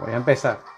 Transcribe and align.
Voy 0.00 0.12
a 0.12 0.16
empezar. 0.16 0.69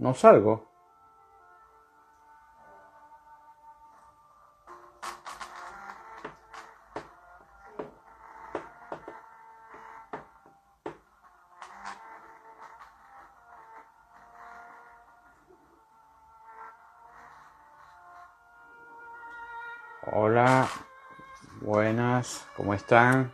No 0.00 0.14
salgo. 0.14 0.66
Hola, 20.12 20.66
buenas, 21.60 22.48
¿cómo 22.56 22.72
están? 22.72 23.30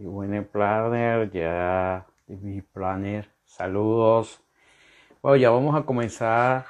Y 0.00 0.04
planner, 0.42 1.30
ya 1.30 2.04
mi 2.28 2.62
planner, 2.62 3.30
saludos. 3.44 4.42
Bueno, 5.22 5.36
ya 5.36 5.50
vamos 5.50 5.74
a 5.76 5.84
comenzar 5.84 6.66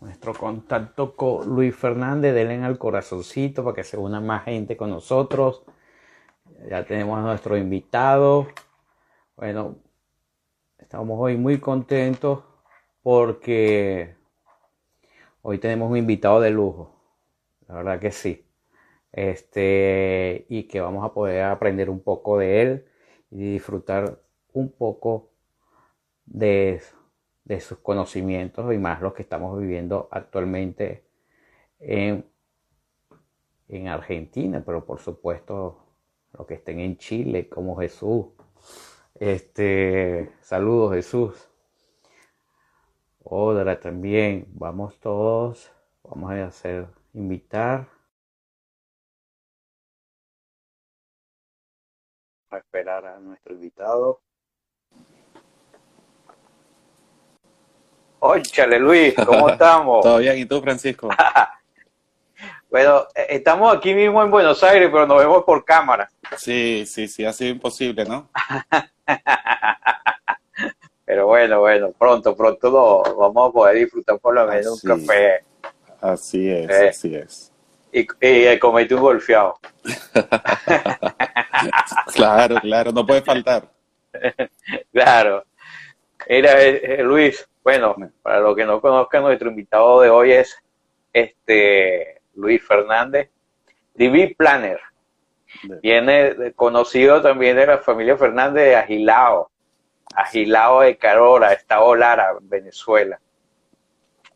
nuestro 0.00 0.34
contacto 0.34 1.16
con 1.16 1.48
Luis 1.48 1.74
Fernández, 1.74 2.34
denle 2.34 2.62
al 2.64 2.78
corazoncito 2.78 3.64
para 3.64 3.74
que 3.74 3.84
se 3.84 3.96
una 3.96 4.20
más 4.20 4.44
gente 4.44 4.76
con 4.76 4.90
nosotros. 4.90 5.64
Ya 6.68 6.84
tenemos 6.84 7.18
a 7.18 7.22
nuestro 7.22 7.56
invitado. 7.56 8.48
Bueno, 9.36 9.76
estamos 10.78 11.16
hoy 11.20 11.36
muy 11.36 11.58
contentos 11.58 12.44
porque 13.02 14.16
Hoy 15.46 15.58
tenemos 15.58 15.90
un 15.90 15.98
invitado 15.98 16.40
de 16.40 16.50
lujo, 16.50 16.96
la 17.68 17.74
verdad 17.74 18.00
que 18.00 18.12
sí. 18.12 18.46
Este, 19.12 20.46
y 20.48 20.62
que 20.62 20.80
vamos 20.80 21.04
a 21.04 21.12
poder 21.12 21.42
aprender 21.44 21.90
un 21.90 22.02
poco 22.02 22.38
de 22.38 22.62
él 22.62 22.86
y 23.30 23.52
disfrutar 23.52 24.22
un 24.54 24.72
poco 24.72 25.30
de, 26.26 26.82
de 27.44 27.60
sus 27.60 27.78
conocimientos 27.78 28.72
y 28.74 28.78
más 28.78 29.02
los 29.02 29.14
que 29.14 29.22
estamos 29.22 29.58
viviendo 29.58 30.08
actualmente 30.10 31.04
en, 31.80 32.26
en 33.68 33.88
Argentina, 33.88 34.62
pero 34.64 34.84
por 34.84 35.00
supuesto 35.00 35.84
los 36.32 36.46
que 36.46 36.54
estén 36.54 36.80
en 36.80 36.96
Chile, 36.96 37.48
como 37.48 37.76
Jesús. 37.76 38.26
Este, 39.14 40.32
saludos 40.40 40.94
Jesús. 40.94 41.48
Otra 43.22 43.80
también. 43.80 44.46
Vamos 44.54 44.98
todos. 45.00 45.72
Vamos 46.02 46.30
a 46.32 46.46
hacer 46.46 46.88
invitar. 47.14 47.88
A 52.50 52.58
esperar 52.58 53.04
a 53.06 53.18
nuestro 53.20 53.54
invitado. 53.54 54.23
Óchale 58.26 58.78
Luis, 58.78 59.12
¿cómo 59.26 59.50
estamos? 59.50 60.00
Todo 60.02 60.16
bien, 60.16 60.38
¿y 60.38 60.46
tú 60.46 60.58
Francisco? 60.62 61.10
bueno, 62.70 63.06
eh, 63.14 63.26
estamos 63.28 63.76
aquí 63.76 63.92
mismo 63.92 64.22
en 64.22 64.30
Buenos 64.30 64.62
Aires, 64.62 64.88
pero 64.90 65.06
nos 65.06 65.18
vemos 65.18 65.44
por 65.44 65.62
cámara. 65.62 66.10
Sí, 66.38 66.86
sí, 66.86 67.06
sí, 67.06 67.26
ha 67.26 67.34
sido 67.34 67.50
imposible, 67.50 68.06
¿no? 68.06 68.30
Pero 71.04 71.26
bueno, 71.26 71.60
bueno, 71.60 71.92
pronto, 71.92 72.34
pronto 72.34 72.70
lo 72.70 73.14
vamos 73.14 73.50
a 73.50 73.52
poder 73.52 73.76
disfrutar 73.76 74.18
por 74.18 74.34
lo 74.34 74.46
menos 74.46 74.82
un 74.82 74.96
café. 74.96 75.44
Así 76.00 76.48
es, 76.48 76.70
eh, 76.70 76.88
así 76.88 77.14
es. 77.14 77.52
Y, 77.92 78.00
y 78.00 78.06
eh, 78.20 78.58
comete 78.58 78.94
un 78.94 79.02
golfeado. 79.02 79.58
claro, 82.14 82.56
claro, 82.58 82.90
no 82.90 83.04
puede 83.04 83.20
faltar. 83.20 83.70
claro. 84.90 85.44
Mira, 86.26 86.62
eh, 86.62 87.02
Luis, 87.02 87.46
bueno, 87.64 87.96
para 88.22 88.40
los 88.40 88.54
que 88.54 88.64
no 88.64 88.80
conozcan, 88.80 89.22
nuestro 89.22 89.48
invitado 89.48 90.00
de 90.02 90.10
hoy 90.10 90.32
es 90.32 90.56
este 91.12 92.20
Luis 92.34 92.64
Fernández, 92.64 93.30
DB 93.94 94.36
Planner. 94.36 94.78
Viene 95.82 96.52
conocido 96.54 97.22
también 97.22 97.56
de 97.56 97.66
la 97.66 97.78
familia 97.78 98.16
Fernández 98.16 98.64
de 98.64 98.76
Agilao 98.76 99.50
Agilao 100.14 100.82
de 100.82 100.96
Carora, 100.96 101.52
Estado 101.52 101.94
Lara, 101.94 102.36
Venezuela. 102.40 103.20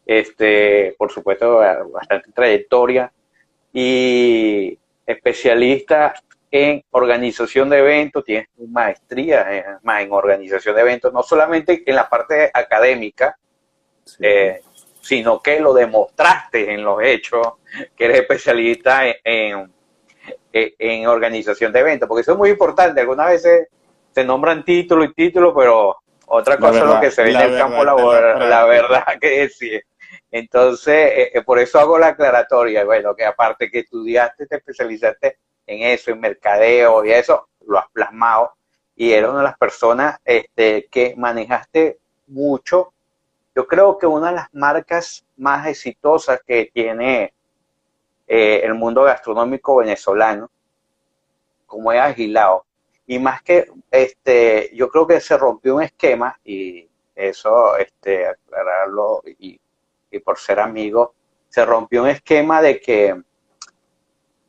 Este, 0.06 0.94
por 0.96 1.12
supuesto, 1.12 1.58
bastante 1.92 2.32
trayectoria 2.32 3.12
y 3.72 4.78
especialista 5.06 6.14
en 6.50 6.82
organización 6.91 7.69
de 7.69 7.78
eventos, 7.78 8.25
tienes 8.25 8.48
maestría 8.69 9.47
en, 9.54 9.64
en 9.84 10.12
organización 10.12 10.75
de 10.75 10.81
eventos, 10.81 11.12
no 11.12 11.22
solamente 11.22 11.82
en 11.84 11.94
la 11.94 12.09
parte 12.09 12.50
académica, 12.53 13.36
eh, 14.20 14.62
sino 15.00 15.41
que 15.41 15.60
lo 15.60 15.72
demostraste 15.72 16.72
en 16.72 16.82
los 16.82 17.03
hechos, 17.03 17.47
que 17.97 18.04
eres 18.06 18.20
especialista 18.20 19.03
en, 19.25 19.72
en 20.53 21.06
organización 21.06 21.72
de 21.72 21.81
eventos, 21.81 22.08
porque 22.08 22.22
eso 22.22 22.32
es 22.32 22.38
muy 22.38 22.50
importante. 22.50 23.00
Algunas 23.00 23.28
veces 23.28 23.69
se 24.10 24.25
nombran 24.25 24.64
título 24.64 25.04
y 25.04 25.12
título, 25.12 25.54
pero 25.54 25.97
otra 26.26 26.58
cosa 26.58 26.81
es 26.81 26.84
lo 26.84 27.00
que 27.00 27.10
se 27.10 27.22
ve 27.22 27.31
en 27.31 27.41
el 27.41 27.58
campo 27.58 27.84
laboral, 27.84 28.50
la, 28.50 28.64
verdad 28.64 29.04
que 29.20 29.48
sí. 29.48 29.81
Entonces, 30.31 30.94
eh, 30.94 31.31
eh, 31.34 31.42
por 31.42 31.58
eso 31.58 31.78
hago 31.78 31.98
la 31.98 32.08
aclaratoria, 32.08 32.84
bueno, 32.84 33.14
que 33.14 33.25
aparte 33.25 33.70
que 33.70 33.81
estudiaste, 33.81 34.47
te 34.47 34.56
especializaste 34.56 35.38
en 35.68 35.82
eso, 35.82 36.10
en 36.10 36.20
mercadeo 36.20 37.04
y 37.04 37.12
eso, 37.12 37.48
lo 37.66 37.78
has 37.78 37.88
plasmado 37.90 38.54
y 38.96 39.12
eres 39.12 39.30
una 39.30 39.38
de 39.38 39.44
las 39.44 39.58
personas 39.58 40.18
este, 40.24 40.88
que 40.90 41.14
manejaste 41.16 41.98
mucho. 42.26 42.92
Yo 43.54 43.66
creo 43.66 43.96
que 43.98 44.06
una 44.06 44.31
de 44.31 44.37
las 44.37 44.52
marcas 44.52 45.25
más 45.37 45.66
exitosas 45.69 46.40
que 46.44 46.70
tiene 46.72 47.32
eh, 48.26 48.60
el 48.64 48.75
mundo 48.75 49.04
gastronómico 49.04 49.76
venezolano, 49.76 50.50
como 51.66 51.93
es 51.93 52.00
Agilao, 52.00 52.64
y 53.06 53.19
más 53.19 53.43
que, 53.43 53.70
este, 53.90 54.70
yo 54.75 54.90
creo 54.90 55.06
que 55.06 55.20
se 55.20 55.37
rompió 55.37 55.76
un 55.76 55.82
esquema 55.82 56.38
y 56.44 56.88
eso, 57.14 57.76
este, 57.76 58.26
aclararlo 58.26 59.22
y, 59.25 59.60
por 60.25 60.38
ser 60.38 60.60
amigo, 60.60 61.14
se 61.48 61.64
rompió 61.64 62.02
un 62.02 62.08
esquema 62.08 62.60
de 62.60 62.81
que 62.81 63.22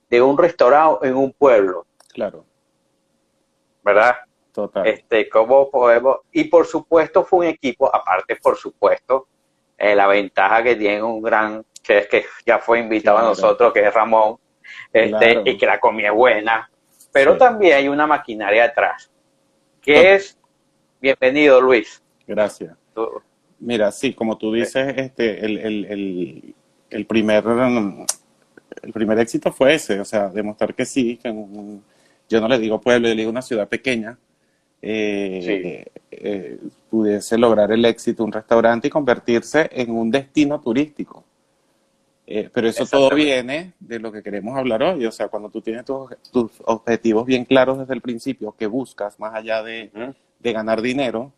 de 0.10 0.22
un 0.22 0.38
restaurante 0.38 1.08
en 1.08 1.16
un 1.16 1.32
pueblo. 1.34 1.86
Claro. 2.14 2.46
¿Verdad? 3.84 4.16
Total. 4.52 4.88
Este, 4.88 5.30
¿cómo 5.30 5.70
podemos? 5.70 6.18
Y 6.32 6.46
por 6.46 6.66
supuesto 6.66 7.24
fue 7.24 7.40
un 7.40 7.46
equipo, 7.46 7.94
aparte, 7.94 8.36
por 8.36 8.58
supuesto, 8.58 9.28
eh, 9.78 9.96
la 9.96 10.08
ventaja 10.08 10.64
que 10.64 10.76
tiene 10.76 11.02
un 11.02 11.22
gran, 11.22 11.64
que 11.82 12.00
es 12.00 12.08
que 12.08 12.26
ya 12.46 12.60
fue 12.60 12.80
invitado 12.80 13.20
a 13.20 13.24
nosotros, 13.24 13.72
que 13.72 13.86
es 13.86 13.94
Ramón, 13.94 14.38
este, 14.92 15.42
y 15.46 15.58
que 15.58 15.66
la 15.66 15.80
comida 15.80 16.10
es 16.10 16.14
buena, 16.14 16.70
pero 17.12 17.38
también 17.38 17.78
hay 17.78 17.88
una 17.88 18.06
maquinaria 18.06 18.66
atrás, 18.66 19.10
que 19.82 20.16
es, 20.16 20.38
bienvenido 21.00 21.62
Luis. 21.62 22.04
Gracias. 22.28 22.76
Mira, 23.60 23.92
sí, 23.92 24.14
como 24.14 24.38
tú 24.38 24.54
dices, 24.54 24.94
este, 24.98 25.46
el, 25.46 25.58
el, 25.58 26.56
el, 26.90 27.06
primer 27.06 27.44
el 28.82 28.94
primer 28.94 29.20
éxito 29.20 29.52
fue 29.52 29.76
ese, 29.76 30.00
o 30.00 30.06
sea, 30.06 30.30
demostrar 30.30 30.74
que 30.74 30.86
sí, 30.86 31.18
que 31.18 31.34
yo 32.30 32.42
no 32.42 32.48
le 32.48 32.60
digo 32.60 32.80
pueblo, 32.80 33.08
yo 33.08 33.16
le 33.16 33.22
digo 33.22 33.32
una 33.32 33.42
ciudad 33.42 33.68
pequeña, 33.68 34.18
eh, 34.82 35.86
eh, 36.12 36.60
pudiese 36.90 37.38
lograr 37.38 37.72
el 37.72 37.84
éxito 37.86 38.24
un 38.24 38.32
restaurante 38.32 38.88
y 38.88 38.92
convertirse 38.92 39.70
en 39.72 39.92
un 39.92 40.10
destino 40.10 40.62
turístico. 40.62 41.24
Eh, 42.26 42.50
pero 42.54 42.68
eso 42.68 42.86
todo 42.86 43.10
viene 43.16 43.74
de 43.80 44.00
lo 44.00 44.12
que 44.12 44.22
queremos 44.22 44.56
hablar 44.56 44.84
hoy, 44.84 45.06
o 45.06 45.12
sea, 45.12 45.30
cuando 45.30 45.50
tú 45.50 45.62
tienes 45.62 45.84
tus, 45.86 46.52
objetivos 46.66 47.26
bien 47.26 47.44
claros 47.44 47.80
desde 47.80 47.96
el 47.96 48.02
principio, 48.02 48.56
que 48.58 48.68
buscas 48.68 49.20
más 49.20 49.34
allá 49.34 49.64
de, 49.64 49.90
de 50.40 50.54
ganar 50.54 50.82
dinero, 50.82 51.34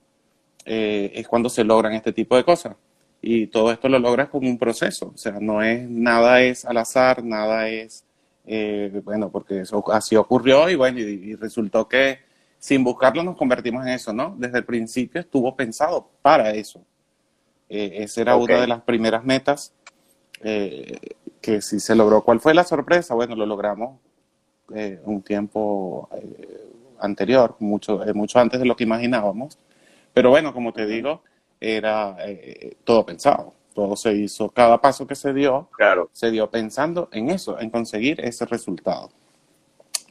es 0.66 1.28
cuando 1.30 1.50
se 1.50 1.64
logran 1.64 1.94
este 1.94 2.12
tipo 2.12 2.36
de 2.36 2.44
cosas. 2.44 2.76
Y 3.22 3.48
todo 3.48 3.72
esto 3.72 3.88
lo 3.88 4.00
logras 4.00 4.30
con 4.30 4.46
un 4.46 4.58
proceso, 4.58 5.12
o 5.14 5.18
sea, 5.18 5.38
no 5.40 5.62
es, 5.62 5.88
nada 5.88 6.42
es 6.42 6.66
al 6.66 6.78
azar, 6.78 7.24
nada 7.24 7.68
es, 7.70 8.04
bueno, 9.04 9.30
porque 9.32 9.62
eso 9.62 9.84
así 9.92 10.16
ocurrió 10.16 10.68
y 10.70 10.76
bueno, 10.76 11.00
y 11.00 11.36
resultó 11.36 11.88
que 11.88 12.20
sin 12.62 12.84
buscarlo 12.84 13.24
nos 13.24 13.38
convertimos 13.38 13.84
en 13.88 13.94
eso, 13.94 14.14
¿no? 14.14 14.36
Desde 14.38 14.60
el 14.60 14.66
principio 14.66 15.20
estuvo 15.20 15.56
pensado 15.56 16.12
para 16.22 16.52
eso. 16.52 16.86
Eh, 17.68 18.04
esa 18.04 18.22
era 18.22 18.36
una 18.36 18.62
de 18.62 18.68
las 18.68 18.82
primeras 18.82 19.24
metas 19.24 19.74
eh, 20.44 20.96
que 21.42 21.60
sí 21.64 21.80
se 21.80 21.96
logró. 21.96 22.22
¿Cuál 22.22 22.40
fue 22.40 22.54
la 22.54 22.64
sorpresa? 22.64 23.16
Bueno, 23.16 23.36
lo 23.36 23.48
logramos 23.48 23.98
eh, 24.76 25.02
un 25.06 25.24
tiempo 25.24 26.08
anterior, 27.00 27.56
mucho, 27.58 28.00
mucho 28.14 28.38
antes 28.38 28.60
de 28.60 28.66
lo 28.68 28.76
que 28.76 28.84
imaginábamos. 28.84 29.58
Pero 30.14 30.30
bueno, 30.30 30.54
como 30.54 30.72
te 30.72 30.86
digo, 30.86 31.24
era 31.62 32.18
todo 32.84 33.06
pensado. 33.06 33.54
Todo 33.74 33.96
se 33.96 34.12
hizo, 34.14 34.50
cada 34.50 34.82
paso 34.82 35.08
que 35.08 35.16
se 35.16 35.32
dio, 35.34 35.70
claro. 35.72 36.10
se 36.12 36.30
dio 36.30 36.50
pensando 36.50 37.08
en 37.14 37.30
eso, 37.30 37.58
en 37.58 37.70
conseguir 37.70 38.20
ese 38.20 38.46
resultado. 38.46 39.12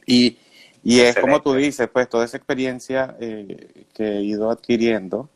Y 0.07 0.35
y 0.83 0.99
es 0.99 1.15
como 1.17 1.41
tú 1.41 1.53
dices, 1.53 1.87
pues 1.91 2.09
toda 2.09 2.25
esa 2.25 2.37
experiencia 2.37 3.15
eh, 3.19 3.85
que 3.93 4.03
he 4.03 4.21
ido 4.23 4.49
adquiriendo 4.49 5.29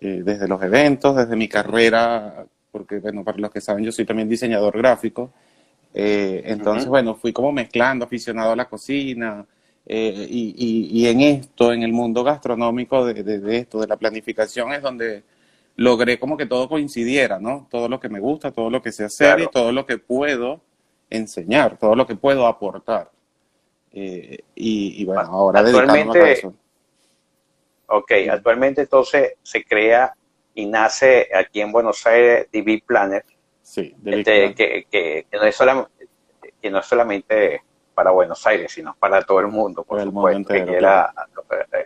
eh, 0.00 0.22
desde 0.24 0.46
los 0.46 0.62
eventos, 0.62 1.16
desde 1.16 1.34
mi 1.34 1.48
carrera, 1.48 2.46
porque 2.70 2.98
bueno, 2.98 3.24
para 3.24 3.38
los 3.38 3.50
que 3.50 3.60
saben, 3.60 3.84
yo 3.84 3.90
soy 3.90 4.04
también 4.04 4.28
diseñador 4.28 4.78
gráfico. 4.78 5.32
Eh, 5.92 6.42
entonces, 6.44 6.86
bueno, 6.86 7.16
fui 7.16 7.32
como 7.32 7.50
mezclando, 7.50 8.04
aficionado 8.04 8.52
a 8.52 8.56
la 8.56 8.68
cocina. 8.68 9.44
Y, 9.86 10.54
y, 10.92 11.06
en 11.08 11.20
esto, 11.20 11.72
en 11.72 11.82
el 11.82 11.92
mundo 11.92 12.22
gastronómico 12.22 13.04
de, 13.04 13.24
de, 13.24 13.56
esto, 13.56 13.80
de 13.80 13.88
la 13.88 13.96
planificación, 13.96 14.72
es 14.72 14.82
donde 14.82 15.24
logré 15.76 16.20
como 16.20 16.36
que 16.36 16.46
todo 16.46 16.68
coincidiera, 16.68 17.40
¿no? 17.40 17.66
Todo 17.70 17.88
lo 17.88 17.98
que 17.98 18.08
me 18.08 18.20
gusta, 18.20 18.52
todo 18.52 18.70
lo 18.70 18.82
que 18.82 18.92
sé 18.92 19.04
hacer 19.04 19.40
y 19.40 19.48
todo 19.48 19.72
lo 19.72 19.86
que 19.86 19.98
puedo 19.98 20.60
enseñar, 21.08 21.76
todo 21.76 21.96
lo 21.96 22.06
que 22.06 22.14
puedo 22.14 22.46
aportar. 22.46 23.10
Eh, 23.92 24.38
y, 24.54 25.04
bueno, 25.04 25.22
ahora 25.22 25.60
actualmente, 25.60 26.32
eso. 26.32 26.54
Ok, 27.86 28.12
actualmente 28.30 28.82
entonces 28.82 29.34
se 29.42 29.64
crea 29.64 30.14
y 30.54 30.66
nace 30.66 31.28
aquí 31.34 31.60
en 31.60 31.72
Buenos 31.72 32.06
Aires 32.06 32.46
DB 32.52 32.84
Planner. 32.86 33.24
Sí, 33.62 33.94
este, 34.04 34.54
que, 34.54 34.86
que, 34.90 35.26
no 35.32 35.42
es 35.44 35.56
solamente, 35.56 36.08
que 36.62 36.70
no 36.70 36.78
es 36.78 36.86
solamente 36.86 37.62
para 38.00 38.12
Buenos 38.12 38.46
Aires, 38.46 38.72
sino 38.72 38.96
para 38.98 39.20
todo 39.20 39.40
el 39.40 39.48
mundo, 39.48 39.84
por 39.84 40.02
supuesto, 40.02 40.54
que, 40.54 40.64
quiera, 40.64 41.12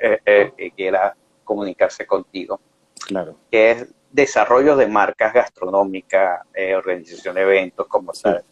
eh, 0.00 0.52
eh, 0.56 0.70
quiera 0.70 1.16
comunicarse 1.42 2.06
contigo. 2.06 2.60
Claro. 3.04 3.34
Que 3.50 3.72
es 3.72 3.94
desarrollo 4.12 4.76
de 4.76 4.86
marcas 4.86 5.32
gastronómicas, 5.32 6.42
organización 6.76 7.34
de 7.34 7.42
eventos, 7.42 7.88
como 7.88 8.14
sabes. 8.14 8.44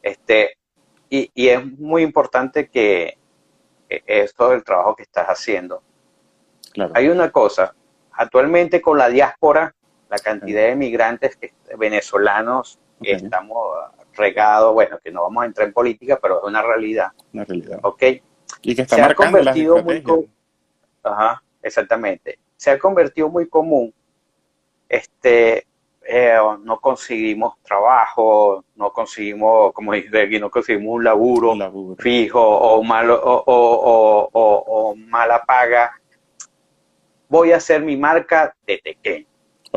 Este, 0.00 0.56
y, 1.10 1.30
es 1.34 1.78
muy 1.78 2.02
importante 2.02 2.70
que 2.70 3.18
esto 3.90 4.48
del 4.48 4.64
trabajo 4.64 4.96
que 4.96 5.02
estás 5.02 5.26
haciendo. 5.26 5.82
Hay 6.94 7.10
una 7.10 7.30
cosa, 7.30 7.74
actualmente 8.12 8.80
con 8.80 8.96
la 8.96 9.10
diáspora, 9.10 9.74
la 10.08 10.18
cantidad 10.18 10.62
de 10.62 10.76
migrantes 10.76 11.36
que, 11.36 11.52
venezolanos 11.76 12.78
que 13.02 13.12
estamos 13.12 13.76
regados, 14.14 14.74
bueno, 14.74 14.98
que 15.02 15.10
no 15.10 15.22
vamos 15.22 15.42
a 15.42 15.46
entrar 15.46 15.68
en 15.68 15.74
política, 15.74 16.18
pero 16.20 16.38
es 16.38 16.44
una 16.44 16.62
realidad. 16.62 17.12
Una 17.32 17.44
realidad. 17.44 17.80
¿Ok? 17.82 18.02
Y 18.62 18.74
que 18.74 18.82
está 18.82 18.96
se 18.96 19.02
ha 19.02 19.14
convertido 19.14 19.82
muy 19.82 20.02
Ajá, 21.02 21.42
exactamente. 21.62 22.38
Se 22.56 22.70
ha 22.70 22.78
convertido 22.78 23.28
muy 23.28 23.48
común 23.48 23.92
este 24.92 25.66
eh, 26.04 26.36
no 26.62 26.80
conseguimos 26.80 27.54
trabajo, 27.62 28.64
no 28.74 28.92
conseguimos, 28.92 29.72
como 29.72 29.92
dice 29.92 30.22
aquí, 30.22 30.38
no 30.38 30.50
conseguimos 30.50 30.96
un 30.96 31.04
laburo, 31.04 31.54
fijo 31.98 32.40
o, 32.40 32.82
malo, 32.82 33.20
o, 33.22 34.94
mala 34.96 35.42
paga, 35.44 35.92
voy 37.28 37.52
a 37.52 37.56
hacer 37.56 37.82
mi 37.82 37.96
marca 37.96 38.54
de 38.66 38.78
tequeño, 38.78 39.26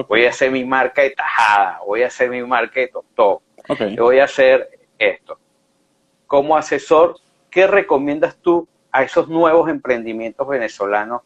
voy 0.07 0.25
a 0.25 0.29
hacer 0.29 0.51
mi 0.51 0.65
marca 0.65 1.03
de 1.03 1.11
tajada, 1.11 1.79
voy 1.85 2.01
a 2.01 2.07
hacer 2.07 2.29
mi 2.29 2.41
marca 2.41 2.79
de 2.79 2.87
tostó, 3.67 4.03
voy 4.03 4.19
a 4.19 4.25
hacer 4.25 4.69
esto. 4.97 5.39
Como 6.27 6.57
asesor, 6.57 7.17
¿qué 7.49 7.67
recomiendas 7.67 8.37
tú 8.37 8.67
a 8.91 9.03
esos 9.03 9.27
nuevos 9.27 9.69
emprendimientos 9.69 10.47
venezolanos 10.47 11.21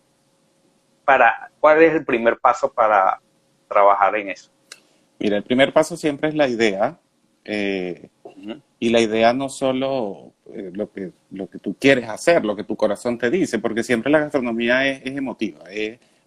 para, 1.06 1.52
cuál 1.60 1.82
es 1.82 1.94
el 1.94 2.06
primer 2.06 2.38
paso 2.38 2.72
para 2.72 3.20
trabajar 3.68 4.16
en 4.16 4.30
eso? 4.30 4.52
Mira, 5.20 5.38
el 5.38 5.44
primer 5.44 5.74
paso 5.74 5.98
siempre 5.98 6.30
es 6.30 6.36
la 6.36 6.48
idea. 6.48 6.98
Eh, 7.46 8.10
y 8.80 8.90
la 8.90 9.02
idea 9.02 9.34
no 9.34 9.50
solo 9.50 10.34
eh, 10.54 10.72
lo, 10.74 10.92
que, 10.92 11.12
lo 11.32 11.50
que 11.50 11.58
tú 11.58 11.76
quieres 11.80 12.08
hacer, 12.08 12.46
lo 12.46 12.56
que 12.56 12.64
tu 12.64 12.76
corazón 12.76 13.18
te 13.18 13.30
dice, 13.30 13.60
porque 13.60 13.84
siempre 13.84 14.12
la 14.12 14.20
gastronomía 14.20 14.88
es, 14.88 15.06
emotiva. 15.06 15.62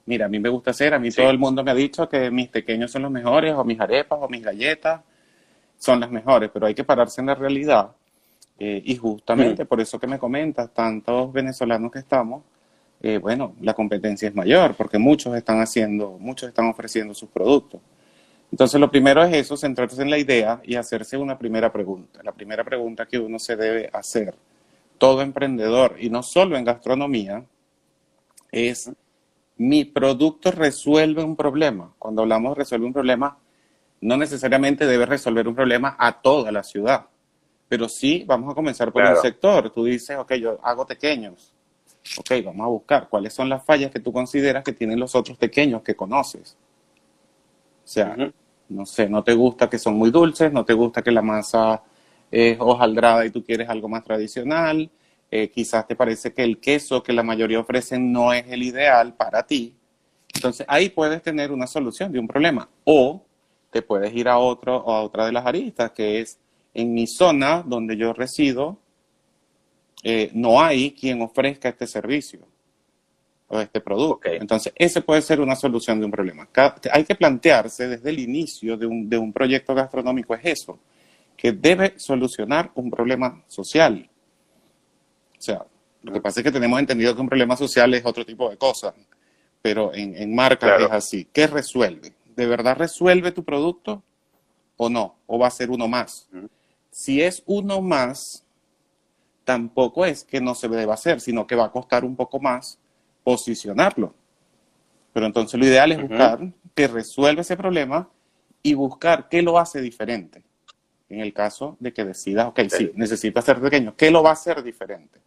mira, 0.04 0.26
a 0.26 0.28
mí 0.28 0.38
me 0.38 0.48
gusta 0.48 0.72
hacer, 0.72 0.94
a 0.94 0.98
mí 0.98 1.10
todo 1.10 1.30
el 1.30 1.38
mundo 1.38 1.62
me 1.64 1.70
ha 1.70 1.74
dicho 1.74 2.08
que 2.08 2.30
mis 2.30 2.48
pequeños 2.48 2.90
son 2.90 3.02
los 3.02 3.10
mejores, 3.10 3.54
o 3.54 3.64
mis 3.64 3.80
arepas, 3.80 4.18
o 4.20 4.28
mis 4.28 4.42
galletas 4.42 5.02
son 5.82 5.98
las 5.98 6.10
mejores, 6.10 6.50
pero 6.52 6.66
hay 6.66 6.74
que 6.74 6.84
pararse 6.84 7.20
en 7.20 7.26
la 7.26 7.34
realidad. 7.34 7.90
Eh, 8.58 8.80
y 8.84 8.96
justamente 8.96 9.64
por 9.64 9.80
eso 9.80 9.98
que 9.98 10.06
me 10.06 10.18
comentas, 10.18 10.72
tantos 10.72 11.32
venezolanos 11.32 11.90
que 11.90 11.98
estamos, 11.98 12.44
bueno, 13.20 13.56
la 13.60 13.74
competencia 13.74 14.28
es 14.28 14.34
mayor, 14.36 14.76
porque 14.76 14.96
muchos 14.96 15.34
están 15.34 15.60
haciendo, 15.60 16.18
muchos 16.20 16.48
están 16.48 16.66
ofreciendo 16.68 17.12
sus 17.14 17.28
productos. 17.28 17.80
Entonces, 18.52 18.78
lo 18.78 18.90
primero 18.90 19.24
es 19.24 19.34
eso, 19.34 19.56
centrarse 19.56 20.02
en 20.02 20.10
la 20.10 20.18
idea 20.18 20.60
y 20.62 20.76
hacerse 20.76 21.16
una 21.16 21.36
primera 21.36 21.72
pregunta. 21.72 22.20
La 22.22 22.30
primera 22.30 22.62
pregunta 22.62 23.06
que 23.06 23.18
uno 23.18 23.40
se 23.40 23.56
debe 23.56 23.88
hacer, 23.92 24.36
todo 24.98 25.22
emprendedor, 25.22 25.96
y 25.98 26.10
no 26.10 26.22
solo 26.22 26.56
en 26.56 26.64
gastronomía, 26.64 27.44
es, 28.52 28.92
¿mi 29.56 29.86
producto 29.86 30.52
resuelve 30.52 31.24
un 31.24 31.34
problema? 31.34 31.92
Cuando 31.98 32.22
hablamos 32.22 32.52
de 32.52 32.58
resuelve 32.58 32.86
un 32.86 32.92
problema, 32.92 33.38
no 34.02 34.16
necesariamente 34.16 34.84
debe 34.84 35.06
resolver 35.06 35.46
un 35.48 35.54
problema 35.54 35.96
a 35.98 36.20
toda 36.20 36.50
la 36.50 36.62
ciudad, 36.64 37.06
pero 37.68 37.88
sí 37.88 38.24
vamos 38.26 38.50
a 38.50 38.54
comenzar 38.54 38.92
por 38.92 39.02
un 39.02 39.16
sector. 39.16 39.70
Tú 39.70 39.84
dices, 39.84 40.18
ok, 40.18 40.34
yo 40.34 40.58
hago 40.62 40.84
pequeños. 40.84 41.54
Ok, 42.18 42.32
vamos 42.44 42.64
a 42.64 42.68
buscar 42.68 43.08
cuáles 43.08 43.32
son 43.32 43.48
las 43.48 43.64
fallas 43.64 43.92
que 43.92 44.00
tú 44.00 44.12
consideras 44.12 44.64
que 44.64 44.72
tienen 44.72 44.98
los 44.98 45.14
otros 45.14 45.38
pequeños 45.38 45.82
que 45.82 45.94
conoces. 45.94 46.56
O 47.84 47.88
sea, 47.88 48.16
no 48.68 48.84
sé, 48.84 49.08
no 49.08 49.22
te 49.22 49.34
gusta 49.34 49.70
que 49.70 49.78
son 49.78 49.94
muy 49.94 50.10
dulces, 50.10 50.52
no 50.52 50.64
te 50.64 50.72
gusta 50.72 51.00
que 51.00 51.12
la 51.12 51.22
masa 51.22 51.82
es 52.28 52.56
hojaldrada 52.58 53.24
y 53.24 53.30
tú 53.30 53.44
quieres 53.44 53.68
algo 53.68 53.88
más 53.88 54.02
tradicional, 54.02 54.90
eh, 55.30 55.48
quizás 55.48 55.86
te 55.86 55.94
parece 55.94 56.32
que 56.32 56.42
el 56.42 56.58
queso 56.58 57.02
que 57.02 57.12
la 57.12 57.22
mayoría 57.22 57.60
ofrecen 57.60 58.10
no 58.10 58.32
es 58.32 58.46
el 58.48 58.64
ideal 58.64 59.14
para 59.14 59.44
ti. 59.44 59.76
Entonces 60.34 60.66
ahí 60.68 60.88
puedes 60.88 61.22
tener 61.22 61.52
una 61.52 61.68
solución 61.68 62.10
de 62.10 62.18
un 62.18 62.26
problema. 62.26 62.68
O 62.84 63.24
te 63.72 63.82
puedes 63.82 64.14
ir 64.14 64.28
a, 64.28 64.38
otro, 64.38 64.88
a 64.88 65.02
otra 65.02 65.26
de 65.26 65.32
las 65.32 65.44
aristas, 65.44 65.90
que 65.90 66.20
es 66.20 66.38
en 66.74 66.94
mi 66.94 67.06
zona 67.06 67.62
donde 67.66 67.96
yo 67.96 68.12
resido, 68.12 68.78
eh, 70.04 70.30
no 70.34 70.60
hay 70.60 70.92
quien 70.92 71.22
ofrezca 71.22 71.70
este 71.70 71.86
servicio 71.86 72.40
este 73.60 73.80
producto. 73.80 74.28
Entonces, 74.30 74.72
ese 74.76 75.02
puede 75.02 75.20
ser 75.20 75.40
una 75.40 75.56
solución 75.56 75.98
de 75.98 76.06
un 76.06 76.10
problema. 76.10 76.48
Hay 76.90 77.04
que 77.04 77.14
plantearse 77.14 77.88
desde 77.88 78.08
el 78.10 78.18
inicio 78.18 78.76
de 78.76 78.86
un, 78.86 79.08
de 79.08 79.18
un 79.18 79.32
proyecto 79.32 79.74
gastronómico, 79.74 80.34
es 80.34 80.40
eso, 80.44 80.78
que 81.36 81.52
debe 81.52 81.94
solucionar 81.98 82.70
un 82.74 82.90
problema 82.90 83.42
social. 83.48 84.08
O 85.38 85.42
sea, 85.42 85.66
lo 86.02 86.12
que 86.12 86.20
pasa 86.20 86.40
es 86.40 86.44
que 86.44 86.52
tenemos 86.52 86.78
entendido 86.78 87.14
que 87.14 87.20
un 87.20 87.28
problema 87.28 87.56
social 87.56 87.92
es 87.94 88.04
otro 88.06 88.24
tipo 88.24 88.48
de 88.48 88.56
cosas, 88.56 88.94
pero 89.60 89.92
en, 89.94 90.16
en 90.16 90.34
marca 90.34 90.76
es 90.76 90.90
así. 90.90 91.28
¿Qué 91.32 91.46
resuelve? 91.46 92.12
¿De 92.36 92.46
verdad 92.46 92.76
resuelve 92.76 93.32
tu 93.32 93.44
producto 93.44 94.02
o 94.76 94.88
no? 94.88 95.16
¿O 95.26 95.38
va 95.38 95.48
a 95.48 95.50
ser 95.50 95.70
uno 95.70 95.88
más? 95.88 96.28
Si 96.90 97.22
es 97.22 97.42
uno 97.46 97.80
más, 97.80 98.44
tampoco 99.44 100.04
es 100.04 100.24
que 100.24 100.40
no 100.40 100.54
se 100.54 100.68
deba 100.68 100.94
hacer, 100.94 101.20
sino 101.20 101.46
que 101.46 101.56
va 101.56 101.66
a 101.66 101.72
costar 101.72 102.04
un 102.04 102.16
poco 102.16 102.40
más 102.40 102.78
posicionarlo. 103.24 104.14
Pero 105.12 105.26
entonces 105.26 105.58
lo 105.58 105.66
ideal 105.66 105.92
es 105.92 106.00
buscar 106.00 106.52
que 106.74 106.88
resuelva 106.88 107.42
ese 107.42 107.56
problema 107.56 108.08
y 108.62 108.74
buscar 108.74 109.28
qué 109.28 109.42
lo 109.42 109.58
hace 109.58 109.80
diferente. 109.80 110.42
En 111.08 111.20
el 111.20 111.34
caso 111.34 111.76
de 111.78 111.92
que 111.92 112.04
decidas, 112.04 112.46
ok, 112.46 112.60
sí, 112.70 112.90
necesito 112.94 113.38
hacer 113.38 113.60
pequeño, 113.60 113.94
¿qué 113.96 114.10
lo 114.10 114.22
va 114.22 114.30
a 114.30 114.34
hacer 114.34 114.62
diferente? 114.62 115.20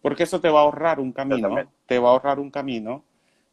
Porque 0.00 0.22
eso 0.22 0.40
te 0.40 0.48
va 0.48 0.60
a 0.60 0.62
ahorrar 0.62 1.00
un 1.00 1.12
camino, 1.12 1.54
te 1.86 1.98
va 1.98 2.08
a 2.08 2.12
ahorrar 2.12 2.38
un 2.38 2.50
camino, 2.50 3.04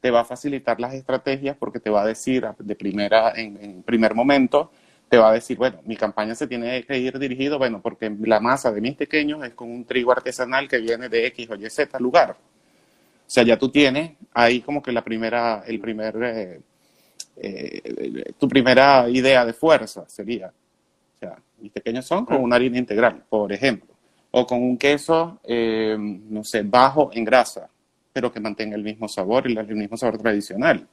te 0.01 0.11
va 0.11 0.21
a 0.21 0.25
facilitar 0.25 0.79
las 0.79 0.93
estrategias 0.93 1.57
porque 1.57 1.79
te 1.79 1.89
va 1.89 2.03
a 2.03 2.05
decir 2.05 2.45
de 2.57 2.75
primera, 2.75 3.33
en, 3.35 3.57
en 3.61 3.83
primer 3.83 4.13
momento, 4.13 4.71
te 5.09 5.17
va 5.17 5.29
a 5.29 5.33
decir, 5.33 5.57
bueno, 5.57 5.79
mi 5.85 5.95
campaña 5.95 6.35
se 6.35 6.47
tiene 6.47 6.83
que 6.83 6.97
ir 6.97 7.17
dirigido, 7.19 7.57
bueno, 7.57 7.81
porque 7.81 8.13
la 8.21 8.39
masa 8.39 8.71
de 8.71 8.81
mis 8.81 8.95
pequeños 8.95 9.43
es 9.43 9.53
con 9.53 9.69
un 9.69 9.85
trigo 9.85 10.11
artesanal 10.11 10.67
que 10.67 10.79
viene 10.79 11.09
de 11.09 11.27
X 11.27 11.49
o 11.49 11.55
Y 11.55 11.69
Z 11.69 11.99
lugar. 11.99 12.31
O 12.31 13.29
sea, 13.29 13.43
ya 13.43 13.57
tú 13.57 13.69
tienes 13.69 14.11
ahí 14.33 14.61
como 14.61 14.81
que 14.81 14.91
la 14.91 15.03
primera, 15.03 15.63
el 15.65 15.79
primer, 15.79 16.15
eh, 16.23 16.61
eh, 17.37 18.33
tu 18.37 18.47
primera 18.47 19.09
idea 19.09 19.45
de 19.45 19.53
fuerza 19.53 20.07
sería, 20.07 20.47
o 20.47 21.19
sea, 21.19 21.39
mis 21.59 21.71
pequeños 21.71 22.05
son 22.05 22.25
con 22.25 22.41
una 22.41 22.55
harina 22.55 22.77
integral, 22.77 23.23
por 23.27 23.51
ejemplo, 23.51 23.93
o 24.31 24.45
con 24.45 24.61
un 24.61 24.77
queso, 24.77 25.39
eh, 25.43 25.95
no 25.97 26.43
sé, 26.43 26.61
bajo 26.63 27.09
en 27.13 27.23
grasa, 27.23 27.69
pero 28.15 28.31
que 28.31 28.39
mantenga 28.39 28.77
el 28.77 28.81
mismo 28.81 29.09
sabor 29.09 29.51
y 29.51 29.57
el 29.57 29.75
mismo 29.75 29.97
sabor 29.97 30.17
tradicional. 30.17 30.87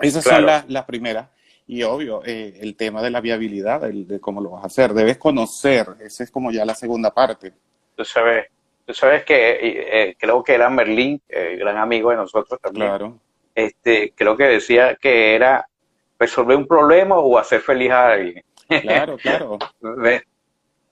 Esas 0.00 0.24
son 0.24 0.44
las, 0.44 0.68
las 0.68 0.84
primeras. 0.84 1.28
Y 1.68 1.84
obvio, 1.84 2.20
eh, 2.26 2.58
el 2.60 2.74
tema 2.74 3.00
de 3.00 3.10
la 3.10 3.20
viabilidad, 3.20 3.84
el, 3.84 4.08
de 4.08 4.18
cómo 4.18 4.40
lo 4.40 4.50
vas 4.50 4.64
a 4.64 4.66
hacer. 4.66 4.92
Debes 4.92 5.18
conocer, 5.18 5.86
esa 6.00 6.24
es 6.24 6.32
como 6.32 6.50
ya 6.50 6.64
la 6.64 6.74
segunda 6.74 7.14
parte. 7.14 7.52
Tú 7.94 8.04
sabes, 8.04 8.46
tú 8.84 8.92
sabes 8.92 9.24
que 9.24 9.58
eh, 9.62 10.16
creo 10.18 10.42
que 10.42 10.54
era 10.54 10.68
Merlín, 10.68 11.22
gran 11.28 11.76
amigo 11.76 12.10
de 12.10 12.16
nosotros 12.16 12.60
también. 12.60 12.88
Claro. 12.88 13.16
Este, 13.54 14.12
creo 14.16 14.36
que 14.36 14.44
decía 14.44 14.96
que 14.96 15.36
era 15.36 15.64
resolver 16.18 16.56
un 16.56 16.66
problema 16.66 17.20
o 17.20 17.38
hacer 17.38 17.60
feliz 17.60 17.92
a 17.92 18.14
alguien. 18.14 18.42
Claro, 18.66 19.16
claro. 19.22 19.58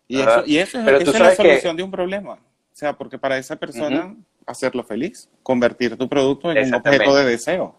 y 0.07 0.21
eso, 0.21 0.43
y 0.47 0.59
eso 0.59 0.79
es, 0.79 0.87
esa 0.87 1.11
es 1.11 1.19
la 1.19 1.35
solución 1.35 1.77
de 1.77 1.83
un 1.83 1.91
problema. 1.91 2.35
O 2.35 2.77
sea, 2.79 2.93
porque 2.97 3.19
para 3.19 3.37
esa 3.37 3.57
persona 3.57 4.15
hacerlo 4.49 4.83
feliz, 4.83 5.29
convertir 5.43 5.97
tu 5.97 6.09
producto 6.09 6.51
en 6.51 6.69
un 6.69 6.75
objeto 6.75 7.15
de 7.15 7.25
deseo. 7.25 7.77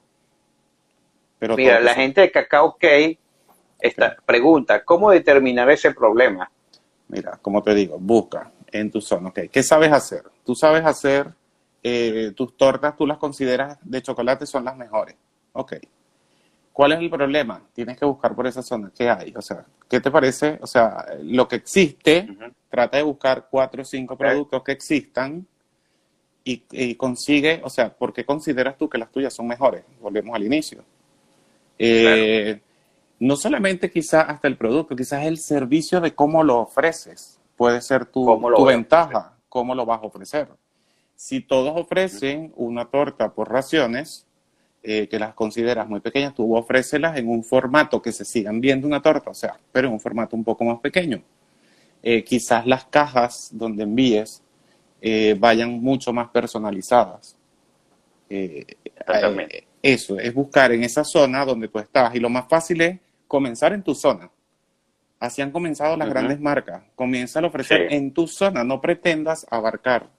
Mira, 1.41 1.79
la 1.79 1.93
gente 1.93 2.21
de 2.21 2.31
Cacao 2.31 2.77
Cake 2.77 3.17
esta, 3.79 4.17
pregunta, 4.25 4.83
¿cómo 4.83 5.11
determinar 5.11 5.69
ese 5.71 5.93
problema? 5.93 6.51
Mira, 7.07 7.39
como 7.41 7.63
te 7.63 7.73
digo, 7.73 7.97
busca 7.97 8.51
en 8.71 8.91
tu 8.91 9.01
zona. 9.01 9.29
Okay. 9.29 9.47
¿Qué 9.47 9.63
sabes 9.63 9.91
hacer? 9.91 10.23
Tú 10.45 10.53
sabes 10.53 10.85
hacer 10.85 11.27
eh, 11.81 12.33
tus 12.35 12.57
tortas, 12.57 12.95
tú 12.97 13.07
las 13.07 13.17
consideras 13.17 13.77
de 13.81 14.01
chocolate 14.01 14.45
son 14.45 14.65
las 14.65 14.75
mejores. 14.75 15.15
Ok. 15.53 15.75
¿Cuál 16.73 16.93
es 16.93 16.99
el 16.99 17.09
problema? 17.09 17.61
Tienes 17.73 17.97
que 17.97 18.05
buscar 18.05 18.35
por 18.35 18.47
esa 18.47 18.61
zona. 18.61 18.91
¿Qué 18.95 19.09
hay? 19.09 19.33
O 19.35 19.41
sea, 19.41 19.65
¿qué 19.89 19.99
te 19.99 20.11
parece? 20.11 20.59
O 20.61 20.67
sea, 20.67 21.05
lo 21.23 21.47
que 21.47 21.57
existe, 21.57 22.27
trata 22.69 22.97
de 22.97 23.03
buscar 23.03 23.47
cuatro 23.49 23.81
o 23.81 23.85
cinco 23.85 24.17
productos 24.17 24.63
que 24.63 24.73
existan 24.73 25.45
y, 26.43 26.63
y, 26.71 26.95
consigue, 26.95 27.61
o 27.63 27.69
sea, 27.69 27.93
¿por 27.93 28.13
qué 28.13 28.25
consideras 28.25 28.77
tú 28.77 28.89
que 28.89 28.97
las 28.97 29.11
tuyas 29.11 29.33
son 29.33 29.47
mejores? 29.47 29.83
Volvemos 30.01 30.35
al 30.35 30.43
inicio. 30.43 30.83
Eh, 31.77 32.59
no 33.19 33.35
solamente 33.35 33.91
quizás 33.91 34.25
hasta 34.27 34.47
el 34.47 34.57
producto, 34.57 34.95
quizás 34.95 35.25
el 35.25 35.37
servicio 35.37 36.01
de 36.01 36.13
cómo 36.13 36.43
lo 36.43 36.59
ofreces 36.59 37.39
puede 37.55 37.81
ser 37.81 38.05
tu, 38.05 38.25
tu 38.55 38.65
ventaja, 38.65 39.37
cómo 39.49 39.75
lo 39.75 39.85
vas 39.85 40.01
a 40.01 40.05
ofrecer. 40.05 40.47
Si 41.15 41.41
todos 41.41 41.73
ofrecen 41.75 42.53
una 42.55 42.85
torta 42.85 43.33
por 43.33 43.51
raciones, 43.51 44.25
eh, 44.81 45.09
que 45.09 45.19
las 45.19 45.33
consideras 45.33 45.89
muy 45.89 45.99
pequeñas, 45.99 46.33
tú 46.33 46.55
ofrécelas 46.55 47.17
en 47.17 47.27
un 47.27 47.43
formato 47.43 48.01
que 48.01 48.13
se 48.13 48.23
sigan 48.23 48.61
viendo 48.61 48.87
una 48.87 49.01
torta, 49.01 49.29
o 49.29 49.33
sea, 49.33 49.59
pero 49.73 49.89
en 49.89 49.93
un 49.95 49.99
formato 49.99 50.37
un 50.37 50.45
poco 50.45 50.63
más 50.63 50.79
pequeño. 50.79 51.21
Eh, 52.01 52.23
quizás 52.23 52.65
las 52.65 52.85
cajas 52.85 53.49
donde 53.51 53.83
envíes 53.83 54.41
vayan 55.39 55.81
mucho 55.81 56.13
más 56.13 56.29
personalizadas. 56.29 57.35
Eso, 59.81 60.19
es 60.19 60.33
buscar 60.33 60.71
en 60.71 60.83
esa 60.83 61.03
zona 61.03 61.45
donde 61.45 61.67
tú 61.67 61.79
estás. 61.79 62.13
Y 62.15 62.19
lo 62.19 62.29
más 62.29 62.47
fácil 62.47 62.81
es 62.81 62.99
comenzar 63.27 63.73
en 63.73 63.83
tu 63.83 63.95
zona. 63.95 64.29
Así 65.19 65.41
han 65.41 65.51
comenzado 65.51 65.97
las 65.97 66.09
grandes 66.09 66.39
marcas. 66.39 66.83
Comienza 66.95 67.39
a 67.39 67.45
ofrecer 67.45 67.91
en 67.93 68.13
tu 68.13 68.27
zona. 68.27 68.63
No 68.63 68.79
pretendas 68.79 69.45
abarcar 69.49 70.09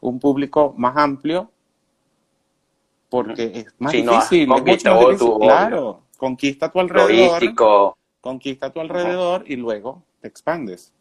un 0.00 0.18
público 0.18 0.74
más 0.76 0.96
amplio 0.96 1.50
porque 3.08 3.52
es 3.54 3.66
más 3.78 3.92
difícil. 3.92 4.48
claro, 5.38 6.02
conquista 6.16 6.70
tu 6.70 6.80
alrededor. 6.80 7.94
Conquista 8.20 8.72
tu 8.72 8.80
alrededor 8.80 9.44
y 9.46 9.56
luego 9.56 10.02
te 10.20 10.28
expandes. 10.28 10.93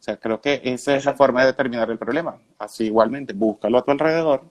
O 0.00 0.02
sea, 0.02 0.16
creo 0.16 0.40
que 0.40 0.62
esa 0.64 0.96
es 0.96 1.04
la 1.04 1.12
forma 1.12 1.42
de 1.42 1.48
determinar 1.48 1.90
el 1.90 1.98
problema. 1.98 2.38
Así 2.58 2.86
igualmente, 2.86 3.34
búscalo 3.34 3.76
a 3.76 3.84
tu 3.84 3.90
alrededor, 3.90 4.44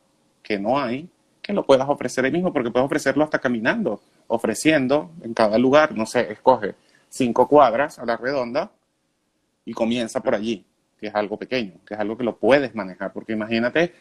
que 0.44 0.60
no 0.60 0.79
hay, 0.79 1.10
que 1.41 1.53
lo 1.53 1.65
puedas 1.65 1.89
ofrecer 1.89 2.24
ahí 2.24 2.32
mismo, 2.32 2.53
porque 2.53 2.70
puedes 2.70 2.86
ofrecerlo 2.86 3.24
hasta 3.24 3.39
caminando, 3.39 4.00
ofreciendo 4.27 5.10
en 5.24 5.34
cada 5.34 5.58
lugar, 5.58 5.98
no 5.98 6.06
sé, 6.06 6.32
escoge 6.32 6.75
cinco 7.10 7.48
cuadras 7.48 7.98
a 7.98 8.06
la 8.06 8.15
redonda 8.15 8.70
y 9.65 9.74
comienza 9.74 10.20
por 10.20 10.36
allí, 10.36 10.63
que 11.00 11.08
es 11.08 11.15
algo 11.15 11.38
pequeño, 11.38 11.74
que 11.84 11.96
es 11.96 12.00
algo 12.00 12.15
que 12.15 12.24
lo 12.24 12.38
puedes 12.38 12.75
manejar, 12.75 13.12
porque 13.12 13.34
imagínate 13.34 13.91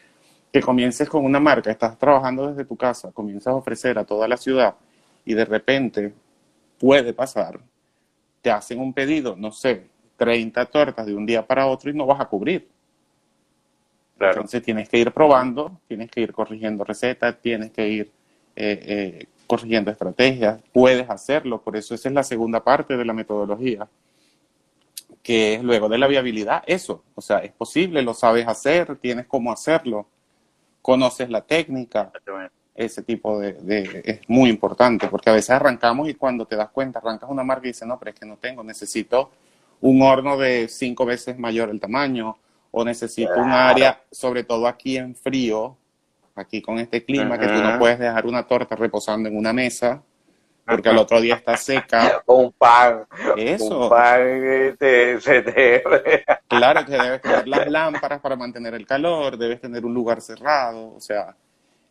que 0.53 0.61
comiences 0.61 1.09
con 1.09 1.25
una 1.25 1.39
marca, 1.39 1.71
estás 1.71 1.97
trabajando 1.97 2.47
desde 2.49 2.63
tu 2.63 2.77
casa, 2.77 3.11
comienzas 3.11 3.53
a 3.53 3.55
ofrecer 3.55 3.97
a 3.97 4.05
toda 4.05 4.27
la 4.27 4.37
ciudad 4.37 4.75
y 5.25 5.33
de 5.33 5.45
repente 5.45 6.13
puede 6.79 7.11
pasar, 7.11 7.59
te 8.43 8.51
hacen 8.51 8.79
un 8.79 8.93
pedido, 8.93 9.35
no 9.35 9.51
sé, 9.51 9.87
30 10.19 10.65
tortas 10.65 11.05
de 11.05 11.15
un 11.15 11.25
día 11.25 11.47
para 11.47 11.65
otro 11.65 11.89
y 11.89 11.93
no 11.93 12.05
vas 12.05 12.19
a 12.19 12.25
cubrir. 12.25 12.67
Entonces 14.19 14.61
tienes 14.61 14.89
que 14.89 14.97
ir 14.97 15.11
probando, 15.13 15.79
tienes 15.87 16.11
que 16.11 16.19
ir 16.19 16.33
corrigiendo 16.33 16.83
recetas, 16.83 17.39
tienes 17.41 17.71
que 17.71 17.87
ir 17.87 18.11
eh, 18.55 18.79
eh, 18.85 19.25
corrigiendo 19.47 19.89
estrategias, 19.89 20.61
puedes 20.73 21.09
hacerlo, 21.09 21.61
por 21.61 21.77
eso 21.77 21.95
esa 21.95 22.09
es 22.09 22.13
la 22.13 22.23
segunda 22.23 22.61
parte 22.61 22.97
de 22.97 23.05
la 23.05 23.13
metodología, 23.13 23.87
que 25.23 25.55
es 25.55 25.63
luego 25.63 25.87
de 25.87 25.97
la 25.97 26.07
viabilidad, 26.07 26.63
eso, 26.67 27.03
o 27.15 27.21
sea, 27.21 27.37
es 27.37 27.53
posible, 27.53 28.01
lo 28.01 28.13
sabes 28.13 28.45
hacer, 28.45 28.97
tienes 28.97 29.25
cómo 29.25 29.53
hacerlo, 29.53 30.05
conoces 30.81 31.29
la 31.29 31.41
técnica, 31.41 32.11
ese 32.75 33.03
tipo 33.03 33.39
de, 33.39 33.53
de, 33.53 34.01
es 34.03 34.19
muy 34.27 34.49
importante, 34.49 35.07
porque 35.07 35.29
a 35.29 35.33
veces 35.33 35.51
arrancamos 35.51 36.09
y 36.09 36.15
cuando 36.15 36.45
te 36.45 36.57
das 36.57 36.69
cuenta, 36.69 36.99
arrancas 36.99 37.29
una 37.29 37.43
marca 37.43 37.67
y 37.67 37.69
dices, 37.69 37.87
no, 37.87 37.97
pero 37.97 38.11
es 38.11 38.19
que 38.19 38.25
no 38.25 38.35
tengo, 38.35 38.63
necesito 38.63 39.31
un 39.81 40.01
horno 40.01 40.37
de 40.37 40.67
cinco 40.67 41.05
veces 41.05 41.37
mayor 41.37 41.69
el 41.69 41.79
tamaño, 41.79 42.37
o 42.71 42.85
necesito 42.85 43.33
un 43.37 43.51
área, 43.51 44.01
sobre 44.11 44.43
todo 44.43 44.67
aquí 44.67 44.97
en 44.97 45.15
frío, 45.15 45.75
aquí 46.35 46.61
con 46.61 46.77
este 46.79 47.03
clima, 47.03 47.37
que 47.37 47.47
tú 47.47 47.61
no 47.61 47.79
puedes 47.79 47.99
dejar 47.99 48.25
una 48.25 48.45
torta 48.45 48.75
reposando 48.75 49.29
en 49.29 49.37
una 49.37 49.53
mesa, 49.53 50.01
porque 50.65 50.89
al 50.89 50.97
otro 50.99 51.19
día 51.19 51.35
está 51.35 51.57
seca. 51.57 52.21
un 52.27 52.51
pan. 52.51 53.05
Eso. 53.37 53.85
Un 53.85 53.89
pan 53.89 54.21
este, 54.21 55.19
se 55.19 55.41
te... 55.41 55.83
Claro 56.47 56.85
que 56.85 56.91
debes 56.91 57.21
tener 57.21 57.47
las 57.47 57.67
lámparas 57.67 58.19
para 58.21 58.35
mantener 58.35 58.75
el 58.75 58.85
calor, 58.85 59.37
debes 59.37 59.59
tener 59.59 59.83
un 59.83 59.93
lugar 59.93 60.21
cerrado, 60.21 60.93
o 60.95 60.99
sea, 60.99 61.35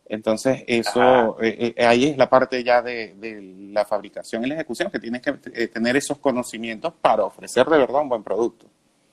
entonces 0.09 0.63
eso, 0.67 1.39
eh, 1.41 1.73
eh, 1.77 1.85
ahí 1.85 2.09
es 2.09 2.17
la 2.17 2.29
parte 2.29 2.63
ya 2.63 2.81
de, 2.81 3.13
de, 3.15 3.41
la 3.71 3.85
fabricación 3.85 4.43
y 4.43 4.47
la 4.47 4.55
ejecución, 4.55 4.91
que 4.91 4.99
tienes 4.99 5.21
que 5.21 5.35
eh, 5.53 5.67
tener 5.67 5.95
esos 5.95 6.17
conocimientos 6.17 6.93
para 6.99 7.23
ofrecer 7.23 7.67
de 7.67 7.77
verdad 7.77 8.01
un 8.01 8.09
buen 8.09 8.23
producto. 8.23 8.65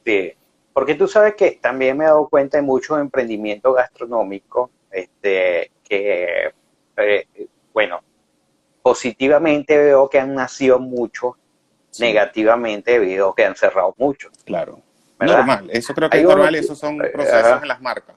Sí. 0.05 0.33
Porque 0.73 0.95
tú 0.95 1.07
sabes 1.07 1.35
que 1.35 1.53
también 1.53 1.97
me 1.97 2.05
he 2.05 2.07
dado 2.07 2.29
cuenta 2.29 2.59
de 2.59 2.63
muchos 2.63 2.99
emprendimientos 2.99 3.75
gastronómicos 3.75 4.71
este, 4.91 5.71
que, 5.83 6.53
eh, 6.97 7.27
bueno, 7.73 8.01
positivamente 8.83 9.77
veo 9.77 10.09
que 10.09 10.19
han 10.19 10.35
nacido 10.35 10.79
muchos, 10.79 11.35
negativamente 11.99 12.99
veo 12.99 13.35
que 13.35 13.45
han 13.45 13.57
cerrado 13.57 13.95
muchos. 13.99 14.33
Claro. 14.45 14.81
Normal, 15.19 15.69
eso 15.71 15.95
creo 15.95 16.11
que 16.11 16.19
es 16.19 16.25
normal, 16.25 16.55
esos 16.55 16.79
son 16.79 17.03
eh, 17.05 17.09
procesos 17.09 17.63
en 17.63 17.69
las 17.69 17.81
marcas. 17.81 18.17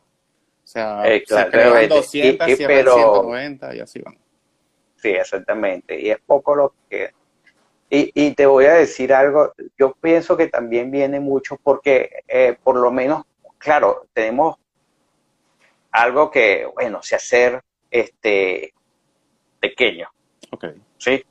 O 0.70 0.72
sea, 0.72 1.04
se 1.04 1.50
crean 1.50 1.90
200, 1.90 2.48
y, 2.48 2.56
190 2.56 3.76
y 3.76 3.80
así 3.80 4.02
van. 4.02 4.20
Sí, 4.98 5.10
exactamente. 5.10 6.00
Y 6.00 6.12
es 6.12 6.20
poco 6.20 6.56
lo 6.56 6.76
que 6.88 7.10
y, 7.90 8.12
y, 8.14 8.36
te 8.36 8.46
voy 8.46 8.66
a 8.66 8.74
decir 8.74 9.12
algo, 9.12 9.52
yo 9.80 9.94
pienso 9.94 10.38
que 10.38 10.46
también 10.48 10.92
viene 10.92 11.20
mucho 11.20 11.58
porque 11.58 12.22
eh, 12.28 12.56
por 12.64 12.76
lo 12.76 12.92
menos, 12.92 13.24
claro, 13.58 14.06
tenemos 14.14 14.58
algo 15.92 16.30
que, 16.30 16.68
bueno, 16.76 17.02
se 17.02 17.16
hacer 17.16 17.64
este 17.90 18.72
pequeño. 19.60 20.08
Okay. 20.52 20.80
¿Sí? 21.00 21.26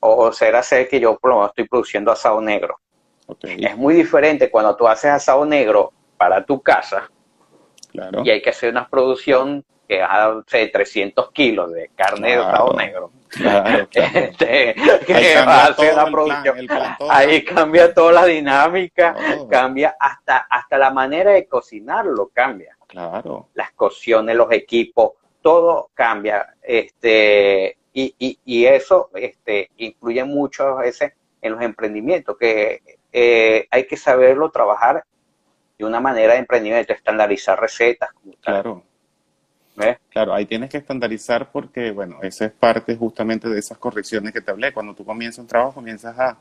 O 0.00 0.30
ser 0.30 0.56
hacer 0.56 0.88
que 0.88 1.00
yo 1.00 1.18
por 1.18 1.30
lo 1.30 1.36
menos 1.36 1.52
estoy 1.52 1.68
produciendo 1.68 2.12
asado 2.12 2.42
negro. 2.42 2.78
Okay. 3.26 3.64
Es 3.64 3.74
muy 3.78 3.94
diferente 3.94 4.50
cuando 4.50 4.76
tú 4.76 4.86
haces 4.86 5.10
asado 5.10 5.46
negro 5.46 5.90
para 6.18 6.44
tu 6.44 6.60
casa 6.60 7.10
claro. 7.92 8.22
y 8.24 8.30
hay 8.30 8.42
que 8.42 8.50
hacer 8.50 8.70
una 8.70 8.88
producción 8.88 9.64
que 9.86 10.02
ha 10.02 10.42
300 10.46 11.32
kilos 11.32 11.72
de 11.72 11.90
carne 11.94 12.30
de 12.30 12.40
Estado 12.40 12.72
Negro. 12.74 13.10
Este, 13.92 14.74
que 15.06 15.34
va 15.36 15.64
a 15.64 15.66
hacer 15.68 15.94
la 15.94 16.04
producción. 16.10 16.66
Ahí 17.08 17.42
cambia 17.42 17.94
toda 17.94 18.12
la 18.12 18.24
dinámica, 18.26 19.16
cambia 19.48 19.96
hasta, 19.98 20.46
hasta 20.50 20.76
la 20.76 20.90
manera 20.90 21.30
de 21.32 21.46
cocinarlo, 21.46 22.30
cambia. 22.34 22.76
Claro. 22.86 23.48
Las 23.54 23.72
cocciones, 23.72 24.36
los 24.36 24.52
equipos, 24.52 25.12
todo 25.40 25.90
cambia. 25.94 26.54
Este, 26.62 27.78
y, 27.94 28.14
y, 28.18 28.38
y 28.44 28.66
eso 28.66 29.08
este, 29.14 29.70
influye 29.78 30.24
muchas 30.24 30.76
veces 30.76 31.12
en 31.40 31.52
los 31.52 31.62
emprendimientos, 31.62 32.36
que 32.38 32.82
eh, 33.12 33.66
hay 33.70 33.86
que 33.86 33.96
saberlo 33.96 34.50
trabajar 34.50 35.04
de 35.78 35.84
una 35.84 36.00
manera 36.00 36.34
de 36.34 36.40
emprendimiento, 36.40 36.92
estandarizar 36.92 37.60
recetas. 37.60 38.10
claro. 38.40 38.84
Claro, 40.10 40.34
ahí 40.34 40.44
tienes 40.44 40.68
que 40.68 40.76
estandarizar 40.76 41.50
porque, 41.50 41.92
bueno, 41.92 42.18
eso 42.22 42.44
es 42.44 42.52
parte 42.52 42.94
justamente 42.94 43.48
de 43.48 43.58
esas 43.58 43.78
correcciones 43.78 44.32
que 44.32 44.42
te 44.42 44.50
hablé. 44.50 44.72
Cuando 44.72 44.94
tú 44.94 45.04
comienzas 45.04 45.38
un 45.38 45.46
trabajo, 45.46 45.72
comienzas 45.74 46.18
a, 46.18 46.36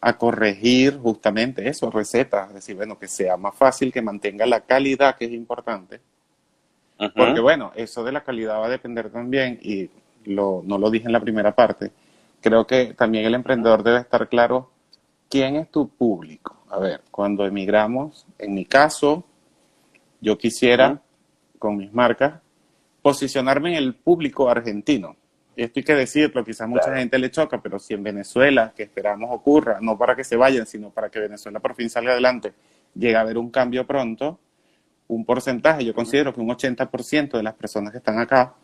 a 0.00 0.18
corregir 0.18 0.98
justamente 0.98 1.68
eso, 1.68 1.90
recetas, 1.90 2.48
es 2.48 2.54
decir, 2.54 2.74
bueno, 2.74 2.98
que 2.98 3.08
sea 3.08 3.36
más 3.36 3.54
fácil, 3.54 3.92
que 3.92 4.02
mantenga 4.02 4.46
la 4.46 4.60
calidad, 4.60 5.16
que 5.16 5.26
es 5.26 5.32
importante. 5.32 6.00
Porque, 7.14 7.40
bueno, 7.40 7.72
eso 7.74 8.04
de 8.04 8.12
la 8.12 8.22
calidad 8.22 8.60
va 8.60 8.66
a 8.66 8.70
depender 8.70 9.10
también, 9.10 9.58
y 9.60 9.90
lo, 10.24 10.62
no 10.64 10.78
lo 10.78 10.90
dije 10.90 11.06
en 11.06 11.12
la 11.12 11.20
primera 11.20 11.54
parte, 11.54 11.90
creo 12.40 12.66
que 12.66 12.94
también 12.94 13.24
el 13.24 13.34
emprendedor 13.34 13.82
debe 13.82 13.98
estar 13.98 14.28
claro 14.28 14.70
quién 15.28 15.56
es 15.56 15.70
tu 15.70 15.88
público. 15.88 16.61
A 16.72 16.78
ver, 16.78 17.02
cuando 17.10 17.44
emigramos, 17.44 18.26
en 18.38 18.54
mi 18.54 18.64
caso, 18.64 19.24
yo 20.22 20.38
quisiera, 20.38 21.02
con 21.58 21.76
mis 21.76 21.92
marcas, 21.92 22.40
posicionarme 23.02 23.72
en 23.72 23.74
el 23.74 23.94
público 23.94 24.48
argentino. 24.48 25.14
Esto 25.54 25.80
hay 25.80 25.84
que 25.84 25.94
decirlo, 25.94 26.42
quizás 26.42 26.66
mucha 26.66 26.96
gente 26.96 27.18
le 27.18 27.30
choca, 27.30 27.60
pero 27.60 27.78
si 27.78 27.92
en 27.92 28.02
Venezuela, 28.02 28.72
que 28.74 28.84
esperamos 28.84 29.28
ocurra, 29.30 29.80
no 29.82 29.98
para 29.98 30.16
que 30.16 30.24
se 30.24 30.34
vayan, 30.34 30.64
sino 30.64 30.88
para 30.88 31.10
que 31.10 31.20
Venezuela 31.20 31.60
por 31.60 31.74
fin 31.74 31.90
salga 31.90 32.12
adelante, 32.12 32.54
llega 32.94 33.18
a 33.18 33.22
haber 33.22 33.36
un 33.36 33.50
cambio 33.50 33.86
pronto, 33.86 34.40
un 35.08 35.26
porcentaje, 35.26 35.84
yo 35.84 35.92
considero 35.92 36.32
que 36.32 36.40
un 36.40 36.48
80% 36.48 37.32
de 37.32 37.42
las 37.42 37.52
personas 37.52 37.92
que 37.92 37.98
están 37.98 38.18
acá 38.18 38.54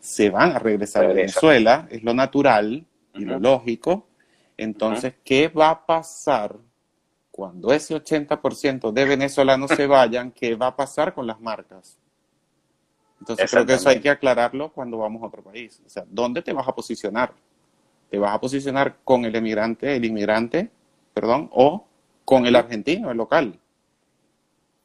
se 0.00 0.28
van 0.28 0.50
a 0.50 0.58
regresar 0.58 1.04
a 1.04 1.08
Venezuela, 1.08 1.86
es 1.88 2.02
lo 2.02 2.14
natural 2.14 2.84
y 3.14 3.24
lo 3.24 3.38
lógico. 3.38 4.08
Entonces, 4.56 5.14
¿qué 5.22 5.46
va 5.46 5.70
a 5.70 5.86
pasar 5.86 6.56
cuando 7.34 7.72
ese 7.72 7.96
80% 7.96 8.92
de 8.92 9.04
venezolanos 9.04 9.68
se 9.72 9.88
vayan? 9.88 10.30
¿Qué 10.30 10.54
va 10.54 10.68
a 10.68 10.76
pasar 10.76 11.12
con 11.12 11.26
las 11.26 11.40
marcas? 11.40 11.98
Entonces, 13.18 13.50
creo 13.50 13.66
que 13.66 13.74
eso 13.74 13.88
hay 13.88 14.00
que 14.00 14.08
aclararlo 14.08 14.72
cuando 14.72 14.98
vamos 14.98 15.20
a 15.20 15.26
otro 15.26 15.42
país. 15.42 15.82
O 15.84 15.88
sea, 15.88 16.04
¿dónde 16.06 16.42
te 16.42 16.52
vas 16.52 16.68
a 16.68 16.72
posicionar? 16.72 17.32
¿Te 18.08 18.20
vas 18.20 18.32
a 18.32 18.40
posicionar 18.40 18.98
con 19.02 19.24
el 19.24 19.34
emigrante, 19.34 19.96
el 19.96 20.04
inmigrante, 20.04 20.70
perdón, 21.12 21.50
o 21.52 21.84
con 22.24 22.46
el 22.46 22.54
argentino, 22.54 23.10
el 23.10 23.16
local? 23.16 23.58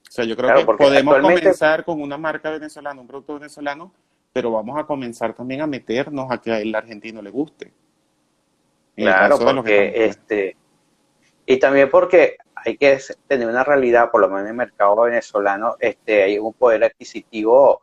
O 0.07 0.11
sea, 0.11 0.25
yo 0.25 0.35
creo 0.35 0.55
que 0.55 0.73
podemos 0.73 1.19
comenzar 1.19 1.85
con 1.85 2.01
una 2.01 2.17
marca 2.17 2.49
venezolana, 2.49 2.99
un 2.99 3.05
producto 3.05 3.35
venezolano, 3.35 3.93
pero 4.33 4.49
vamos 4.49 4.75
a 4.79 4.87
comenzar 4.87 5.35
también 5.35 5.61
a 5.61 5.67
meternos 5.67 6.31
a 6.31 6.39
que 6.39 6.51
el 6.59 6.73
argentino 6.73 7.21
le 7.21 7.29
guste. 7.29 7.71
claro, 8.95 9.37
porque 9.37 10.05
este 10.05 10.57
y 11.51 11.57
también 11.57 11.89
porque 11.89 12.37
hay 12.53 12.77
que 12.77 12.99
tener 13.27 13.47
una 13.47 13.63
realidad, 13.63 14.11
por 14.11 14.21
lo 14.21 14.27
menos 14.27 14.43
en 14.43 14.49
el 14.49 14.53
mercado 14.53 14.95
venezolano, 15.01 15.77
este 15.79 16.21
hay 16.21 16.37
un 16.37 16.53
poder 16.53 16.83
adquisitivo 16.83 17.81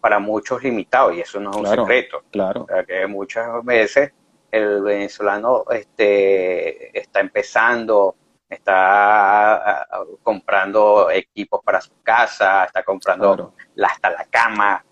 para 0.00 0.18
muchos 0.18 0.60
limitado 0.64 1.12
y 1.12 1.20
eso 1.20 1.38
no 1.38 1.50
es 1.50 1.56
un 1.58 1.66
secreto. 1.66 2.24
Claro. 2.32 2.66
que 2.88 3.06
muchas 3.06 3.64
veces 3.64 4.10
el 4.50 4.82
venezolano 4.82 5.64
este 5.70 6.98
está 6.98 7.20
empezando 7.20 8.16
está 8.48 9.86
comprando 10.24 11.12
equipos 11.12 11.60
para 11.64 11.80
su 11.80 11.92
casa, 12.02 12.64
está 12.64 12.82
comprando 12.82 13.54
hasta 13.80 14.10
la 14.10 14.24
cama, 14.24 14.84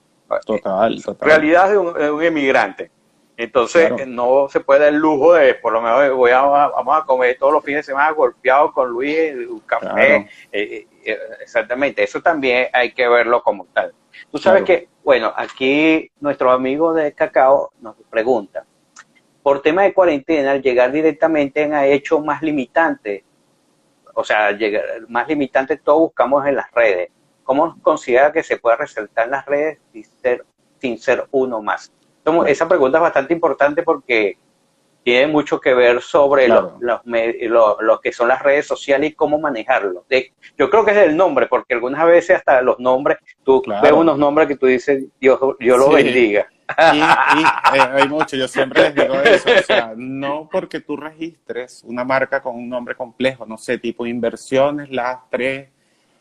Total, 0.47 1.03
total. 1.03 1.29
Realidad 1.29 1.71
de 1.71 1.79
un, 1.79 2.23
emigrante. 2.23 2.91
Entonces 3.43 4.07
no 4.07 4.49
se 4.49 4.61
puede 4.61 4.81
dar 4.81 4.89
el 4.91 5.01
lujo 5.01 5.35
de, 5.35 5.55
por 5.55 5.73
lo 5.73 5.83
menos 5.83 6.15
voy 6.17 6.31
a, 6.31 6.43
vamos 6.43 6.97
a 6.97 7.05
comer 7.05 7.37
todos 7.37 7.53
los 7.53 7.65
fines 7.65 7.81
de 7.81 7.93
semana 7.93 8.13
golpeados 8.13 8.73
con 8.73 8.89
Luis, 8.89 9.35
un 9.49 9.59
café. 9.61 10.29
Eh, 10.53 10.87
eh, 11.03 11.19
exactamente, 11.41 12.05
eso 12.05 12.21
también 12.23 12.69
hay 12.73 12.93
que 12.93 13.09
verlo 13.09 13.43
como 13.43 13.67
tal. 13.67 13.93
Tú 14.31 14.39
sabes 14.39 14.63
que, 14.63 14.89
bueno, 15.03 15.33
aquí 15.35 16.09
nuestro 16.21 16.53
amigo 16.53 16.95
de 16.95 17.13
Cacao 17.15 17.73
nos 17.81 17.97
pregunta, 18.09 18.65
por 19.43 19.61
tema 19.61 19.83
de 19.83 19.93
cuarentena, 19.93 20.53
al 20.53 20.63
llegar 20.63 20.93
directamente 20.93 21.65
ha 21.65 21.85
hecho 21.85 22.21
más 22.21 22.43
limitante, 22.43 23.25
o 24.15 24.23
sea, 24.23 24.53
llegar, 24.53 24.85
más 25.09 25.27
limitante 25.27 25.79
todo 25.79 25.99
buscamos 25.99 26.47
en 26.47 26.55
las 26.55 26.71
redes. 26.71 27.11
¿Cómo 27.43 27.77
considera 27.83 28.31
que 28.31 28.45
se 28.45 28.59
puede 28.59 28.77
resaltar 28.77 29.25
en 29.25 29.33
las 29.33 29.47
redes 29.47 29.79
sin 29.93 30.05
ser, 30.05 30.45
sin 30.79 30.97
ser 30.97 31.27
uno 31.33 31.61
más? 31.61 31.93
Esa 32.47 32.69
pregunta 32.69 32.99
es 32.99 33.03
bastante 33.03 33.35
importante 33.35 33.83
porque 33.83 34.37
tiene 35.03 35.27
mucho 35.27 35.61
que 35.61 35.75
ver 35.75 36.01
sobre 36.01 36.49
lo, 36.49 38.01
que 38.03 38.13
son 38.13 38.29
las 38.29 38.43
redes 38.43 38.67
sociales 38.67 39.11
y 39.11 39.15
cómo 39.15 39.39
manejarlo. 39.39 40.05
yo 40.57 40.71
creo 40.71 40.85
que 40.85 40.93
es 40.93 40.97
el 40.99 41.17
nombre, 41.17 41.47
porque 41.47 41.75
algunas 41.75 42.07
veces 42.07 42.37
hasta 42.37 42.63
los 42.63 42.79
nombres, 42.79 43.19
tú 43.43 43.63
ves 43.83 43.93
unos 43.93 44.19
nombres 44.19 44.49
que 44.49 44.57
tú 44.57 44.67
dices, 44.67 45.05
Dios, 45.21 45.39
yo 45.59 45.77
lo 45.77 45.91
bendiga. 45.91 46.49
Y, 46.93 47.01
eh, 47.01 47.81
hay 47.93 48.09
mucho, 48.09 48.37
yo 48.37 48.49
siempre 48.49 48.83
les 48.83 48.95
digo 48.95 49.15
eso, 49.15 49.49
o 49.51 49.63
sea, 49.63 49.93
no 49.97 50.49
porque 50.51 50.81
tú 50.81 50.97
registres 50.97 51.83
una 51.85 52.05
marca 52.05 52.41
con 52.41 52.55
un 52.55 52.69
nombre 52.69 52.95
complejo, 52.95 53.45
no 53.45 53.59
sé, 53.59 53.77
tipo 53.79 54.07
inversiones, 54.07 54.89
las 54.91 55.19
tres 55.29 55.69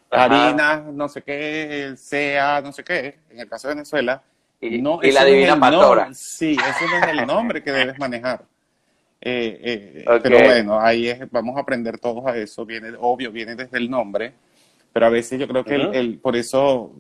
harinas, 0.10 0.84
no 0.86 1.08
sé 1.08 1.22
qué, 1.22 1.94
sea, 1.96 2.60
no 2.62 2.74
sé 2.74 2.84
qué, 2.84 3.20
en 3.30 3.40
el 3.40 3.48
caso 3.48 3.70
de 3.70 3.76
Venezuela. 3.76 4.24
Y, 4.62 4.80
no, 4.82 5.00
y 5.02 5.12
la 5.12 5.26
divina 5.26 5.60
pastora. 5.60 6.10
sí, 6.14 6.52
ese 6.52 6.86
no 6.86 6.98
es 6.98 7.20
el 7.20 7.26
nombre 7.26 7.64
que 7.64 7.72
debes 7.72 7.98
manejar. 7.98 8.46
Eh, 9.20 10.04
eh, 10.06 10.20
pero 10.22 10.40
bueno, 10.40 10.80
ahí 10.80 11.08
es, 11.08 11.30
vamos 11.32 11.58
a 11.58 11.62
aprender 11.62 11.98
todos 12.00 12.26
a 12.26 12.38
eso, 12.38 12.66
viene, 12.66 12.92
obvio, 13.00 13.32
viene 13.32 13.56
desde 13.56 13.78
el 13.78 13.90
nombre, 13.90 14.34
pero 14.94 15.08
a 15.08 15.10
veces 15.10 15.40
yo 15.40 15.48
creo 15.48 15.64
que 15.64 15.76
el, 15.76 16.20
por 16.20 16.36
eso, 16.36 16.92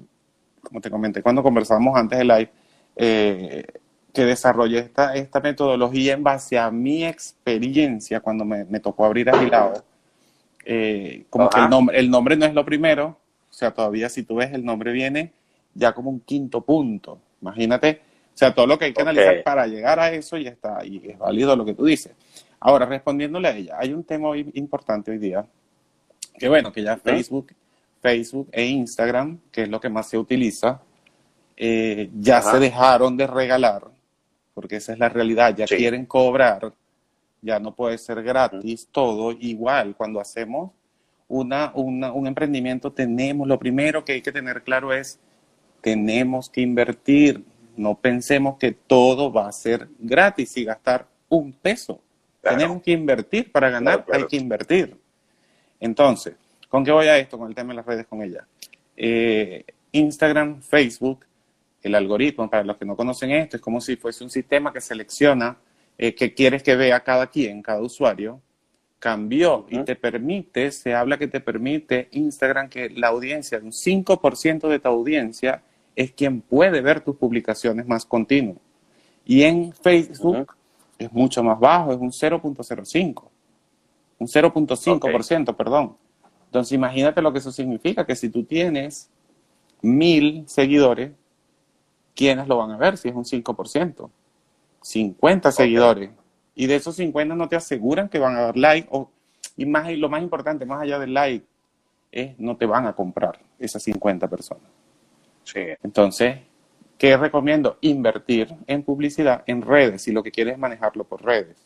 como 0.63 0.81
te 0.81 0.91
comenté 0.91 1.21
cuando 1.21 1.41
conversábamos 1.41 1.95
antes 1.97 2.19
de 2.19 2.25
live, 2.25 2.51
eh, 2.95 3.65
que 4.13 4.25
desarrollé 4.25 4.79
esta, 4.79 5.15
esta 5.15 5.39
metodología 5.39 6.13
en 6.13 6.23
base 6.23 6.59
a 6.59 6.69
mi 6.69 7.05
experiencia 7.05 8.19
cuando 8.19 8.45
me, 8.45 8.65
me 8.65 8.79
tocó 8.79 9.05
abrir 9.05 9.29
Agilado, 9.29 9.83
eh, 10.65 11.25
como 11.29 11.49
que 11.49 11.59
el 11.59 11.69
nombre, 11.69 11.99
el 11.99 12.09
nombre 12.09 12.35
no 12.35 12.45
es 12.45 12.53
lo 12.53 12.65
primero, 12.65 13.17
o 13.49 13.53
sea, 13.53 13.71
todavía 13.71 14.09
si 14.09 14.23
tú 14.23 14.35
ves 14.35 14.53
el 14.53 14.63
nombre 14.63 14.91
viene 14.91 15.31
ya 15.73 15.93
como 15.93 16.09
un 16.09 16.19
quinto 16.19 16.61
punto. 16.61 17.19
Imagínate, 17.41 18.01
o 18.33 18.37
sea, 18.37 18.53
todo 18.53 18.67
lo 18.67 18.77
que 18.77 18.85
hay 18.85 18.93
que 18.93 19.01
analizar 19.01 19.43
para 19.43 19.67
llegar 19.67 19.99
a 19.99 20.11
eso 20.11 20.37
y 20.37 20.47
está, 20.47 20.85
y 20.85 21.01
es 21.09 21.17
válido 21.17 21.55
lo 21.55 21.65
que 21.65 21.73
tú 21.73 21.85
dices. 21.85 22.13
Ahora, 22.59 22.85
respondiéndole 22.85 23.47
a 23.47 23.55
ella, 23.55 23.75
hay 23.79 23.93
un 23.93 24.03
tema 24.03 24.29
hoy 24.29 24.51
importante 24.53 25.11
hoy 25.11 25.17
día, 25.17 25.45
que 26.37 26.47
bueno, 26.47 26.71
que 26.71 26.83
ya 26.83 26.97
Facebook, 26.97 27.53
Facebook 28.01 28.49
e 28.51 28.65
Instagram, 28.65 29.39
que 29.51 29.63
es 29.63 29.69
lo 29.69 29.79
que 29.79 29.89
más 29.89 30.07
se 30.07 30.17
utiliza, 30.17 30.81
eh, 31.57 32.09
ya 32.19 32.41
se 32.41 32.59
dejaron 32.59 33.17
de 33.17 33.27
regalar, 33.27 33.83
porque 34.53 34.77
esa 34.77 34.93
es 34.93 34.99
la 34.99 35.09
realidad, 35.09 35.55
ya 35.55 35.65
quieren 35.65 36.05
cobrar 36.05 36.71
ya 37.41 37.59
no 37.59 37.73
puede 37.73 37.97
ser 37.97 38.21
gratis, 38.23 38.87
todo 38.91 39.31
igual. 39.31 39.95
Cuando 39.95 40.19
hacemos 40.19 40.71
una, 41.27 41.71
un 41.73 42.27
emprendimiento, 42.27 42.91
tenemos, 42.91 43.47
lo 43.47 43.57
primero 43.57 44.05
que 44.05 44.13
hay 44.13 44.21
que 44.21 44.31
tener 44.31 44.63
claro 44.63 44.93
es, 44.93 45.19
tenemos 45.81 46.49
que 46.49 46.61
invertir. 46.61 47.43
No 47.75 47.95
pensemos 47.95 48.57
que 48.57 48.71
todo 48.71 49.31
va 49.31 49.47
a 49.47 49.51
ser 49.51 49.87
gratis 49.99 50.55
y 50.57 50.65
gastar 50.65 51.07
un 51.29 51.51
peso. 51.53 52.01
Tenemos 52.41 52.81
que 52.81 52.91
invertir 52.91 53.51
para 53.51 53.69
ganar, 53.69 54.05
hay 54.11 54.25
que 54.25 54.37
invertir. 54.37 54.97
Entonces, 55.79 56.35
¿con 56.69 56.83
qué 56.83 56.91
voy 56.91 57.07
a 57.07 57.17
esto? 57.17 57.37
Con 57.37 57.49
el 57.49 57.55
tema 57.55 57.69
de 57.69 57.77
las 57.77 57.85
redes 57.85 58.07
con 58.07 58.21
ella. 58.21 58.47
Eh, 58.95 59.63
Instagram, 59.91 60.61
Facebook, 60.61 61.25
el 61.81 61.95
algoritmo, 61.95 62.49
para 62.49 62.63
los 62.63 62.77
que 62.77 62.85
no 62.85 62.95
conocen 62.95 63.31
esto, 63.31 63.57
es 63.57 63.61
como 63.61 63.81
si 63.81 63.95
fuese 63.95 64.23
un 64.23 64.29
sistema 64.29 64.71
que 64.71 64.81
selecciona 64.81 65.57
eh, 65.97 66.15
que 66.15 66.33
quieres 66.33 66.63
que 66.63 66.75
vea 66.75 66.99
cada 67.01 67.27
quien, 67.27 67.61
cada 67.61 67.81
usuario, 67.81 68.41
cambió 68.99 69.65
y 69.69 69.83
te 69.83 69.95
permite, 69.95 70.71
se 70.71 70.93
habla 70.93 71.17
que 71.17 71.27
te 71.27 71.39
permite 71.39 72.07
Instagram 72.11 72.69
que 72.69 72.89
la 72.89 73.07
audiencia, 73.07 73.59
un 73.59 73.71
5% 73.71 74.67
de 74.67 74.79
tu 74.79 74.87
audiencia 74.87 75.63
es 75.95 76.11
quien 76.11 76.41
puede 76.41 76.81
ver 76.81 77.01
tus 77.01 77.15
publicaciones 77.15 77.87
más 77.87 78.05
continuo. 78.05 78.57
Y 79.25 79.43
en 79.43 79.73
Facebook 79.73 80.55
es 80.97 81.11
mucho 81.11 81.43
más 81.43 81.59
bajo, 81.59 81.91
es 81.91 81.97
un 81.97 82.11
0.05, 82.11 83.23
un 84.19 84.27
0.5%, 84.27 85.55
perdón. 85.55 85.97
Entonces 86.45 86.73
imagínate 86.73 87.21
lo 87.21 87.31
que 87.31 87.39
eso 87.39 87.51
significa, 87.51 88.05
que 88.05 88.15
si 88.15 88.29
tú 88.29 88.43
tienes 88.43 89.09
mil 89.81 90.43
seguidores, 90.47 91.11
¿quiénes 92.15 92.47
lo 92.47 92.57
van 92.57 92.71
a 92.71 92.77
ver 92.77 92.97
si 92.97 93.09
es 93.09 93.15
un 93.15 93.23
5%? 93.23 94.09
50 94.81 95.51
seguidores. 95.51 96.11
Y 96.55 96.67
de 96.67 96.75
esos 96.75 96.95
50 96.95 97.35
no 97.35 97.47
te 97.47 97.55
aseguran 97.55 98.09
que 98.09 98.19
van 98.19 98.35
a 98.35 98.41
dar 98.41 98.57
like. 98.57 98.87
O, 98.91 99.09
y, 99.55 99.65
más, 99.65 99.89
y 99.89 99.95
lo 99.95 100.09
más 100.09 100.21
importante, 100.21 100.65
más 100.65 100.81
allá 100.81 100.99
del 100.99 101.13
like, 101.13 101.45
es 102.11 102.37
no 102.39 102.57
te 102.57 102.65
van 102.65 102.85
a 102.85 102.93
comprar 102.93 103.39
esas 103.57 103.83
50 103.83 104.27
personas. 104.27 104.63
Sí. 105.43 105.61
Entonces, 105.83 106.37
¿qué 106.97 107.17
recomiendo? 107.17 107.77
Invertir 107.81 108.53
en 108.67 108.83
publicidad 108.83 109.43
en 109.47 109.61
redes, 109.61 110.03
si 110.03 110.11
lo 110.11 110.23
que 110.23 110.31
quieres 110.31 110.53
es 110.53 110.59
manejarlo 110.59 111.03
por 111.03 111.23
redes. 111.23 111.57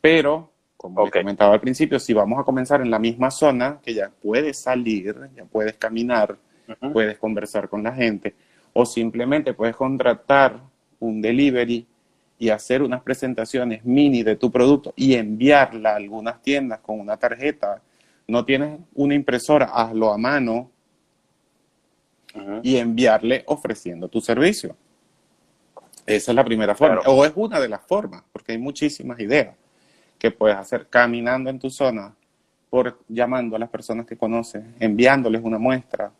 Pero, 0.00 0.50
como 0.76 1.10
comentaba 1.10 1.54
al 1.54 1.60
principio, 1.60 1.98
si 1.98 2.12
vamos 2.12 2.38
a 2.38 2.44
comenzar 2.44 2.80
en 2.80 2.90
la 2.90 2.98
misma 2.98 3.30
zona, 3.30 3.80
que 3.82 3.94
ya 3.94 4.10
puedes 4.10 4.58
salir, 4.58 5.16
ya 5.34 5.44
puedes 5.44 5.74
caminar, 5.74 6.36
puedes 6.92 7.18
conversar 7.18 7.68
con 7.68 7.82
la 7.82 7.92
gente, 7.92 8.34
o 8.72 8.84
simplemente 8.84 9.54
puedes 9.54 9.76
contratar 9.76 10.60
un 11.00 11.20
delivery 11.22 11.86
y 12.38 12.48
hacer 12.50 12.82
unas 12.82 13.02
presentaciones 13.02 13.84
mini 13.84 14.22
de 14.22 14.36
tu 14.36 14.50
producto 14.50 14.92
y 14.96 15.14
enviarla 15.14 15.92
a 15.92 15.96
algunas 15.96 16.42
tiendas 16.42 16.80
con 16.80 17.00
una 17.00 17.16
tarjeta. 17.16 17.80
No 18.26 18.44
tienes 18.44 18.80
una 18.94 19.14
impresora, 19.14 19.66
hazlo 19.66 20.12
a 20.12 20.18
mano 20.18 20.70
Y 22.62 22.76
enviarle 22.76 23.44
ofreciendo 23.46 24.08
tu 24.08 24.20
servicio. 24.20 24.76
Esa 26.06 26.32
es 26.32 26.34
la 26.36 26.44
primera 26.44 26.74
forma. 26.74 26.96
Claro. 27.00 27.12
O 27.12 27.24
es 27.24 27.32
una 27.34 27.60
de 27.60 27.68
las 27.68 27.82
formas, 27.82 28.22
porque 28.32 28.52
hay 28.52 28.58
muchísimas 28.58 29.18
ideas 29.20 29.56
que 30.18 30.30
puedes 30.30 30.56
hacer 30.56 30.88
caminando 30.88 31.48
en 31.50 31.58
tu 31.58 31.70
zona, 31.70 32.14
por 32.70 32.98
llamando 33.08 33.56
a 33.56 33.58
las 33.58 33.68
personas 33.70 34.04
que 34.06 34.16
conoces, 34.16 34.62
enviándoles 34.80 35.42
una 35.44 35.58
muestra, 35.58 36.12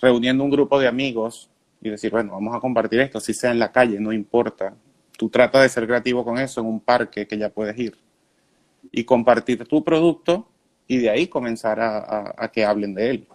reuniendo 0.00 0.44
un 0.44 0.50
grupo 0.50 0.78
de 0.78 0.88
amigos 0.88 1.50
y 1.80 1.90
decir, 1.90 2.10
bueno, 2.10 2.32
vamos 2.32 2.54
a 2.54 2.60
compartir 2.60 3.00
esto, 3.00 3.20
si 3.20 3.34
sea 3.34 3.50
en 3.50 3.58
la 3.58 3.72
calle, 3.72 3.98
no 4.00 4.12
importa. 4.12 4.74
Tú 5.16 5.28
trata 5.28 5.60
de 5.62 5.68
ser 5.68 5.86
creativo 5.86 6.24
con 6.24 6.38
eso 6.38 6.60
en 6.60 6.66
un 6.66 6.80
parque 6.80 7.26
que 7.26 7.36
ya 7.38 7.50
puedes 7.50 7.76
ir 7.78 7.96
y 8.90 9.04
compartir 9.04 9.64
tu 9.66 9.82
producto 9.84 10.48
y 10.86 10.98
de 10.98 11.10
ahí 11.10 11.26
comenzar 11.28 11.78
a, 11.80 11.98
a- 11.98 12.34
a 12.36 12.48
que 12.50 12.64
hablen 12.64 12.94
de 12.94 13.10
él. 13.10 13.28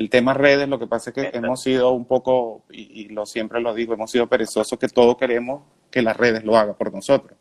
El 0.00 0.08
tema 0.08 0.32
redes, 0.32 0.66
lo 0.66 0.78
que 0.78 0.86
pasa 0.86 1.10
es 1.10 1.14
que 1.14 1.20
hemos 1.36 1.62
sido 1.62 1.90
un 1.92 2.06
poco, 2.06 2.62
y, 2.70 3.02
y 3.02 3.08
lo 3.08 3.26
siempre 3.26 3.60
lo 3.60 3.74
digo, 3.74 3.92
hemos 3.92 4.10
sido 4.10 4.26
perezosos 4.26 4.78
que 4.78 4.88
todos 4.88 5.18
queremos 5.18 5.62
que 5.90 6.00
las 6.00 6.16
redes 6.16 6.42
lo 6.42 6.56
hagan 6.56 6.74
por 6.74 6.90
nosotros. 6.90 7.36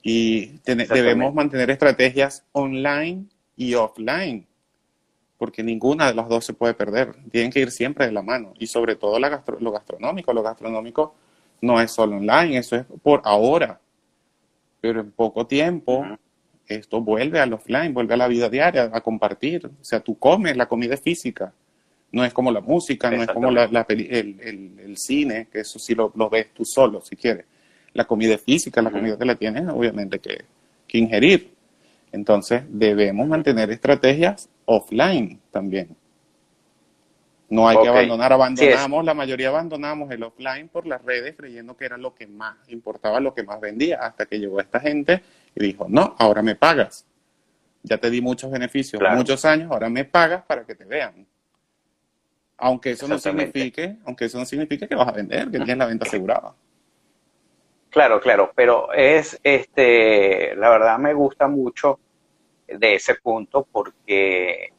Y 0.00 0.58
ten- 0.58 0.78
debemos 0.94 1.34
mantener 1.34 1.68
estrategias 1.70 2.44
online 2.52 3.24
y 3.56 3.74
offline, 3.74 4.46
porque 5.38 5.64
ninguna 5.64 6.06
de 6.06 6.14
las 6.14 6.28
dos 6.28 6.44
se 6.44 6.52
puede 6.54 6.72
perder. 6.74 7.16
Tienen 7.32 7.50
que 7.50 7.58
ir 7.58 7.72
siempre 7.72 8.06
de 8.06 8.12
la 8.12 8.22
mano. 8.22 8.54
Y 8.60 8.68
sobre 8.68 8.94
todo 8.94 9.18
la 9.18 9.28
gastro- 9.28 9.58
lo 9.58 9.72
gastronómico. 9.72 10.32
Lo 10.32 10.44
gastronómico 10.44 11.16
no 11.62 11.80
es 11.80 11.90
solo 11.90 12.16
online, 12.18 12.58
eso 12.58 12.76
es 12.76 12.84
por 13.02 13.22
ahora. 13.24 13.80
Pero 14.80 15.00
en 15.00 15.10
poco 15.10 15.44
tiempo. 15.48 16.04
Esto 16.68 17.00
vuelve 17.00 17.40
al 17.40 17.52
offline, 17.52 17.94
vuelve 17.94 18.14
a 18.14 18.16
la 18.16 18.28
vida 18.28 18.48
diaria, 18.48 18.90
a 18.92 19.00
compartir. 19.00 19.66
O 19.66 19.84
sea, 19.84 20.00
tú 20.00 20.18
comes, 20.18 20.56
la 20.56 20.66
comida 20.66 20.94
es 20.94 21.00
física. 21.00 21.52
No 22.12 22.24
es 22.24 22.32
como 22.32 22.50
la 22.52 22.60
música, 22.60 23.10
no 23.10 23.16
es 23.22 23.28
como 23.34 23.50
la, 23.50 23.66
la 23.72 23.84
peli- 23.86 24.08
el, 24.10 24.40
el- 24.40 24.78
el 24.80 24.96
cine, 24.96 25.48
que 25.52 25.60
eso 25.60 25.78
sí 25.78 25.94
lo, 25.94 26.12
lo 26.16 26.28
ves 26.30 26.48
tú 26.54 26.64
solo, 26.64 27.00
si 27.00 27.16
quieres. 27.16 27.44
La 27.92 28.04
comida 28.04 28.34
es 28.34 28.42
física, 28.42 28.80
la 28.82 28.90
comida 28.90 29.18
que 29.18 29.24
la 29.24 29.34
tienes, 29.34 29.64
obviamente, 29.68 30.18
que, 30.18 30.44
que 30.86 30.98
ingerir. 30.98 31.52
Entonces, 32.12 32.62
debemos 32.68 33.26
mantener 33.26 33.70
estrategias 33.70 34.48
offline 34.64 35.40
también. 35.50 35.88
No 37.48 37.68
hay 37.68 37.76
que 37.76 37.88
abandonar, 37.88 38.30
Sí, 38.32 38.34
abandonamos, 38.34 39.04
la 39.04 39.14
mayoría 39.14 39.48
abandonamos 39.48 40.10
el 40.10 40.22
offline 40.24 40.68
por 40.68 40.84
las 40.86 41.02
redes 41.04 41.36
creyendo 41.36 41.76
que 41.76 41.84
era 41.84 41.96
lo 41.96 42.12
que 42.14 42.26
más 42.26 42.56
importaba, 42.68 43.20
lo 43.20 43.34
que 43.34 43.44
más 43.44 43.60
vendía, 43.60 43.98
hasta 44.00 44.26
que 44.26 44.38
llegó 44.40 44.60
esta 44.60 44.80
gente 44.80 45.22
y 45.56 45.64
dijo, 45.64 45.86
no, 45.88 46.14
ahora 46.18 46.42
me 46.42 46.54
pagas. 46.54 47.06
Ya 47.82 47.96
te 47.98 48.10
di 48.10 48.20
muchos 48.20 48.50
beneficios, 48.50 49.00
Claro. 49.00 49.16
muchos 49.16 49.44
años, 49.44 49.70
ahora 49.72 49.88
me 49.88 50.04
pagas 50.04 50.44
para 50.44 50.64
que 50.64 50.74
te 50.74 50.84
vean. 50.84 51.26
Aunque 52.58 52.90
eso 52.90 53.08
no 53.08 53.18
signifique, 53.18 53.96
aunque 54.04 54.26
eso 54.26 54.38
no 54.38 54.44
signifique 54.44 54.86
que 54.86 54.94
vas 54.94 55.08
a 55.08 55.12
vender, 55.12 55.46
que 55.50 55.58
tienes 55.58 55.78
la 55.78 55.86
venta 55.86 56.06
asegurada. 56.06 56.54
Claro, 57.90 58.20
claro, 58.20 58.52
pero 58.54 58.92
es, 58.92 59.38
este, 59.42 60.54
la 60.56 60.68
verdad 60.70 60.98
me 60.98 61.14
gusta 61.14 61.48
mucho 61.48 61.98
de 62.66 62.94
ese 62.94 63.14
punto 63.14 63.66
porque 63.70 64.72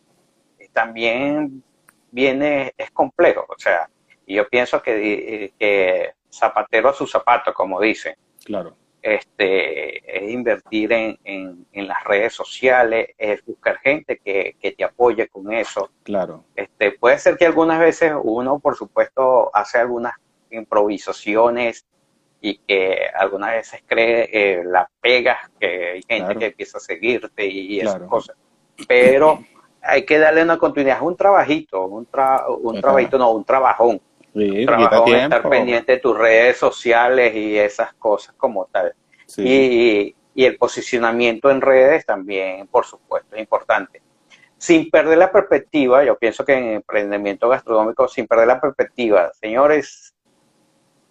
también 0.74 1.64
viene, 2.12 2.74
es 2.78 2.92
complejo, 2.92 3.46
o 3.50 3.58
sea, 3.58 3.90
y 4.28 4.36
yo 4.36 4.48
pienso 4.48 4.82
que, 4.82 5.46
eh, 5.46 5.54
que 5.58 6.14
zapatero 6.32 6.90
a 6.90 6.94
su 6.94 7.08
zapato, 7.08 7.54
como 7.54 7.80
dicen, 7.82 8.16
Claro, 8.46 8.76
este, 9.16 10.18
es 10.26 10.32
invertir 10.32 10.92
en, 10.92 11.18
en, 11.24 11.66
en 11.72 11.88
las 11.88 12.04
redes 12.04 12.34
sociales, 12.34 13.10
es 13.18 13.44
buscar 13.46 13.78
gente 13.80 14.20
que, 14.24 14.56
que 14.60 14.72
te 14.74 14.84
apoye 14.84 15.28
con 15.30 15.52
eso. 15.54 15.90
claro, 16.04 16.44
Este, 16.56 16.92
puede 16.92 17.18
ser 17.20 17.38
que 17.38 17.46
algunas 17.46 17.80
veces 17.80 18.12
uno, 18.22 18.60
por 18.60 18.76
supuesto, 18.76 19.50
hace 19.56 19.78
algunas 19.78 20.14
improvisaciones 20.50 21.86
y 22.42 22.58
que 22.60 23.08
algunas 23.16 23.52
veces 23.52 23.82
cree 23.86 24.30
eh, 24.32 24.64
la 24.64 24.90
pegas, 25.02 25.38
que 25.60 25.68
hay 25.92 26.02
gente 26.08 26.26
Claro. 26.26 26.40
que 26.40 26.46
empieza 26.48 26.78
a 26.78 26.82
seguirte 26.82 27.46
y 27.46 27.80
esas 27.80 27.96
Claro. 27.96 28.10
cosas. 28.10 28.36
Pero 28.88 29.40
hay 29.82 30.06
que 30.06 30.20
darle 30.20 30.44
una 30.44 30.58
continuidad, 30.58 31.02
un 31.02 31.16
trabajito, 31.16 31.86
un, 31.86 32.06
tra- 32.08 32.46
un 32.48 32.80
trabajito, 32.82 33.18
no, 33.18 33.32
un 33.32 33.44
trabajón. 33.44 34.00
Sí, 34.38 34.70
quita 34.76 35.02
Trabajón, 35.02 35.16
estar 35.16 35.44
tiempo. 35.44 35.50
pendiente 35.50 35.94
de 35.94 36.00
tus 36.00 36.18
redes 36.18 36.58
sociales 36.58 37.36
y 37.36 37.58
esas 37.58 37.94
cosas 37.96 38.36
como 38.38 38.66
tal. 38.66 38.94
Sí, 39.26 39.44
Y, 39.44 40.16
y 40.34 40.46
el 40.46 40.58
posicionamiento 40.58 41.50
en 41.50 41.62
redes 41.62 42.06
también, 42.06 42.68
por 42.68 42.86
supuesto, 42.86 43.36
es 43.36 43.42
importante. 43.42 44.02
Sin 44.58 44.90
perder 44.90 45.18
la 45.20 45.32
perspectiva, 45.32 46.04
yo 46.04 46.18
pienso 46.18 46.46
que 46.46 46.54
en 46.54 46.66
emprendimiento 46.76 47.50
gastronómico, 47.50 48.08
sin 48.08 48.28
perder 48.28 48.48
la 48.48 48.62
perspectiva, 48.62 49.32
señores, 49.34 50.14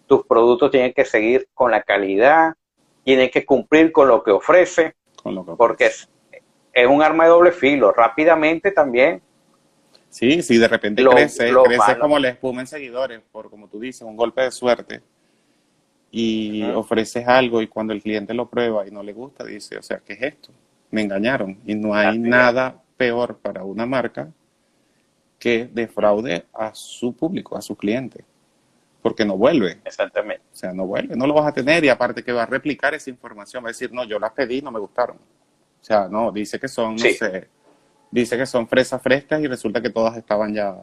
tus 0.07 0.27
productos 0.27 0.71
tienen 0.71 0.93
que 0.93 1.05
seguir 1.05 1.49
con 1.55 1.71
la 1.71 1.83
calidad, 1.83 2.55
tienen 3.05 3.31
que 3.31 3.45
cumplir 3.45 3.93
con 3.93 4.09
lo 4.09 4.23
que 4.23 4.31
ofrece, 4.33 4.95
con 5.23 5.35
lo 5.35 5.45
que 5.45 5.53
porque 5.53 5.87
es, 5.87 6.09
es 6.73 6.87
un 6.87 7.03
arma 7.03 7.25
de 7.25 7.31
doble 7.31 7.53
filo. 7.53 7.93
Rápidamente 7.93 8.73
también, 8.73 9.23
Sí, 10.11 10.43
si 10.43 10.57
de 10.59 10.69
repente 10.69 11.03
Lo- 11.03 11.11
crece, 11.11 11.51
lo 11.53 11.65
crece 11.65 11.79
malo. 11.79 12.01
como 12.01 12.19
la 12.19 12.29
espuma 12.31 12.61
en 12.63 12.67
seguidores, 12.67 13.21
por 13.33 13.51
como 13.51 13.69
tú 13.69 13.79
dices, 13.81 14.03
un 14.03 14.17
golpe 14.17 14.43
de 14.43 14.51
suerte, 14.51 15.03
y 16.11 16.63
ofreces 16.63 17.27
algo 17.29 17.61
y 17.61 17.67
cuando 17.67 17.93
el 17.93 18.01
cliente 18.03 18.33
lo 18.33 18.49
prueba 18.49 18.87
y 18.87 18.91
no 18.91 19.03
le 19.03 19.13
gusta, 19.13 19.45
dice, 19.45 19.77
o 19.77 19.83
sea, 19.83 19.99
¿qué 19.99 20.15
es 20.15 20.23
esto? 20.23 20.51
Me 20.91 21.03
engañaron. 21.03 21.59
Y 21.67 21.75
no 21.75 21.95
hay 21.95 22.19
nada 22.19 22.81
peor 22.97 23.37
para 23.39 23.65
una 23.65 23.85
marca 23.85 24.29
que 25.39 25.69
defraude 25.71 26.47
a 26.55 26.75
su 26.75 27.13
público, 27.15 27.57
a 27.57 27.61
su 27.61 27.77
cliente, 27.77 28.25
porque 29.03 29.25
no 29.27 29.37
vuelve. 29.37 29.79
exactamente. 29.85 30.43
O 30.53 30.57
sea, 30.57 30.73
no 30.73 30.87
vuelve, 30.87 31.15
no 31.17 31.27
lo 31.27 31.35
vas 31.35 31.47
a 31.49 31.53
tener 31.53 31.85
y 31.85 31.91
aparte 31.91 32.23
que 32.23 32.33
va 32.33 32.45
a 32.45 32.47
replicar 32.47 32.95
esa 32.95 33.11
información, 33.11 33.63
va 33.63 33.69
a 33.69 33.73
decir, 33.73 33.93
no, 33.93 34.05
yo 34.05 34.19
las 34.19 34.33
pedí, 34.33 34.63
no 34.63 34.71
me 34.71 34.81
gustaron. 34.81 35.17
O 35.17 35.85
sea, 35.85 36.09
no, 36.09 36.33
dice 36.33 36.59
que 36.59 36.69
son, 36.69 36.93
no 36.93 36.99
Sí. 36.99 37.13
sé, 37.13 37.49
dice 38.11 38.37
que 38.37 38.47
son 38.47 38.67
fresas 38.69 39.03
frescas 39.03 39.41
y 39.41 39.47
resulta 39.47 39.81
que 39.81 39.91
todas 39.91 40.17
estaban 40.17 40.55
ya 40.55 40.75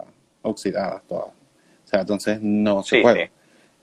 oxidadas, 0.41 1.01
todas. 1.07 1.27
O 1.27 1.87
sea, 1.87 2.01
entonces 2.01 2.39
no 2.41 2.83
se 2.83 2.97
Sí, 2.97 3.01
puede. 3.01 3.25
sí. 3.27 3.31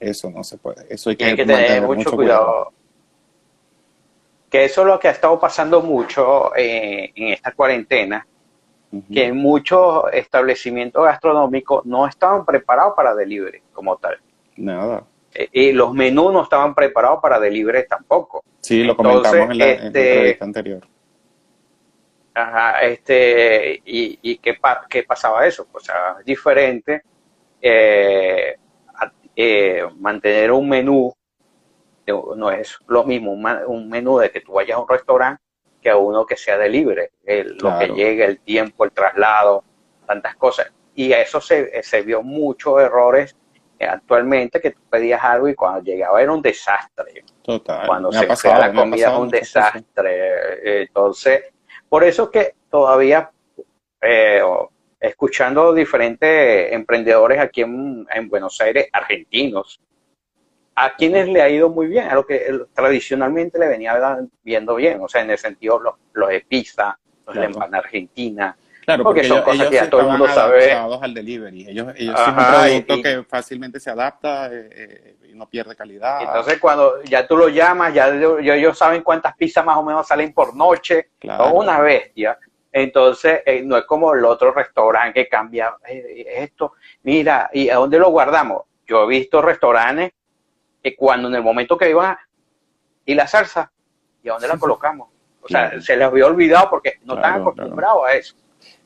Eso 0.01 0.31
no 0.31 0.43
se 0.45 0.57
puede. 0.57 0.87
Eso 0.89 1.11
hay 1.11 1.17
que, 1.17 1.25
Tienen 1.27 1.37
que 1.37 1.45
tener 1.53 1.83
mucho, 1.83 2.13
cuidado. 2.13 2.73
Que 4.49 4.65
eso 4.65 4.81
es 4.81 4.87
lo 4.87 4.99
que 4.99 5.09
ha 5.09 5.13
estado 5.13 5.39
pasando 5.39 5.81
mucho 5.83 6.55
eh, 6.57 7.13
en 7.15 7.29
esta 7.35 7.53
cuarentena, 7.53 8.27
que 9.13 9.33
muchos 9.33 10.05
establecimientos 10.13 11.05
gastronómicos 11.05 11.85
no 11.87 12.07
estaban 12.09 12.45
preparados 12.45 12.95
para 12.97 13.15
delivery 13.15 13.63
como 13.73 13.97
tal. 13.99 14.19
Nada. 14.57 15.05
Eh, 15.35 15.49
Y 15.53 15.73
los 15.73 15.93
menús 15.95 16.33
no 16.33 16.43
estaban 16.43 16.75
preparados 16.75 17.21
para 17.23 17.39
delivery 17.39 17.87
tampoco. 17.87 18.43
Sí, 18.61 18.83
lo 18.83 18.93
Entonces, 18.93 19.21
comentamos 19.23 19.51
en 19.53 19.59
la, 19.59 19.65
en 19.71 19.79
la 19.81 19.87
este, 19.87 20.13
entrevista 20.15 20.45
anterior. 20.47 20.87
Ajá, 22.35 22.81
este, 22.83 23.83
y, 23.85 24.19
y 24.23 24.39
qué, 24.39 24.55
pa- 24.55 24.87
qué 24.89 25.03
pasaba 25.03 25.47
eso? 25.47 25.67
O 25.73 25.81
sea, 25.81 26.17
es 26.21 26.25
diferente 26.25 27.03
eh, 27.61 28.57
eh, 29.37 29.85
mantener 29.99 30.53
un 30.53 30.69
menú, 30.69 31.13
de- 32.07 32.13
no 32.37 32.51
es 32.51 32.79
lo 32.89 33.05
mismo 33.05 33.33
un, 33.33 33.47
un 33.67 33.89
menú 33.89 34.19
de 34.19 34.31
que 34.31 34.41
tú 34.41 34.53
vayas 34.53 34.77
a 34.77 34.81
un 34.81 34.89
restaurante 34.89 35.43
que 35.81 35.91
a 35.91 35.97
uno 35.97 36.27
que 36.27 36.37
sea 36.37 36.59
delivery, 36.59 37.09
el- 37.25 37.57
lo 37.57 37.79
que 37.79 37.89
llegue, 37.89 38.25
el 38.25 38.41
tiempo, 38.41 38.85
el 38.85 38.93
traslado, 38.93 39.65
tantas 40.07 40.37
cosas. 40.37 40.73
Y 40.95 41.13
a 41.13 41.23
eso 41.23 41.41
se, 41.41 41.83
se 41.83 42.03
vio 42.03 42.23
muchos 42.23 42.81
errores 42.81 43.35
eh, 43.79 43.87
actualmente, 43.87 44.61
que 44.61 44.73
tú 44.73 44.81
pedías 44.91 45.23
algo 45.25 45.49
y 45.49 45.55
cuando 45.55 45.81
llegaba 45.83 46.21
era 46.21 46.33
un 46.33 46.43
desastre 46.43 47.25
Total. 47.43 47.87
cuando 47.87 48.11
Me 48.13 48.19
se 48.19 48.27
pasado, 48.27 48.61
la 48.61 48.73
comida 48.75 49.11
es 49.11 49.19
un 49.19 49.31
desastre. 49.31 50.83
Entonces, 50.83 51.45
por 51.91 52.05
eso 52.05 52.31
que 52.31 52.55
todavía 52.71 53.31
eh, 54.01 54.41
escuchando 55.01 55.75
diferentes 55.75 56.73
emprendedores 56.73 57.41
aquí 57.41 57.63
en, 57.63 58.07
Buenos 58.29 58.61
Aires, 58.61 58.89
argentinos, 58.93 59.81
a 60.77 60.95
quienes 60.95 61.29
le 61.29 61.43
ha 61.43 61.51
ido 61.51 61.69
muy 61.69 61.89
bien, 61.89 62.09
a 62.09 62.15
lo 62.15 62.25
que 62.25 62.61
tradicionalmente 62.73 63.59
le 63.59 63.67
venía 63.67 64.19
viendo 64.43 64.77
bien, 64.77 65.01
o 65.03 65.09
sea, 65.09 65.23
en 65.23 65.31
el 65.31 65.39
sentido 65.39 65.81
los, 65.81 65.95
los 66.13 66.29
de 66.29 66.41
pizza, 66.41 66.97
los 67.27 67.35
de 67.35 67.49
la 67.49 67.79
argentina, 67.79 68.57
Claro, 68.85 69.05
porque, 69.05 69.25
son 69.25 69.43
cosas 69.43 69.69
que 69.69 69.75
ya 69.75 69.91
todo 69.91 70.01
el 70.01 70.07
mundo 70.09 70.29
sabe. 70.29 70.73
al 70.73 71.15
delivery. 71.15 71.69
Ellos, 71.69 71.93
ellos 71.97 72.19
son 72.19 72.39
un 72.39 72.45
producto 72.45 73.03
que 73.03 73.25
fácilmente 73.25 73.81
se 73.81 73.91
adapta 73.91 74.53
eh, 74.53 74.69
eh, 74.73 75.17
y 75.31 75.35
no 75.35 75.49
pierde 75.49 75.77
calidad. 75.77 76.23
Entonces, 76.23 76.59
cuando 76.59 77.03
ya 77.05 77.27
tú 77.27 77.37
lo 77.37 77.49
llamas, 77.49 77.95
ya, 77.95 78.09
ellos 78.09 78.77
saben 78.77 79.03
cuántas 79.03 79.37
pizzas 79.37 79.65
más 79.65 79.77
o 79.77 79.83
menos 79.83 80.07
salen 80.07 80.33
por 80.33 80.57
noche. 80.57 81.11
Claro. 81.19 81.53
una 81.53 81.81
bestia. 81.81 82.39
Entonces, 82.73 83.43
eh, 83.45 83.63
no 83.65 83.77
es 83.77 83.85
como 83.85 84.15
el 84.15 84.25
otro 84.25 84.53
restaurante 84.53 85.25
que 85.25 85.29
cambia 85.29 85.75
esto. 85.85 86.75
Mira, 87.03 87.51
¿y 87.53 87.69
a 87.69 87.77
dónde 87.77 87.99
lo 87.99 88.11
guardamos? 88.11 88.63
Yo 88.87 89.05
he 89.05 89.09
visto 89.09 89.43
restaurantes 89.43 90.13
que 90.83 90.97
cuando 90.97 91.29
en 91.29 91.35
el 91.35 91.43
momento 91.43 91.77
que 91.77 91.91
iban. 91.91 92.17
¿Y 93.05 93.15
la 93.15 93.27
salsa? 93.27 93.73
¿Y 94.23 94.29
a 94.29 94.33
dónde 94.33 94.49
la 94.49 94.57
colocamos? 94.57 95.09
O 95.43 95.49
sea, 95.49 95.81
se 95.81 95.97
les 95.97 96.07
había 96.07 96.27
olvidado 96.27 96.69
porque 96.71 96.99
no 97.05 97.15
están 97.15 97.41
acostumbrados 97.41 98.03
a 98.07 98.15
eso. 98.15 98.37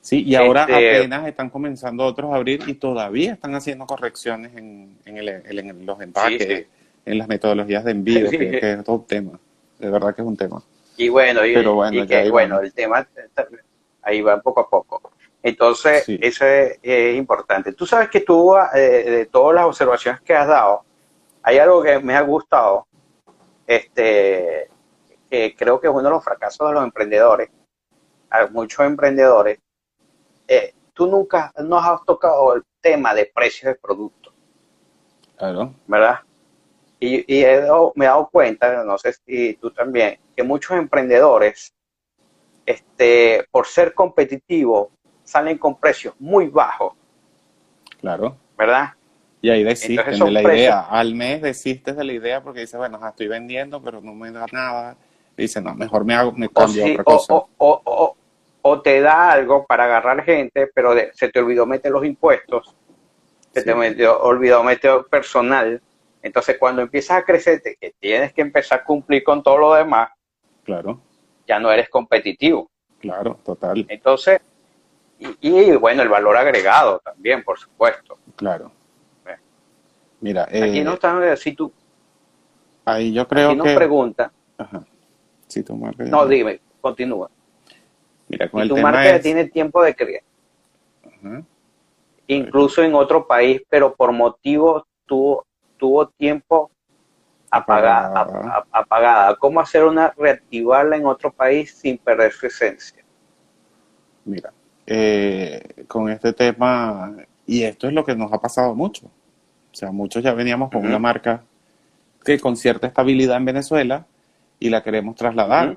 Sí, 0.05 0.23
y 0.23 0.35
ahora 0.35 0.67
este, 0.69 0.99
apenas 0.99 1.27
están 1.27 1.49
comenzando 1.49 2.05
otros 2.05 2.31
a 2.31 2.37
abrir 2.37 2.61
y 2.67 2.75
todavía 2.75 3.33
están 3.33 3.55
haciendo 3.55 3.87
correcciones 3.87 4.55
en, 4.55 4.99
en, 5.07 5.87
los 5.87 5.99
empaques, 5.99 6.67
en 7.07 7.17
las 7.17 7.27
metodologías 7.27 7.85
de 7.85 7.93
envío, 7.93 8.29
que, 8.29 8.73
es 8.73 8.85
todo 8.85 8.97
un 8.97 9.07
tema. 9.07 9.40
De 9.79 9.88
verdad 9.88 10.14
que 10.14 10.21
es 10.21 10.29
un 10.29 10.37
tema. 10.37 10.62
Y 10.99 11.09
bueno, 11.09 11.43
y, 11.47 11.55
bueno, 11.64 12.07
que, 12.07 12.29
bueno 12.29 12.61
el 12.61 12.75
tema 12.75 13.09
ahí 14.03 14.21
va 14.21 14.38
poco 14.43 14.61
a 14.61 14.69
poco. 14.69 15.11
Entonces, 15.43 16.05
eso 16.07 16.45
es, 16.45 17.17
importante. 17.17 17.73
Tú 17.73 17.87
sabes 17.87 18.11
que 18.11 18.21
tú, 18.21 18.55
eh, 18.75 18.79
de 19.11 19.25
todas 19.25 19.55
las 19.55 19.64
observaciones 19.64 20.21
que 20.21 20.35
has 20.35 20.47
dado, 20.47 20.85
hay 21.43 21.57
algo 21.57 21.83
que 21.83 21.99
me 22.01 22.14
ha 22.14 22.21
gustado, 22.21 22.87
este, 23.67 24.69
que 25.31 25.55
creo 25.57 25.81
que 25.81 25.87
es 25.87 25.93
uno 25.95 26.03
de 26.03 26.11
los 26.11 26.23
fracasos 26.23 26.69
de 26.69 26.75
los 26.75 26.85
emprendedores. 26.85 27.49
Hay 28.29 28.51
muchos 28.51 28.85
emprendedores 28.85 29.61
eh, 30.49 30.75
tú 30.93 31.07
nunca 31.07 31.53
nos 31.59 31.85
has 31.85 32.05
tocado 32.05 32.55
el 32.55 32.63
tema 32.81 33.15
de 33.15 33.31
precios 33.35 33.73
de 33.73 33.79
productos. 33.79 34.33
Claro. 35.37 35.75
¿Verdad? 35.87 36.21
Y, 37.01 37.25
me 37.27 38.05
he 38.05 38.09
dado 38.09 38.29
cuenta, 38.31 38.83
no 38.85 38.97
sé 38.97 39.13
si 39.13 39.55
tú 39.55 39.71
también, 39.71 40.19
que 40.35 40.43
muchos 40.43 40.77
emprendedores, 40.79 41.75
este, 42.65 43.47
por 43.51 43.67
ser 43.67 43.93
competitivos, 43.93 44.89
salen 45.23 45.59
con 45.59 45.79
precios 45.79 46.15
muy 46.19 46.49
bajos. 46.49 46.95
Claro. 48.01 48.37
¿Verdad? 48.57 48.95
Y 49.43 49.51
ahí 49.51 49.65
desistes 49.65 50.19
de 50.19 50.31
la 50.31 50.43
idea. 50.43 50.81
Al 50.81 51.15
mes 51.15 51.43
desistes 51.43 51.97
de 51.97 52.05
la 52.05 52.13
idea 52.13 52.43
porque 52.43 52.61
dices, 52.61 52.79
bueno, 52.79 52.99
estoy 53.07 53.29
vendiendo, 53.29 53.83
pero 53.83 54.01
no 54.01 54.15
me 54.15 54.31
da 54.31 54.47
nada. 54.53 54.97
Dice, 55.37 55.61
no, 55.61 55.75
mejor 55.75 56.05
me 56.05 56.15
hago, 56.15 56.33
me 56.33 56.49
cambio 56.49 56.87
otra 56.87 57.05
cosa. 57.05 57.35
o, 57.35 57.49
o 57.59 58.17
te 58.83 59.00
da 59.00 59.31
algo 59.33 59.66
para 59.66 59.85
agarrar 59.85 60.24
gente, 60.24 60.68
pero 60.74 60.94
se 61.12 61.29
te 61.29 61.38
olvidó 61.38 61.66
meter 61.66 61.92
los 61.92 62.05
impuestos, 62.05 62.74
se 63.53 63.62
te 63.62 63.72
olvidó 63.72 64.64
meter 64.64 65.05
personal. 65.11 65.81
Entonces, 66.22 66.57
cuando 66.59 66.81
empiezas 66.81 67.18
a 67.18 67.24
crecer, 67.24 67.61
que 67.62 67.94
tienes 68.00 68.33
que 68.33 68.40
empezar 68.40 68.81
a 68.81 68.85
cumplir 68.85 69.22
con 69.22 69.42
todo 69.42 69.59
lo 69.59 69.74
demás, 69.74 70.09
claro. 70.64 71.00
ya 71.46 71.59
no 71.59 71.70
eres 71.70 71.90
competitivo. 71.90 72.70
Claro, 73.00 73.38
total. 73.44 73.85
Entonces, 73.88 74.40
y, 75.18 75.72
bueno, 75.72 76.03
el 76.03 76.09
valor 76.09 76.37
agregado 76.37 77.00
también, 77.05 77.44
por 77.44 77.59
supuesto. 77.59 78.18
Claro. 78.37 78.72
Mira, 80.20 80.44
aquí 80.44 80.83
no 80.83 80.92
eh, 80.92 80.94
están, 80.94 81.37
si 81.37 81.53
tú. 81.53 81.70
Ahí 82.87 83.12
yo 83.12 83.29
creo 83.29 83.50
aquí 83.50 83.59
nos 83.59 83.74
pregunta. 83.74 84.33
Ajá. 84.57 84.83
Si 85.46 85.62
tu 85.62 85.77
No, 85.77 86.27
dime, 86.27 86.61
continúa. 86.81 87.31
Mira, 88.29 88.49
con 88.49 88.65
y 88.65 88.69
tu 88.69 88.77
marca 88.77 89.21
tiene 89.21 89.47
tiempo 89.47 89.83
de 89.83 89.95
crear. 89.95 90.23
Incluso 92.27 92.83
en 92.83 92.95
otro 92.95 93.27
país, 93.27 93.63
pero 93.69 93.95
por 93.95 94.13
motivos 94.13 94.85
tuvo, 95.07 95.47
tuvo 95.77 96.09
tiempo 96.09 96.71
apagada, 97.51 98.65
apagada. 98.73 99.37
¿Cómo 99.37 99.61
hacer 99.61 99.85
una 99.85 100.13
reactivarla 100.17 100.97
en 100.97 101.07
otro 101.07 101.31
país 101.33 101.73
sin 101.75 101.99
perder 101.99 102.33
su 102.33 102.47
esencia? 102.47 103.05
Mira, 104.25 104.53
eh, 104.87 105.85
con 105.87 106.09
este 106.09 106.33
tema, 106.33 107.15
y 107.47 107.63
esto 107.63 107.87
es 107.87 107.93
lo 107.93 108.05
que 108.05 108.17
nos 108.17 108.33
ha 108.33 108.41
pasado 108.41 108.75
mucho. 108.75 109.07
O 109.07 109.77
sea, 109.77 109.93
muchos 109.93 110.23
ya 110.23 110.33
veníamos 110.33 110.71
con 110.71 110.85
una 110.85 110.99
marca 110.99 111.43
que 112.25 112.41
con 112.41 112.57
cierta 112.57 112.87
estabilidad 112.87 113.37
en 113.37 113.45
Venezuela 113.45 114.07
y 114.59 114.71
la 114.71 114.83
queremos 114.83 115.15
trasladar. 115.17 115.77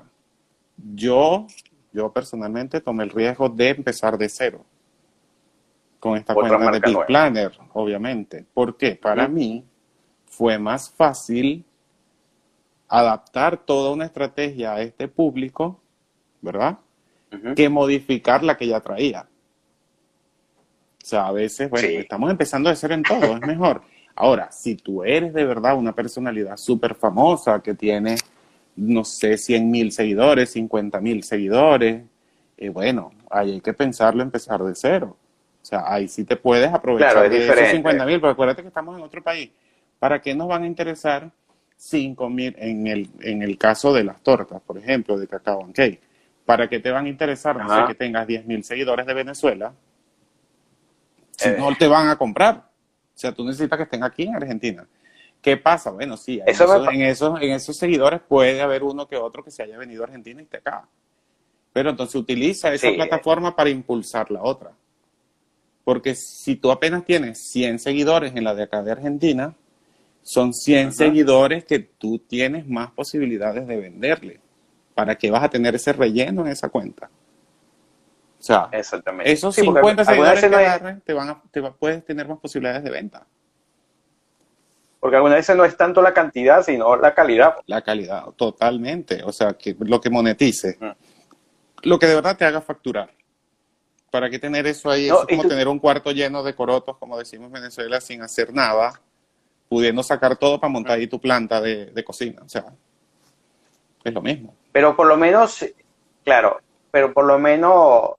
Yo 0.94 1.46
yo 1.98 2.12
personalmente 2.12 2.80
tomé 2.80 3.04
el 3.04 3.10
riesgo 3.10 3.48
de 3.48 3.70
empezar 3.70 4.16
de 4.16 4.28
cero 4.28 4.64
con 5.98 6.16
esta 6.16 6.32
cuenta 6.32 6.70
de 6.70 6.80
Big 6.80 7.06
Planner, 7.06 7.52
obviamente. 7.72 8.46
porque 8.54 8.94
Para 8.94 9.26
mí 9.26 9.64
fue 10.26 10.58
más 10.58 10.90
fácil 10.90 11.64
adaptar 12.86 13.58
toda 13.58 13.90
una 13.92 14.04
estrategia 14.04 14.74
a 14.74 14.80
este 14.80 15.08
público, 15.08 15.80
¿verdad? 16.40 16.78
Que 17.56 17.68
modificar 17.68 18.44
la 18.44 18.56
que 18.56 18.68
ya 18.68 18.80
traía. 18.80 19.26
O 21.02 21.04
sea, 21.04 21.26
a 21.26 21.32
veces, 21.32 21.68
bueno, 21.68 21.88
estamos 21.88 22.30
empezando 22.30 22.70
de 22.70 22.76
cero 22.76 22.94
en 22.94 23.02
todo, 23.02 23.36
es 23.36 23.40
mejor. 23.40 23.82
Ahora, 24.14 24.52
si 24.52 24.76
tú 24.76 25.02
eres 25.02 25.34
de 25.34 25.44
verdad 25.44 25.76
una 25.76 25.94
personalidad 25.94 26.56
súper 26.56 26.94
famosa 26.94 27.60
que 27.60 27.74
tiene 27.74 28.16
no 28.78 29.04
sé, 29.04 29.36
100 29.36 29.70
mil 29.70 29.92
seguidores, 29.92 30.50
50 30.50 31.00
mil 31.00 31.24
seguidores. 31.24 32.02
Eh, 32.56 32.68
bueno, 32.68 33.12
ahí 33.30 33.52
hay 33.52 33.60
que 33.60 33.72
pensarlo, 33.72 34.22
empezar 34.22 34.62
de 34.62 34.74
cero. 34.74 35.16
O 35.60 35.64
sea, 35.64 35.82
ahí 35.86 36.08
sí 36.08 36.24
te 36.24 36.36
puedes 36.36 36.72
aprovechar 36.72 37.28
de 37.28 37.44
esos 37.44 37.70
50 37.70 38.06
mil, 38.06 38.20
pero 38.20 38.32
acuérdate 38.32 38.62
que 38.62 38.68
estamos 38.68 38.96
en 38.96 39.02
otro 39.02 39.22
país. 39.22 39.50
¿Para 39.98 40.20
qué 40.20 40.34
nos 40.34 40.46
van 40.46 40.62
a 40.62 40.66
interesar 40.66 41.30
5 41.76 42.30
mil 42.30 42.54
en 42.58 42.86
el, 42.86 43.10
en 43.20 43.42
el 43.42 43.58
caso 43.58 43.92
de 43.92 44.04
las 44.04 44.22
tortas, 44.22 44.60
por 44.62 44.78
ejemplo, 44.78 45.18
de 45.18 45.26
cacao 45.26 45.64
and 45.64 45.74
cake? 45.74 46.00
¿Para 46.46 46.68
qué 46.68 46.78
te 46.78 46.90
van 46.90 47.06
a 47.06 47.08
interesar, 47.08 47.56
no 47.56 47.68
sé, 47.68 47.86
que 47.88 47.94
tengas 47.94 48.26
10 48.26 48.46
mil 48.46 48.62
seguidores 48.62 49.04
de 49.04 49.12
Venezuela? 49.12 49.72
Si 51.36 51.48
eh. 51.48 51.56
no 51.58 51.76
te 51.76 51.88
van 51.88 52.08
a 52.08 52.16
comprar. 52.16 52.56
O 52.56 53.20
sea, 53.20 53.32
tú 53.32 53.44
necesitas 53.44 53.76
que 53.76 53.82
estén 53.82 54.04
aquí 54.04 54.22
en 54.22 54.36
Argentina. 54.36 54.86
¿Qué 55.40 55.56
pasa? 55.56 55.90
Bueno, 55.90 56.16
sí, 56.16 56.40
en, 56.40 56.48
esos, 57.02 57.40
en, 57.40 57.52
esos, 57.52 57.76
seguidores 57.76 58.20
puede 58.20 58.60
haber 58.60 58.82
uno 58.82 59.06
que 59.06 59.16
otro 59.16 59.44
que 59.44 59.50
se 59.50 59.62
haya 59.62 59.78
venido 59.78 60.02
a 60.02 60.06
Argentina 60.06 60.42
y 60.42 60.46
te 60.46 60.56
acaba. 60.56 60.88
Pero 61.72 61.90
entonces 61.90 62.16
utiliza 62.16 62.72
esa 62.72 62.90
plataforma 62.90 63.54
para 63.54 63.70
impulsar 63.70 64.30
la 64.30 64.42
otra. 64.42 64.72
Porque 65.84 66.14
si 66.14 66.56
tú 66.56 66.70
apenas 66.70 67.04
tienes 67.04 67.50
100 67.50 67.78
seguidores 67.78 68.34
en 68.34 68.44
la 68.44 68.54
de 68.54 68.64
acá 68.64 68.82
de 68.82 68.92
Argentina, 68.92 69.54
son 70.22 70.52
100 70.52 70.92
seguidores 70.92 71.64
que 71.64 71.78
tú 71.78 72.18
tienes 72.18 72.66
más 72.66 72.90
posibilidades 72.90 73.66
de 73.66 73.76
venderle. 73.76 74.40
¿Para 74.94 75.14
qué 75.14 75.30
vas 75.30 75.44
a 75.44 75.48
tener 75.48 75.74
ese 75.76 75.92
relleno 75.92 76.44
en 76.44 76.48
esa 76.48 76.68
cuenta? 76.68 77.08
O 78.38 78.42
sea, 78.42 78.68
esos 78.72 79.54
50 79.54 80.04
seguidores 80.04 80.40
que 80.40 80.54
agarren, 80.54 81.00
te 81.00 81.12
van 81.12 81.28
a, 81.30 81.42
te 81.50 81.62
puedes 81.62 82.04
tener 82.04 82.28
más 82.28 82.38
posibilidades 82.38 82.84
de 82.84 82.90
venta. 82.90 83.26
Porque 85.00 85.16
algunas 85.16 85.38
veces 85.38 85.56
no 85.56 85.64
es 85.64 85.76
tanto 85.76 86.02
la 86.02 86.12
cantidad, 86.12 86.62
sino 86.64 86.96
la 86.96 87.14
calidad. 87.14 87.56
La 87.66 87.82
calidad, 87.82 88.24
totalmente. 88.36 89.22
O 89.24 89.32
sea, 89.32 89.54
que 89.54 89.76
lo 89.78 90.00
que 90.00 90.10
monetice. 90.10 90.78
Lo 91.82 91.98
que 91.98 92.06
de 92.06 92.16
verdad 92.16 92.36
te 92.36 92.44
haga 92.44 92.60
facturar. 92.60 93.10
¿Para 94.10 94.28
qué 94.30 94.38
tener 94.38 94.66
eso 94.66 94.90
ahí? 94.90 95.08
es 95.08 95.14
como 95.28 95.46
tener 95.46 95.68
un 95.68 95.78
cuarto 95.78 96.10
lleno 96.10 96.42
de 96.42 96.54
corotos, 96.54 96.96
como 96.96 97.18
decimos 97.18 97.48
en 97.48 97.52
Venezuela, 97.52 98.00
sin 98.00 98.22
hacer 98.22 98.52
nada, 98.52 99.00
pudiendo 99.68 100.02
sacar 100.02 100.36
todo 100.36 100.58
para 100.58 100.72
montar 100.72 100.98
ahí 100.98 101.06
tu 101.06 101.20
planta 101.20 101.60
de, 101.60 101.86
de 101.86 102.04
cocina. 102.04 102.42
O 102.44 102.48
sea, 102.48 102.64
es 104.02 104.12
lo 104.12 104.22
mismo. 104.22 104.54
Pero 104.72 104.96
por 104.96 105.06
lo 105.06 105.16
menos, 105.16 105.64
claro, 106.24 106.60
pero 106.90 107.12
por 107.12 107.26
lo 107.26 107.38
menos 107.38 108.12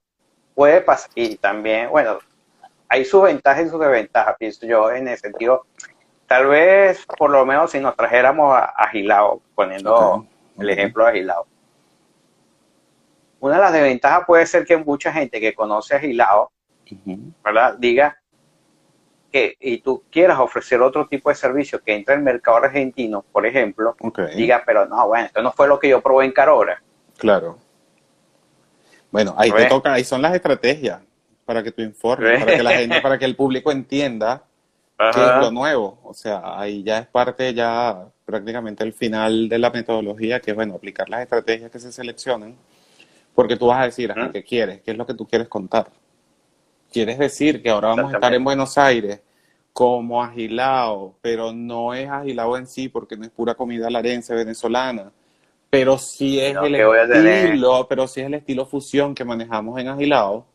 puede 0.54 0.82
pasar. 0.82 1.10
Y 1.16 1.36
también, 1.38 1.90
bueno, 1.90 2.20
hay 2.88 3.06
sus 3.06 3.24
ventajas 3.24 3.66
y 3.66 3.70
sus 3.70 3.80
desventajas, 3.80 4.36
pienso 4.38 4.66
yo, 4.66 4.92
en 4.92 5.08
el 5.08 5.18
sentido 5.18 5.66
tal 6.30 6.46
vez 6.46 7.06
por 7.18 7.32
lo 7.32 7.44
menos 7.44 7.72
si 7.72 7.80
nos 7.80 7.96
trajéramos 7.96 8.56
a, 8.56 8.66
Agilao, 8.66 9.42
poniendo 9.56 10.28
el 10.60 10.70
ejemplo 10.70 11.04
de 11.04 11.10
Agilao. 11.10 11.48
Una 13.40 13.56
de 13.56 13.62
las 13.62 13.74
desventajas 13.74 14.26
puede 14.28 14.46
ser 14.46 14.64
que 14.64 14.78
mucha 14.78 15.12
gente 15.12 15.40
que 15.40 15.56
conoce 15.56 15.96
a 15.96 15.98
Agilao, 15.98 16.52
¿verdad? 17.44 17.76
Diga 17.80 18.16
que 19.32 19.56
y 19.60 19.80
tú 19.80 20.04
quieras 20.12 20.38
ofrecer 20.40 20.82
otro 20.82 21.08
tipo 21.08 21.30
de 21.30 21.36
servicio 21.36 21.82
que 21.82 21.96
entre 21.96 22.14
el 22.14 22.22
mercado 22.22 22.58
argentino, 22.58 23.26
por 23.32 23.48
ejemplo, 23.48 23.96
diga, 24.36 24.62
pero 24.64 24.86
no, 24.86 25.08
bueno, 25.08 25.26
esto 25.26 25.42
no 25.42 25.52
fue 25.52 25.68
lo 25.68 25.80
que 25.80 25.90
yo 25.90 26.00
probé 26.00 26.26
en 26.26 26.32
Carora. 26.32 26.80
Claro. 27.18 27.58
Bueno, 29.10 29.34
ahí 29.36 29.52
te 29.52 29.66
toca, 29.66 29.94
ahí 29.94 30.04
son 30.04 30.22
las 30.22 30.36
estrategias 30.36 31.02
para 31.44 31.64
que 31.64 31.72
tú 31.72 31.82
informes, 31.82 32.44
para 32.44 32.56
que 32.56 32.64
la 32.64 32.72
gente, 32.78 33.02
para 33.02 33.18
que 33.18 33.26
el 33.26 33.36
público 33.36 33.72
entienda 33.72 34.44
qué 35.00 35.26
es 35.26 35.36
lo 35.42 35.52
nuevo. 35.52 36.00
O 36.04 36.14
sea, 36.14 36.60
ahí 36.60 36.84
ya 36.84 37.00
es 37.00 37.08
parte 37.08 37.54
ya 37.54 38.06
prácticamente 38.26 38.84
el 38.84 38.94
final 38.94 39.48
de 39.50 39.58
la 39.58 39.70
metodología, 39.70 40.40
que 40.40 40.52
es, 40.52 40.56
bueno, 40.56 40.76
aplicar 40.76 41.10
las 41.10 41.22
estrategias 41.22 41.72
que 41.72 41.80
se 41.80 41.92
seleccionan, 41.92 42.56
porque 43.34 43.56
tú 43.56 43.68
vas 43.68 43.82
a 43.82 43.86
decir, 43.86 44.12
a 44.12 44.32
¿qué 44.32 44.44
quieres? 44.44 44.82
¿Qué 44.82 44.92
es 44.92 44.98
lo 44.98 45.06
que 45.06 45.14
tú 45.14 45.26
quieres 45.26 45.48
contar? 45.48 45.88
¿Quieres 46.92 47.18
decir 47.18 47.64
que 47.64 47.70
ahora 47.70 47.90
vamos 47.90 48.12
a 48.12 48.16
estar 48.16 48.34
en 48.34 48.44
Buenos 48.44 48.78
Aires 48.78 49.22
como 49.72 50.22
agilado, 50.22 51.16
pero 51.22 51.54
no 51.54 51.94
es 51.94 52.10
agilado 52.10 52.58
en 52.58 52.68
sí 52.68 52.90
porque 52.90 53.16
no 53.16 53.24
es 53.24 53.30
pura 53.30 53.56
comida 53.56 53.90
larense 53.90 54.34
venezolana, 54.34 55.12
pero 55.70 55.98
sí 55.98 56.40
es 56.40 56.58
el 56.58 56.76
estilo, 56.76 57.88
pero 57.88 58.08
sí 58.08 58.22
es 58.22 58.28
el 58.28 58.34
estilo 58.34 58.66
fusión 58.66 59.16
que 59.16 59.24
manejamos 59.24 59.80
en 59.80 59.88
agilado. 59.88 60.46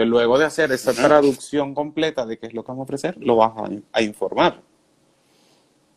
Entonces, 0.00 0.12
luego 0.12 0.38
de 0.38 0.46
hacer 0.46 0.72
esa 0.72 0.94
traducción 0.94 1.74
completa 1.74 2.24
de 2.24 2.38
qué 2.38 2.46
es 2.46 2.54
lo 2.54 2.64
que 2.64 2.68
vamos 2.68 2.84
a 2.84 2.84
ofrecer, 2.84 3.18
lo 3.18 3.36
vas 3.36 3.52
a, 3.92 4.00
informar. 4.00 4.62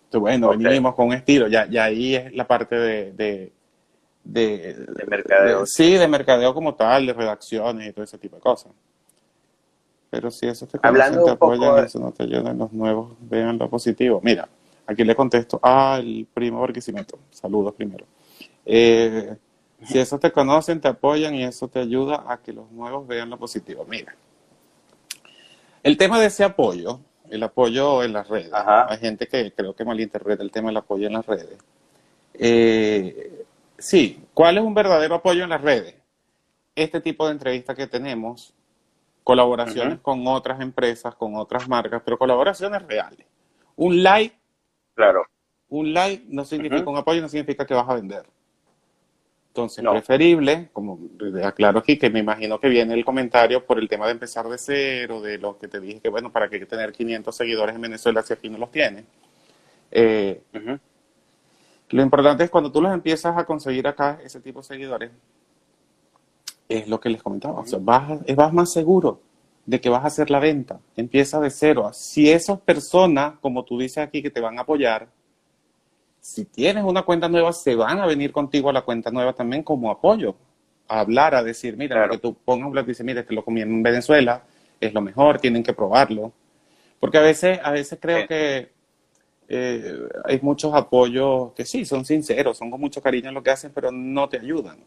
Entonces, 0.06 0.20
bueno, 0.20 0.50
venimos 0.58 0.94
con 0.94 1.08
un 1.08 1.14
estilo, 1.14 1.48
ya, 1.48 1.68
ya 1.70 1.86
ahí 1.86 2.16
es 2.16 2.34
la 2.34 2.46
parte 2.46 2.76
de, 2.76 3.14
de, 3.14 3.54
de, 4.26 5.06
mercadeo. 5.08 5.66
sí, 5.66 5.94
de 5.94 6.08
mercadeo 6.10 6.54
como 6.54 6.76
tal, 6.76 7.06
de 7.06 7.14
redacciones 7.14 7.88
y 7.88 7.94
todo 7.94 8.04
ese 8.04 8.18
tipo 8.18 8.36
de 8.36 8.42
cosas. 8.42 8.74
Pero 10.10 10.30
si 10.30 10.48
eso 10.48 10.68
te 10.68 10.80
Hablando 10.84 11.24
te 11.24 11.32
apoyan, 11.32 11.86
eso 11.86 12.00
no 12.00 12.12
te 12.12 12.24
ayudan, 12.24 12.58
los 12.58 12.74
nuevos 12.74 13.14
vean 13.22 13.58
lo 13.58 13.70
positivo. 13.70 14.20
Mira, 14.22 14.50
aquí 14.86 15.06
le 15.06 15.16
contesto 15.16 15.62
al 15.64 16.28
primo 16.34 16.60
Barquisimeto. 16.60 17.20
Saludos 17.32 17.74
primero. 17.74 18.06
Eh, 18.66 19.34
si 19.86 20.00
eso 20.00 20.20
te 20.20 20.32
conocen, 20.32 20.82
te 20.82 20.88
apoyan 20.88 21.36
y 21.36 21.44
eso 21.44 21.68
te 21.68 21.80
ayuda 21.80 22.24
a 22.28 22.38
que 22.38 22.54
los 22.54 22.72
nuevos 22.72 23.08
vean 23.08 23.30
lo 23.30 23.38
positivo. 23.38 23.86
Mira, 23.88 24.16
el 25.84 25.98
tema 25.98 26.20
de 26.20 26.28
ese 26.28 26.44
apoyo, 26.44 27.00
el 27.30 27.44
apoyo 27.44 28.04
en 28.04 28.14
las 28.14 28.28
redes, 28.28 28.52
hay 28.54 28.98
gente 28.98 29.28
que 29.28 29.52
creo 29.52 29.76
que 29.76 29.84
malinterpreta 29.84 30.44
el 30.44 30.52
tema 30.52 30.70
del 30.70 30.78
apoyo 30.78 31.08
en 31.08 31.14
las 31.14 31.26
redes. 31.26 31.58
Eh, 32.34 33.46
sí, 33.78 34.24
¿cuál 34.34 34.58
es 34.58 34.64
un 34.64 34.74
verdadero 34.74 35.16
apoyo 35.16 35.44
en 35.44 35.50
las 35.50 35.62
redes? 35.62 35.96
Este 36.76 37.02
tipo 37.02 37.26
de 37.26 37.34
entrevistas 37.34 37.76
que 37.76 37.88
tenemos 37.88 38.54
colaboraciones 39.24 40.00
con 40.00 40.26
otras 40.28 40.60
empresas, 40.62 41.16
con 41.16 41.36
otras 41.36 41.68
marcas, 41.68 42.02
pero 42.04 42.18
colaboraciones 42.18 42.82
reales. 42.84 43.26
Un 43.76 44.04
like, 44.04 44.36
claro. 44.96 45.26
Un 45.70 45.94
like 45.94 46.26
no 46.28 46.46
significa 46.46 46.90
un 46.90 46.98
apoyo, 46.98 47.22
no 47.22 47.30
significa 47.30 47.66
que 47.66 47.74
vas 47.74 47.90
a 47.90 47.96
vender. 47.96 48.26
Entonces, 49.54 49.86
preferible, 49.88 50.70
como 50.74 51.00
aclaro 51.44 51.78
aquí, 51.78 52.00
que 52.00 52.10
me 52.10 52.18
imagino 52.18 52.60
que 52.60 52.68
viene 52.70 52.96
el 52.96 53.06
comentario 53.06 53.64
por 53.64 53.78
el 53.78 53.88
tema 53.88 54.08
de 54.08 54.14
empezar 54.14 54.50
de 54.50 54.58
cero, 54.58 55.22
de 55.22 55.38
lo 55.38 55.60
que 55.60 55.68
te 55.68 55.80
dije, 55.80 56.00
que 56.00 56.10
bueno, 56.10 56.32
para 56.32 56.50
que 56.50 56.66
tener 56.66 56.92
500 56.92 57.36
seguidores 57.36 57.76
en 57.76 57.82
Venezuela 57.82 58.24
si 58.24 58.34
aquí 58.34 58.50
no 58.50 58.58
los 58.58 58.72
tienes. 58.72 59.06
Eh, 59.92 60.42
lo 61.90 62.02
importante 62.02 62.46
es 62.46 62.50
cuando 62.50 62.72
tú 62.72 62.82
los 62.82 62.92
empiezas 62.92 63.38
a 63.38 63.46
conseguir 63.46 63.86
acá, 63.88 64.20
ese 64.24 64.40
tipo 64.40 64.62
de 64.62 64.66
seguidores, 64.66 65.12
es 66.68 66.88
lo 66.88 67.00
que 67.00 67.10
les 67.10 67.22
comentaba. 67.22 67.60
O 67.60 67.66
sea, 67.68 67.78
vas, 67.80 68.22
vas 68.36 68.54
más 68.54 68.74
seguro 68.74 69.22
de 69.68 69.80
que 69.80 69.90
vas 69.90 70.04
a 70.04 70.08
hacer 70.08 70.32
la 70.32 70.40
venta. 70.40 70.80
Empieza 70.98 71.40
de 71.40 71.52
cero. 71.52 71.92
Si 71.94 72.32
esas 72.32 72.60
personas, 72.60 73.36
como 73.40 73.64
tú 73.66 73.78
dices 73.78 74.00
aquí, 74.00 74.24
que 74.24 74.32
te 74.32 74.42
van 74.42 74.58
a 74.58 74.64
apoyar, 74.64 75.10
si 76.24 76.46
tienes 76.46 76.86
una 76.86 77.02
cuenta 77.02 77.28
nueva, 77.28 77.52
se 77.52 77.76
van 77.76 78.00
a 78.00 78.06
venir 78.06 78.32
contigo 78.32 78.70
a 78.70 78.74
la 78.74 78.84
cuenta 78.84 79.12
nueva 79.12 79.34
también 79.34 79.62
como 79.62 79.92
apoyo. 79.92 80.38
A 80.88 81.02
hablar, 81.02 81.36
a 81.36 81.44
decir, 81.44 81.76
mira, 81.76 82.08
lo 82.08 82.14
que 82.14 82.20
tú 82.20 82.34
pongas, 82.34 82.88
dice, 82.88 83.04
mira, 83.04 83.26
te 83.26 83.34
lo 83.34 83.44
comí 83.44 83.60
en 83.60 83.84
Venezuela, 83.84 84.42
es 84.80 84.94
lo 84.94 85.02
mejor, 85.02 85.40
tienen 85.40 85.64
que 85.64 85.74
probarlo. 85.74 86.32
Porque 86.98 87.18
a 87.18 87.22
veces, 87.22 87.60
a 87.62 87.72
veces 87.72 88.00
creo 88.02 88.26
que 88.26 88.72
eh, 89.50 90.00
hay 90.24 90.40
muchos 90.42 90.74
apoyos 90.74 91.52
que 91.52 91.66
sí, 91.66 91.84
son 91.84 92.06
sinceros, 92.06 92.58
son 92.58 92.72
con 92.72 92.80
mucho 92.80 93.02
cariño 93.02 93.28
en 93.28 93.36
lo 93.36 93.44
que 93.44 93.52
hacen, 93.52 93.74
pero 93.76 93.92
no 93.92 94.30
te 94.30 94.40
ayudan 94.40 94.78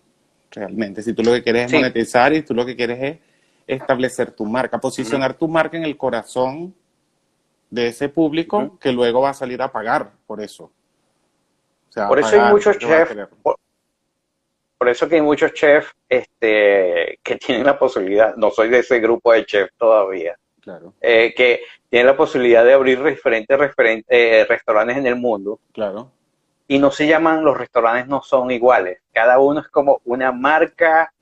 realmente. 0.51 1.03
Si 1.03 1.13
tú 1.13 1.23
lo 1.23 1.33
que 1.33 1.43
quieres 1.43 1.67
es 1.67 1.73
monetizar 1.75 2.33
y 2.33 2.41
tú 2.41 2.55
lo 2.55 2.65
que 2.65 2.75
quieres 2.75 2.99
es 3.03 3.19
establecer 3.67 4.31
tu 4.31 4.47
marca, 4.47 4.81
posicionar 4.81 5.35
tu 5.35 5.49
marca 5.49 5.77
en 5.77 5.85
el 5.85 5.99
corazón 5.99 6.75
de 7.69 7.89
ese 7.89 8.09
público 8.09 8.79
que 8.81 8.91
luego 8.91 9.21
va 9.21 9.31
a 9.31 9.35
salir 9.35 9.61
a 9.61 9.71
pagar 9.71 10.13
por 10.27 10.41
eso. 10.41 10.73
Por 12.09 12.19
eso 12.19 12.41
hay 12.41 12.53
muchos 12.53 12.79
chefs, 12.79 13.17
por, 14.79 14.89
eso 14.89 15.09
que 15.09 15.17
hay 15.17 15.23
muchos 15.23 15.53
chefs 15.55 15.95
este, 16.09 17.19
que 17.23 17.37
tienen 17.45 17.67
la 17.67 17.79
posibilidad, 17.79 18.37
no 18.37 18.51
soy 18.51 18.69
de 18.69 18.81
ese 18.81 19.01
grupo 19.01 19.33
de 19.33 19.47
chefs 19.47 19.73
todavía, 19.77 20.37
claro. 20.61 20.95
Eh, 21.01 21.35
que 21.37 21.63
tienen 21.89 22.07
la 22.07 22.17
posibilidad 22.17 22.65
de 22.65 22.75
abrir 22.75 23.03
diferentes 23.03 23.59
eh, 24.09 24.47
restaurantes 24.49 24.97
en 24.97 25.07
el 25.07 25.17
mundo. 25.17 25.61
Claro 25.73 26.11
y 26.69 26.79
no 26.79 26.91
se 26.91 27.07
llaman, 27.07 27.45
los 27.45 27.57
restaurantes 27.57 28.09
no 28.09 28.23
son 28.23 28.51
iguales, 28.51 29.01
cada 29.13 29.39
uno 29.39 29.61
es 29.61 29.69
como 29.69 30.01
una 30.05 30.33
marca 30.33 31.13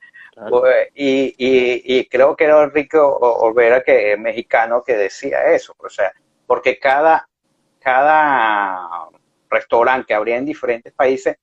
y, 0.94 2.06
creo 2.06 2.34
que 2.34 2.44
era 2.44 2.66
Rico 2.66 3.00
Olvera, 3.18 3.82
que 3.82 4.12
es 4.12 4.18
mexicano, 4.18 4.82
que 4.82 4.96
decía 4.96 5.52
eso, 5.52 5.74
o 5.78 5.88
sea, 5.88 6.12
porque 6.46 6.78
cada, 6.78 7.28
cada 7.78 9.08
restaurante 9.54 10.08
que 10.08 10.14
abría 10.14 10.36
en 10.36 10.44
diferentes 10.44 10.92
países 10.92 11.36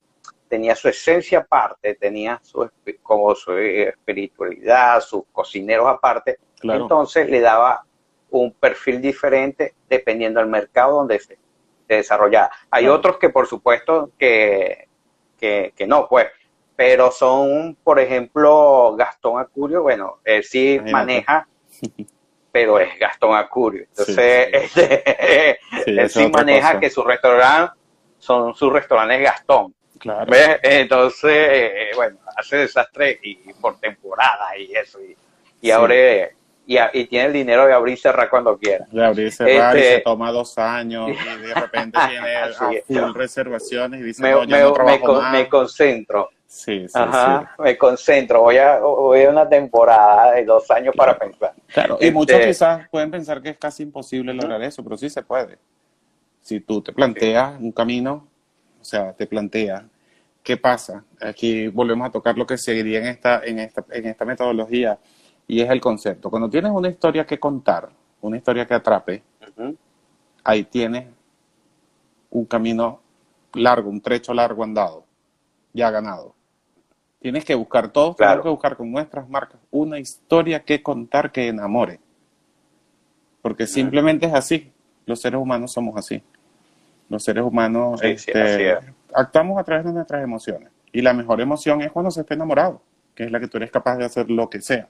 tenía 0.52 0.76
su 0.76 0.90
esencia 0.90 1.40
aparte, 1.40 1.96
tenía 1.96 2.40
su, 2.44 2.70
como 3.02 3.34
su 3.36 3.54
espiritualidad, 3.54 5.00
sus 5.00 5.24
cocineros 5.32 5.88
aparte, 5.88 6.40
entonces 6.62 7.30
le 7.30 7.40
daba 7.40 7.86
un 8.32 8.52
perfil 8.52 9.02
diferente 9.02 9.76
dependiendo 9.90 10.42
del 10.42 10.50
mercado 10.50 10.98
donde 10.98 11.20
se, 11.20 11.38
desarrollada. 11.88 12.52
Hay 12.70 12.88
otros 12.88 13.18
que 13.18 13.30
por 13.30 13.48
supuesto 13.48 14.12
que, 14.20 14.90
que, 15.40 15.74
no, 15.88 16.08
pues, 16.10 16.28
pero 16.76 17.12
son, 17.12 17.78
por 17.82 18.00
ejemplo, 18.00 18.94
Gastón 18.98 19.40
Acurio, 19.40 19.84
bueno, 19.84 20.20
él 20.26 20.44
sí 20.44 20.82
maneja, 20.92 21.48
pero 22.52 22.78
es 22.78 23.00
Gastón 23.00 23.36
Acurio. 23.36 23.84
Entonces, 23.84 24.50
este, 24.76 25.60
él 25.86 26.10
sí 26.10 26.28
maneja 26.28 26.78
que 26.78 26.90
su 26.90 27.04
restaurante 27.04 27.81
son 28.22 28.56
sus 28.56 28.72
restaurantes 28.72 29.22
Gastón. 29.22 29.74
Claro. 29.98 30.32
Entonces, 30.64 31.32
eh, 31.32 31.90
bueno, 31.96 32.18
hace 32.36 32.58
desastre 32.58 33.20
y, 33.22 33.36
por 33.54 33.80
temporada 33.80 34.58
y 34.58 34.74
eso. 34.74 35.00
Y, 35.02 35.16
y 35.62 35.72
ahora 35.72 35.94
y, 36.66 37.06
tiene 37.06 37.26
el 37.26 37.34
dinero 37.34 37.66
de 37.66 37.74
abrir 37.74 37.96
y 37.96 37.98
cerrar 37.98 38.30
cuando 38.30 38.58
quiera. 38.58 38.86
De 38.92 39.04
abrir 39.04 39.28
y 39.28 39.32
cerrar 39.32 39.76
y 39.76 39.80
este, 39.80 39.96
se 39.96 40.02
toma 40.02 40.32
dos 40.32 40.58
años 40.58 41.10
y 41.10 41.48
de 41.48 41.54
repente 41.54 42.00
tiene 42.88 43.14
reservaciones 43.14 44.02
y 44.02 44.04
dice, 44.04 44.24
me, 44.24 44.32
no, 44.32 44.46
me, 44.46 45.00
me, 45.32 45.50
concentro. 45.50 46.30
Sí, 46.48 46.88
sí, 46.88 46.94
Ajá, 46.94 47.56
me 47.60 47.78
concentro. 47.78 48.42
Voy 48.42 48.58
a, 48.58 48.80
voy 48.80 49.24
a 49.24 49.30
una 49.30 49.48
temporada 49.48 50.34
de 50.34 50.46
dos 50.46 50.70
años 50.72 50.94
para 50.96 51.18
pensar. 51.18 51.54
Claro, 51.68 51.98
y 52.00 52.12
muchos 52.12 52.36
este, 52.36 52.48
quizás 52.48 52.90
pueden 52.90 53.10
pensar 53.10 53.42
que 53.42 53.50
es 53.50 53.58
casi 53.58 53.84
imposible 53.84 54.34
lograr 54.34 54.62
eso, 54.64 54.84
pero 54.84 54.98
sí 54.98 55.10
se 55.10 55.24
puede. 55.24 55.58
Si 56.42 56.60
tú 56.62 56.82
te 56.82 56.92
planteas 56.92 57.60
un 57.60 57.72
camino, 57.72 58.28
o 58.80 58.84
sea, 58.84 59.14
te 59.14 59.28
planteas, 59.28 59.84
¿qué 60.44 60.58
pasa? 60.58 61.04
Aquí 61.20 61.68
volvemos 61.68 62.08
a 62.08 62.12
tocar 62.12 62.38
lo 62.38 62.46
que 62.46 62.58
seguiría 62.58 63.00
en 63.00 63.06
esta, 63.06 63.44
en 63.44 63.60
esta, 63.60 63.86
en 63.92 64.06
esta 64.08 64.26
metodología 64.26 64.98
y 65.48 65.62
es 65.62 65.70
el 65.70 65.80
concepto. 65.82 66.30
Cuando 66.30 66.50
tienes 66.50 66.72
una 66.72 66.90
historia 66.90 67.26
que 67.26 67.40
contar, 67.40 67.90
una 68.22 68.38
historia 68.38 68.66
que 68.66 68.74
atrape, 68.74 69.24
ahí 70.44 70.64
tienes 70.64 71.08
un 72.32 72.46
camino 72.46 73.02
largo, 73.54 73.90
un 73.90 74.02
trecho 74.02 74.34
largo 74.34 74.64
andado, 74.64 75.06
ya 75.74 75.92
ganado. 75.92 76.34
Tienes 77.20 77.46
que 77.46 77.54
buscar, 77.54 77.92
todos 77.92 78.16
tenemos 78.16 78.44
que 78.44 78.50
buscar 78.50 78.76
con 78.76 78.92
nuestras 78.92 79.30
marcas 79.30 79.62
una 79.70 80.00
historia 80.00 80.64
que 80.64 80.82
contar 80.82 81.32
que 81.32 81.48
enamore. 81.48 82.00
Porque 83.42 83.68
simplemente 83.68 84.26
es 84.26 84.34
así. 84.34 84.72
Los 85.06 85.22
seres 85.22 85.40
humanos 85.40 85.72
somos 85.72 85.98
así. 85.98 86.24
Los 87.12 87.26
seres 87.26 87.44
humanos 87.44 88.02
este, 88.02 88.78
actuamos 89.14 89.60
a 89.60 89.66
través 89.66 89.84
de 89.84 89.92
nuestras 89.92 90.24
emociones. 90.24 90.70
Y 90.94 91.02
la 91.02 91.14
mejor 91.14 91.42
emoción 91.42 91.82
es 91.82 91.92
cuando 91.92 92.10
se 92.10 92.22
está 92.22 92.36
enamorado, 92.36 92.82
que 93.14 93.26
es 93.26 93.32
la 93.32 93.42
que 93.42 93.50
tú 93.50 93.58
eres 93.58 93.70
capaz 93.70 93.98
de 93.98 94.06
hacer 94.06 94.32
lo 94.32 94.50
que 94.50 94.62
sea. 94.62 94.88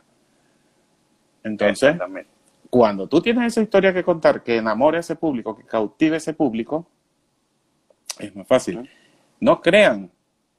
Entonces, 1.44 1.96
cuando 2.70 3.08
tú 3.08 3.22
tienes 3.22 3.48
esa 3.48 3.64
historia 3.64 3.92
que 3.92 4.04
contar 4.04 4.44
que 4.44 4.58
enamore 4.58 4.98
a 4.98 5.00
ese 5.00 5.16
público, 5.16 5.58
que 5.58 5.64
cautive 5.64 6.14
a 6.14 6.18
ese 6.18 6.36
público, 6.36 6.86
es 8.20 8.36
más 8.36 8.48
fácil. 8.48 8.88
No 9.40 9.60
crean, 9.60 10.12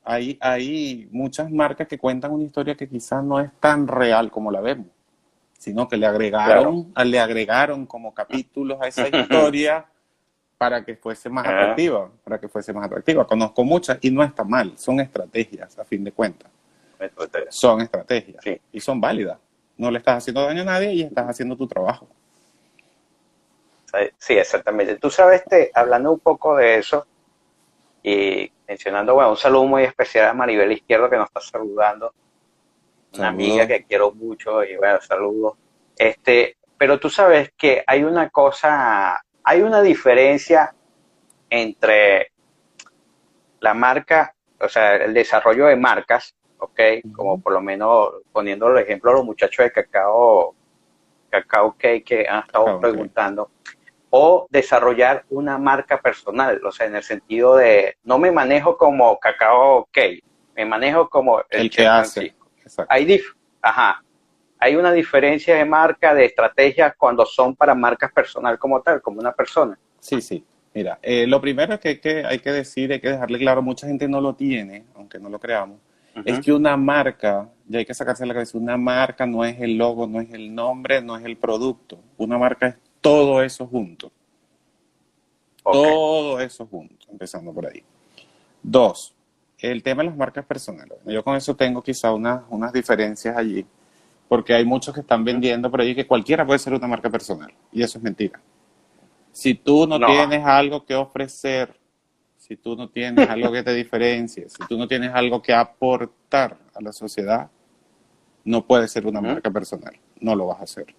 hay, 0.02 0.36
hay 0.40 1.08
muchas 1.12 1.48
marcas 1.48 1.86
que 1.86 1.96
cuentan 1.96 2.32
una 2.32 2.42
historia 2.42 2.74
que 2.74 2.88
quizás 2.88 3.22
no 3.22 3.38
es 3.38 3.52
tan 3.60 3.86
real 3.86 4.32
como 4.32 4.50
la 4.50 4.60
vemos, 4.60 4.88
sino 5.56 5.86
que 5.86 5.96
le 5.96 6.06
agregaron, 6.06 6.92
le 7.04 7.20
agregaron 7.20 7.86
como 7.86 8.12
capítulos 8.12 8.82
a 8.82 8.88
esa 8.88 9.06
historia 9.16 9.86
para 10.62 10.84
que 10.84 10.94
fuese 10.94 11.28
más 11.28 11.44
atractiva, 11.44 12.08
para 12.22 12.38
que 12.38 12.46
fuese 12.46 12.72
más 12.72 12.86
atractiva. 12.86 13.26
Conozco 13.26 13.64
muchas 13.64 13.98
y 14.00 14.12
no 14.12 14.22
está 14.22 14.44
mal, 14.44 14.78
son 14.78 15.00
estrategias 15.00 15.76
a 15.76 15.84
fin 15.84 16.04
de 16.04 16.12
cuentas. 16.12 16.48
Son 17.48 17.80
estrategias 17.80 18.44
y 18.70 18.78
son 18.78 19.00
válidas 19.00 19.38
No 19.76 19.90
le 19.90 19.98
estás 19.98 20.18
haciendo 20.18 20.46
daño 20.46 20.62
a 20.62 20.66
nadie 20.66 20.92
y 20.92 21.02
estás 21.02 21.28
haciendo 21.28 21.56
tu 21.56 21.66
trabajo. 21.66 22.06
Sí, 24.18 24.34
exactamente. 24.34 24.94
Tú 24.98 25.10
sabes, 25.10 25.42
este, 25.42 25.72
hablando 25.74 26.12
un 26.12 26.20
poco 26.20 26.54
de 26.54 26.76
eso 26.76 27.08
y 28.00 28.48
mencionando, 28.68 29.14
bueno, 29.14 29.30
un 29.30 29.36
saludo 29.36 29.64
muy 29.64 29.82
especial 29.82 30.28
a 30.28 30.32
Maribel 30.32 30.70
Izquierdo 30.70 31.10
que 31.10 31.16
nos 31.16 31.26
está 31.26 31.40
saludando. 31.40 32.14
Una 33.14 33.28
amiga 33.28 33.66
que 33.66 33.82
quiero 33.82 34.12
mucho 34.12 34.62
y 34.62 34.76
bueno, 34.76 35.00
saludos. 35.00 35.54
Este, 35.96 36.56
pero 36.78 37.00
tú 37.00 37.10
sabes 37.10 37.50
que 37.58 37.82
hay 37.84 38.04
una 38.04 38.30
cosa, 38.30 39.24
hay 39.44 39.62
una 39.62 39.82
diferencia 39.82 40.74
entre 41.50 42.32
la 43.60 43.74
marca, 43.74 44.34
o 44.60 44.68
sea, 44.68 44.96
el 44.96 45.14
desarrollo 45.14 45.66
de 45.66 45.76
marcas, 45.76 46.34
¿ok? 46.58 46.80
Como 47.14 47.40
por 47.40 47.52
lo 47.52 47.60
menos 47.60 48.10
poniendo 48.32 48.68
el 48.68 48.82
ejemplo 48.82 49.10
a 49.10 49.14
los 49.14 49.24
muchachos 49.24 49.64
de 49.64 49.72
Cacao, 49.72 50.54
Cacao 51.30 51.72
Cake 51.78 52.04
que 52.04 52.28
han 52.28 52.40
estado 52.40 52.80
preguntando 52.80 53.50
o 54.14 54.46
desarrollar 54.50 55.24
una 55.30 55.56
marca 55.56 55.98
personal, 56.00 56.60
o 56.66 56.70
sea, 56.70 56.86
en 56.86 56.96
el 56.96 57.02
sentido 57.02 57.56
de 57.56 57.96
no 58.04 58.18
me 58.18 58.30
manejo 58.30 58.76
como 58.76 59.18
Cacao 59.18 59.88
Cake, 59.90 60.22
me 60.54 60.66
manejo 60.66 61.08
como 61.08 61.42
el, 61.48 61.70
que 61.70 61.86
hace. 61.86 62.34
Hay, 62.88 63.22
ajá, 63.62 64.04
hay 64.62 64.76
una 64.76 64.92
diferencia 64.92 65.56
de 65.56 65.64
marca, 65.64 66.14
de 66.14 66.24
estrategia 66.24 66.94
cuando 66.96 67.26
son 67.26 67.56
para 67.56 67.74
marcas 67.74 68.12
personal 68.12 68.60
como 68.60 68.80
tal, 68.80 69.02
como 69.02 69.18
una 69.18 69.32
persona. 69.32 69.76
Sí, 69.98 70.20
sí. 70.20 70.44
Mira, 70.72 71.00
eh, 71.02 71.26
lo 71.26 71.40
primero 71.40 71.80
que 71.80 72.00
que 72.00 72.24
hay 72.24 72.38
que 72.38 72.52
decir, 72.52 72.92
hay 72.92 73.00
que 73.00 73.10
dejarle 73.10 73.38
claro, 73.38 73.60
mucha 73.60 73.88
gente 73.88 74.06
no 74.06 74.20
lo 74.20 74.34
tiene, 74.34 74.84
aunque 74.94 75.18
no 75.18 75.28
lo 75.28 75.40
creamos, 75.40 75.80
es 76.24 76.40
que 76.40 76.52
una 76.52 76.76
marca, 76.76 77.48
ya 77.66 77.80
hay 77.80 77.84
que 77.84 77.92
sacarse 77.92 78.24
la 78.24 78.34
cabeza, 78.34 78.56
una 78.56 78.76
marca 78.76 79.26
no 79.26 79.44
es 79.44 79.60
el 79.60 79.76
logo, 79.76 80.06
no 80.06 80.20
es 80.20 80.30
el 80.30 80.54
nombre, 80.54 81.02
no 81.02 81.16
es 81.16 81.24
el 81.24 81.36
producto. 81.36 81.98
Una 82.16 82.38
marca 82.38 82.68
es 82.68 82.76
todo 83.00 83.42
eso 83.42 83.66
junto. 83.66 84.12
Todo 85.64 86.40
eso 86.40 86.66
junto, 86.66 87.06
empezando 87.10 87.52
por 87.52 87.66
ahí. 87.66 87.82
Dos, 88.62 89.14
el 89.58 89.82
tema 89.82 90.02
de 90.02 90.10
las 90.10 90.16
marcas 90.16 90.44
personales. 90.44 90.98
Yo 91.04 91.24
con 91.24 91.34
eso 91.36 91.56
tengo 91.56 91.82
quizá 91.82 92.12
unas, 92.12 92.42
unas 92.48 92.72
diferencias 92.72 93.36
allí, 93.36 93.66
porque 94.32 94.54
hay 94.54 94.64
muchos 94.64 94.94
que 94.94 95.02
están 95.02 95.24
vendiendo 95.24 95.70
por 95.70 95.82
ahí 95.82 95.94
que 95.94 96.06
cualquiera 96.06 96.46
puede 96.46 96.58
ser 96.58 96.72
una 96.72 96.86
marca 96.86 97.10
personal, 97.10 97.52
y 97.70 97.82
eso 97.82 97.98
es 97.98 98.02
mentira. 98.02 98.40
Si 99.30 99.52
tú 99.52 99.86
no, 99.86 100.00
tienes 100.00 100.42
algo 100.42 100.86
que 100.86 100.94
ofrecer, 100.94 101.78
si 102.38 102.56
tú 102.56 102.74
no 102.74 102.88
tienes 102.88 103.28
algo 103.28 103.52
que 103.52 103.62
te 103.62 103.74
diferencie, 103.74 104.48
si 104.48 104.66
tú 104.66 104.78
no 104.78 104.88
tienes 104.88 105.10
algo 105.12 105.42
que 105.42 105.52
aportar 105.52 106.56
a 106.74 106.80
la 106.80 106.94
sociedad, 106.94 107.50
no 108.46 108.66
puedes 108.66 108.90
ser 108.90 109.06
una 109.06 109.20
marca 109.20 109.50
personal, 109.50 109.98
no 110.20 110.34
lo 110.34 110.46
vas 110.46 110.60
a 110.60 110.64
hacer. 110.64 110.94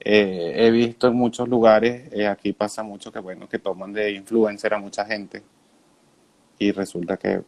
Eh, 0.00 0.52
he 0.54 0.70
visto 0.70 1.08
en 1.08 1.14
muchos 1.14 1.48
lugares, 1.48 2.12
eh, 2.12 2.26
aquí 2.26 2.52
pasa 2.52 2.82
mucho 2.82 3.10
que, 3.10 3.20
bueno, 3.20 3.48
que 3.48 3.58
toman 3.58 3.94
de 3.94 4.10
influencer 4.10 4.74
a 4.74 4.78
mucha 4.78 5.06
gente 5.06 5.42
y 6.58 6.70
resulta 6.72 7.16
que, 7.16 7.40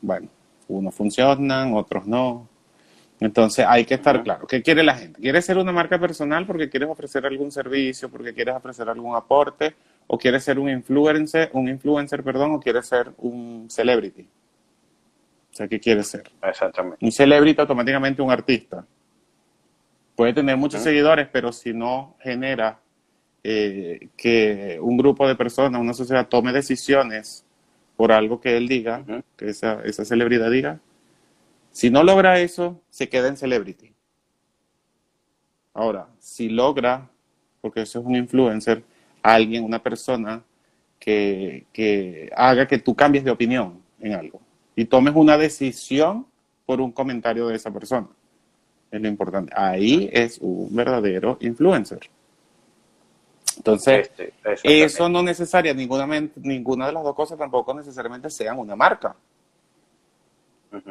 bueno, 0.00 0.30
unos 0.68 0.94
funcionan, 0.94 1.74
otros 1.74 2.06
no. 2.06 2.55
Entonces 3.18 3.64
hay 3.66 3.84
que 3.84 3.94
estar 3.94 4.22
claro. 4.22 4.46
¿Qué 4.46 4.62
quiere 4.62 4.82
la 4.82 4.94
gente? 4.94 5.20
¿Quiere 5.20 5.40
ser 5.40 5.56
una 5.56 5.72
marca 5.72 5.98
personal 5.98 6.46
porque 6.46 6.68
quieres 6.68 6.88
ofrecer 6.88 7.24
algún 7.24 7.50
servicio, 7.50 8.10
porque 8.10 8.34
quieres 8.34 8.54
ofrecer 8.54 8.88
algún 8.88 9.16
aporte? 9.16 9.74
¿O 10.06 10.18
quieres 10.18 10.44
ser 10.44 10.58
un 10.58 10.68
influencer, 10.68 11.50
un 11.52 11.68
influencer, 11.68 12.22
perdón, 12.22 12.52
o 12.52 12.60
quieres 12.60 12.86
ser 12.86 13.12
un 13.18 13.66
celebrity? 13.70 14.22
O 14.22 15.54
sea, 15.56 15.66
¿qué 15.66 15.80
quieres 15.80 16.08
ser? 16.08 16.30
Exactamente. 16.42 17.04
Un 17.04 17.10
celebrity 17.10 17.60
automáticamente 17.60 18.20
un 18.20 18.30
artista 18.30 18.84
puede 20.14 20.34
tener 20.34 20.56
muchos 20.56 20.82
seguidores, 20.82 21.28
pero 21.32 21.52
si 21.52 21.72
no 21.72 22.16
genera 22.20 22.78
eh, 23.42 24.08
que 24.16 24.78
un 24.80 24.96
grupo 24.96 25.26
de 25.26 25.36
personas, 25.36 25.80
una 25.80 25.94
sociedad 25.94 26.26
tome 26.28 26.52
decisiones 26.52 27.44
por 27.96 28.12
algo 28.12 28.40
que 28.40 28.56
él 28.56 28.68
diga, 28.68 29.04
que 29.36 29.48
esa, 29.48 29.82
esa 29.84 30.04
celebridad 30.04 30.50
diga, 30.50 30.80
si 31.76 31.90
no 31.90 32.02
logra 32.02 32.40
eso, 32.40 32.80
se 32.88 33.06
queda 33.10 33.28
en 33.28 33.36
celebrity. 33.36 33.92
Ahora, 35.74 36.08
si 36.18 36.48
logra, 36.48 37.10
porque 37.60 37.82
eso 37.82 38.00
es 38.00 38.06
un 38.06 38.16
influencer, 38.16 38.82
alguien, 39.22 39.62
una 39.62 39.82
persona 39.82 40.42
que, 40.98 41.66
que 41.74 42.30
haga 42.34 42.66
que 42.66 42.78
tú 42.78 42.94
cambies 42.94 43.24
de 43.24 43.30
opinión 43.30 43.82
en 44.00 44.14
algo 44.14 44.40
y 44.74 44.86
tomes 44.86 45.14
una 45.14 45.36
decisión 45.36 46.26
por 46.64 46.80
un 46.80 46.92
comentario 46.92 47.46
de 47.48 47.56
esa 47.56 47.70
persona 47.70 48.08
es 48.90 49.02
lo 49.02 49.08
importante. 49.08 49.52
Ahí 49.54 50.08
es 50.10 50.38
un 50.38 50.74
verdadero 50.74 51.36
influencer. 51.42 52.00
Entonces, 53.58 54.10
este, 54.16 54.32
eso 54.62 55.10
no 55.10 55.22
necesaria, 55.22 55.74
ninguna, 55.74 56.06
ninguna 56.36 56.86
de 56.86 56.92
las 56.94 57.04
dos 57.04 57.14
cosas 57.14 57.36
tampoco 57.36 57.74
necesariamente 57.74 58.30
sean 58.30 58.58
una 58.58 58.74
marca. 58.74 59.14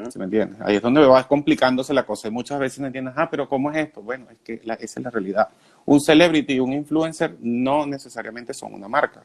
¿Se 0.10 0.20
me 0.20 0.26
entiende? 0.26 0.58
Ahí 0.62 0.76
es 0.78 0.82
donde 0.82 1.06
va 1.06 1.28
complicándose 1.28 1.94
la 1.94 2.06
cosa. 2.06 2.28
Y 2.28 2.32
muchas 2.32 2.60
veces 2.60 2.80
no 2.80 2.88
entiendes, 2.88 3.14
ah, 3.18 3.30
pero 3.30 3.48
¿cómo 3.48 3.72
es 3.72 3.78
esto? 3.78 4.02
Bueno, 4.02 4.28
es 4.32 4.38
que 4.44 4.62
esa 4.64 5.00
es 5.00 5.04
la 5.04 5.10
realidad. 5.10 5.50
Un 5.86 6.00
celebrity 6.00 6.54
y 6.54 6.60
un 6.60 6.74
influencer 6.74 7.36
no 7.42 7.86
necesariamente 7.86 8.54
son 8.54 8.74
una 8.74 8.88
marca. 8.88 9.24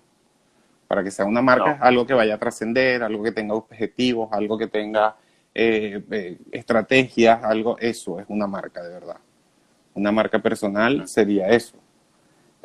Para 0.88 1.04
que 1.04 1.10
sea 1.10 1.24
una 1.24 1.40
marca 1.40 1.72
es 1.72 1.82
algo 1.82 2.04
que 2.04 2.14
vaya 2.14 2.34
a 2.34 2.38
trascender, 2.38 3.02
algo 3.02 3.22
que 3.22 3.32
tenga 3.32 3.54
objetivos, 3.54 4.28
algo 4.32 4.58
que 4.58 4.66
tenga 4.66 5.14
eh, 5.54 6.02
eh, 6.10 6.38
estrategias, 6.52 7.42
algo, 7.44 7.76
eso 7.78 8.20
es 8.20 8.26
una 8.28 8.46
marca 8.46 8.82
de 8.82 8.90
verdad. 8.90 9.16
Una 9.94 10.12
marca 10.12 10.38
personal 10.38 11.06
sería 11.08 11.48
eso. 11.48 11.76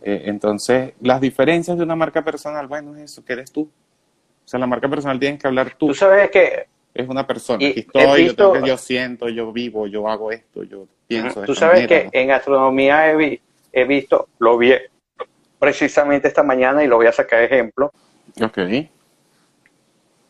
Eh, 0.01 0.23
entonces, 0.25 0.93
las 1.01 1.21
diferencias 1.21 1.77
de 1.77 1.83
una 1.83 1.95
marca 1.95 2.23
personal, 2.23 2.67
bueno, 2.67 2.95
es 2.95 3.11
eso, 3.11 3.25
que 3.25 3.33
eres 3.33 3.51
tú. 3.51 3.61
O 3.63 4.47
sea, 4.47 4.59
la 4.59 4.67
marca 4.67 4.87
personal 4.87 5.19
tienes 5.19 5.39
que 5.39 5.47
hablar 5.47 5.75
tú. 5.75 5.87
Tú 5.87 5.93
sabes 5.93 6.29
que... 6.29 6.67
Es 6.95 7.07
una 7.07 7.27
persona. 7.27 7.63
estoy, 7.63 8.33
yo, 8.35 8.65
yo, 8.65 8.77
siento, 8.77 9.29
yo 9.29 9.51
vivo, 9.51 9.85
yo 9.85 10.07
hago 10.07 10.31
esto, 10.31 10.63
yo 10.63 10.87
pienso. 11.07 11.41
Tú 11.43 11.53
sabes 11.53 11.87
que 11.87 12.09
en 12.11 12.31
astronomía 12.31 13.11
he, 13.11 13.41
he, 13.71 13.83
visto, 13.83 14.29
lo 14.39 14.57
vi 14.57 14.73
precisamente 15.59 16.27
esta 16.27 16.41
mañana 16.41 16.83
y 16.83 16.87
lo 16.87 16.95
voy 16.95 17.07
a 17.07 17.11
sacar 17.11 17.39
de 17.39 17.45
ejemplo. 17.45 17.91
Ok 18.41 18.57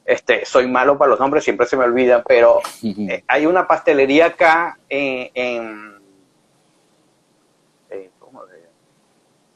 este, 0.06 0.46
soy 0.46 0.68
malo 0.68 0.98
para 0.98 1.10
los 1.10 1.20
nombres, 1.20 1.44
siempre 1.44 1.66
se 1.66 1.76
me 1.76 1.84
olvidan, 1.84 2.24
pero 2.26 2.62
eh, 2.84 3.24
hay 3.28 3.46
una 3.48 3.68
pastelería 3.68 4.28
acá 4.28 4.78
en, 4.88 5.32
en, 5.34 6.02
eh, 7.90 8.12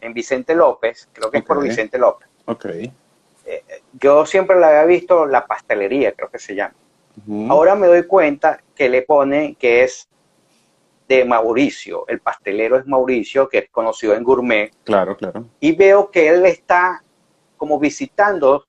en 0.02 0.14
Vicente 0.14 0.56
López, 0.56 1.08
creo 1.14 1.30
que 1.30 1.38
es 1.38 1.44
por 1.44 1.62
Vicente 1.62 2.00
López. 2.00 2.28
Okay. 2.46 2.92
Eh, 3.46 3.64
yo 3.94 4.26
siempre 4.26 4.60
la 4.60 4.70
había 4.70 4.86
visto 4.86 5.28
la 5.28 5.46
pastelería, 5.46 6.14
creo 6.14 6.30
que 6.30 6.40
se 6.40 6.56
llama. 6.56 6.74
Ahora 7.50 7.76
me 7.76 7.88
doy 7.88 8.04
cuenta 8.04 8.62
que 8.76 8.90
le 8.90 9.02
pone 9.02 9.56
que 9.60 9.84
es 9.84 10.10
de 11.08 11.26
Mauricio, 11.26 12.06
el 12.08 12.20
pastelero 12.20 12.78
es 12.78 12.86
Mauricio, 12.86 13.50
que 13.50 13.58
es 13.58 13.70
conocido 13.72 14.14
en 14.14 14.24
Gourmet. 14.24 14.72
Claro, 14.84 15.18
claro. 15.18 15.46
Y 15.60 15.76
veo 15.76 16.12
que 16.12 16.30
él 16.30 16.46
está 16.46 17.04
como 17.58 17.80
visitando 17.80 18.66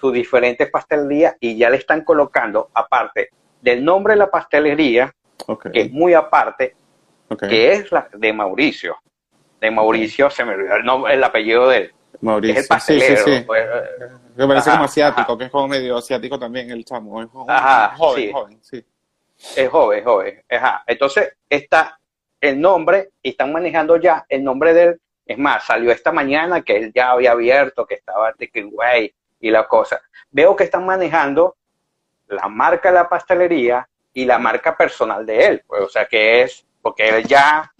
sus 0.00 0.12
diferentes 0.12 0.70
pastelerías 0.70 1.36
y 1.38 1.56
ya 1.56 1.68
le 1.68 1.76
están 1.76 2.02
colocando, 2.02 2.70
aparte 2.74 3.28
del 3.60 3.84
nombre 3.84 4.14
de 4.14 4.18
la 4.18 4.30
pastelería, 4.30 5.14
que 5.72 5.80
es 5.80 5.92
muy 5.92 6.14
aparte, 6.14 6.74
que 7.38 7.72
es 7.72 7.92
la 7.92 8.08
de 8.12 8.32
Mauricio. 8.32 8.96
De 9.60 9.70
Mauricio 9.70 10.28
se 10.30 10.44
me 10.44 10.54
olvidó 10.54 10.76
el, 10.76 10.84
nombre, 10.84 11.14
el 11.14 11.22
apellido 11.22 11.68
de 11.68 11.76
él. 11.78 11.92
Mauricio. 12.22 12.54
Es 12.54 12.62
el 12.62 12.68
pastelero. 12.68 13.16
Sí, 13.16 13.22
sí, 13.24 13.36
sí. 13.38 13.44
Pues, 13.44 13.66
me 14.36 14.46
parece 14.48 14.70
como 14.70 14.84
asiático, 14.84 15.38
que 15.38 15.44
es 15.44 15.50
como 15.50 15.68
medio 15.68 15.96
asiático 15.98 16.38
también 16.38 16.70
el 16.70 16.84
chamo. 16.84 17.22
Es 17.22 17.28
joven, 17.28 18.32
joven, 18.32 18.58
sí. 18.62 18.84
Es 19.56 19.68
joven, 19.68 20.04
joven. 20.04 20.42
Ajá. 20.50 20.84
Entonces 20.86 21.34
está 21.48 21.98
el 22.40 22.60
nombre 22.60 23.10
y 23.22 23.30
están 23.30 23.52
manejando 23.52 23.96
ya 23.96 24.24
el 24.28 24.42
nombre 24.42 24.72
de 24.72 24.82
él. 24.84 25.00
Es 25.26 25.38
más, 25.38 25.64
salió 25.64 25.92
esta 25.92 26.12
mañana 26.12 26.62
que 26.62 26.76
él 26.76 26.92
ya 26.94 27.10
había 27.10 27.32
abierto, 27.32 27.86
que 27.86 27.94
estaba 27.94 28.32
que 28.34 28.62
güey, 28.62 29.14
y 29.40 29.50
la 29.50 29.66
cosa. 29.66 30.00
Veo 30.30 30.56
que 30.56 30.64
están 30.64 30.86
manejando 30.86 31.56
la 32.28 32.48
marca 32.48 32.88
de 32.88 32.94
la 32.94 33.08
pastelería 33.08 33.88
y 34.14 34.24
la 34.24 34.38
marca 34.38 34.76
personal 34.76 35.24
de 35.24 35.46
él, 35.46 35.64
pues, 35.66 35.82
o 35.82 35.88
sea 35.88 36.06
que 36.06 36.42
es, 36.42 36.64
porque 36.80 37.08
él 37.08 37.24
ya 37.26 37.72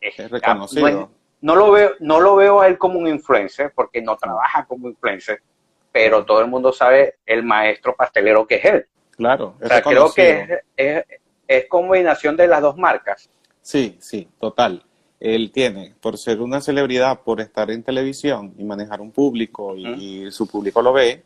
es, 0.00 0.30
reconocido. 0.30 0.90
No, 0.90 1.10
lo 1.42 1.70
veo, 1.70 1.92
no 2.00 2.20
lo 2.20 2.36
veo 2.36 2.60
a 2.60 2.66
él 2.68 2.78
como 2.78 2.98
un 2.98 3.08
influencer, 3.08 3.72
porque 3.74 4.02
no 4.02 4.16
trabaja 4.16 4.64
como 4.66 4.88
influencer, 4.88 5.42
pero 5.90 6.24
todo 6.24 6.40
el 6.40 6.48
mundo 6.48 6.72
sabe 6.72 7.16
el 7.26 7.42
maestro 7.42 7.94
pastelero 7.96 8.46
que 8.46 8.56
es 8.56 8.64
él. 8.64 8.86
Claro, 9.16 9.54
o 9.60 9.66
sea, 9.66 9.82
creo 9.82 10.12
que 10.12 10.60
es, 10.76 11.04
es 11.46 11.68
combinación 11.68 12.36
de 12.36 12.46
las 12.46 12.62
dos 12.62 12.76
marcas. 12.76 13.28
Sí, 13.62 13.96
sí, 14.00 14.28
total 14.38 14.82
él 15.20 15.52
tiene, 15.52 15.94
por 16.00 16.16
ser 16.16 16.40
una 16.40 16.62
celebridad, 16.62 17.20
por 17.20 17.42
estar 17.42 17.70
en 17.70 17.82
televisión 17.82 18.54
y 18.56 18.64
manejar 18.64 19.02
un 19.02 19.12
público 19.12 19.76
y, 19.76 20.30
su 20.30 20.48
público 20.48 20.80
lo 20.80 20.94
ve, 20.94 21.22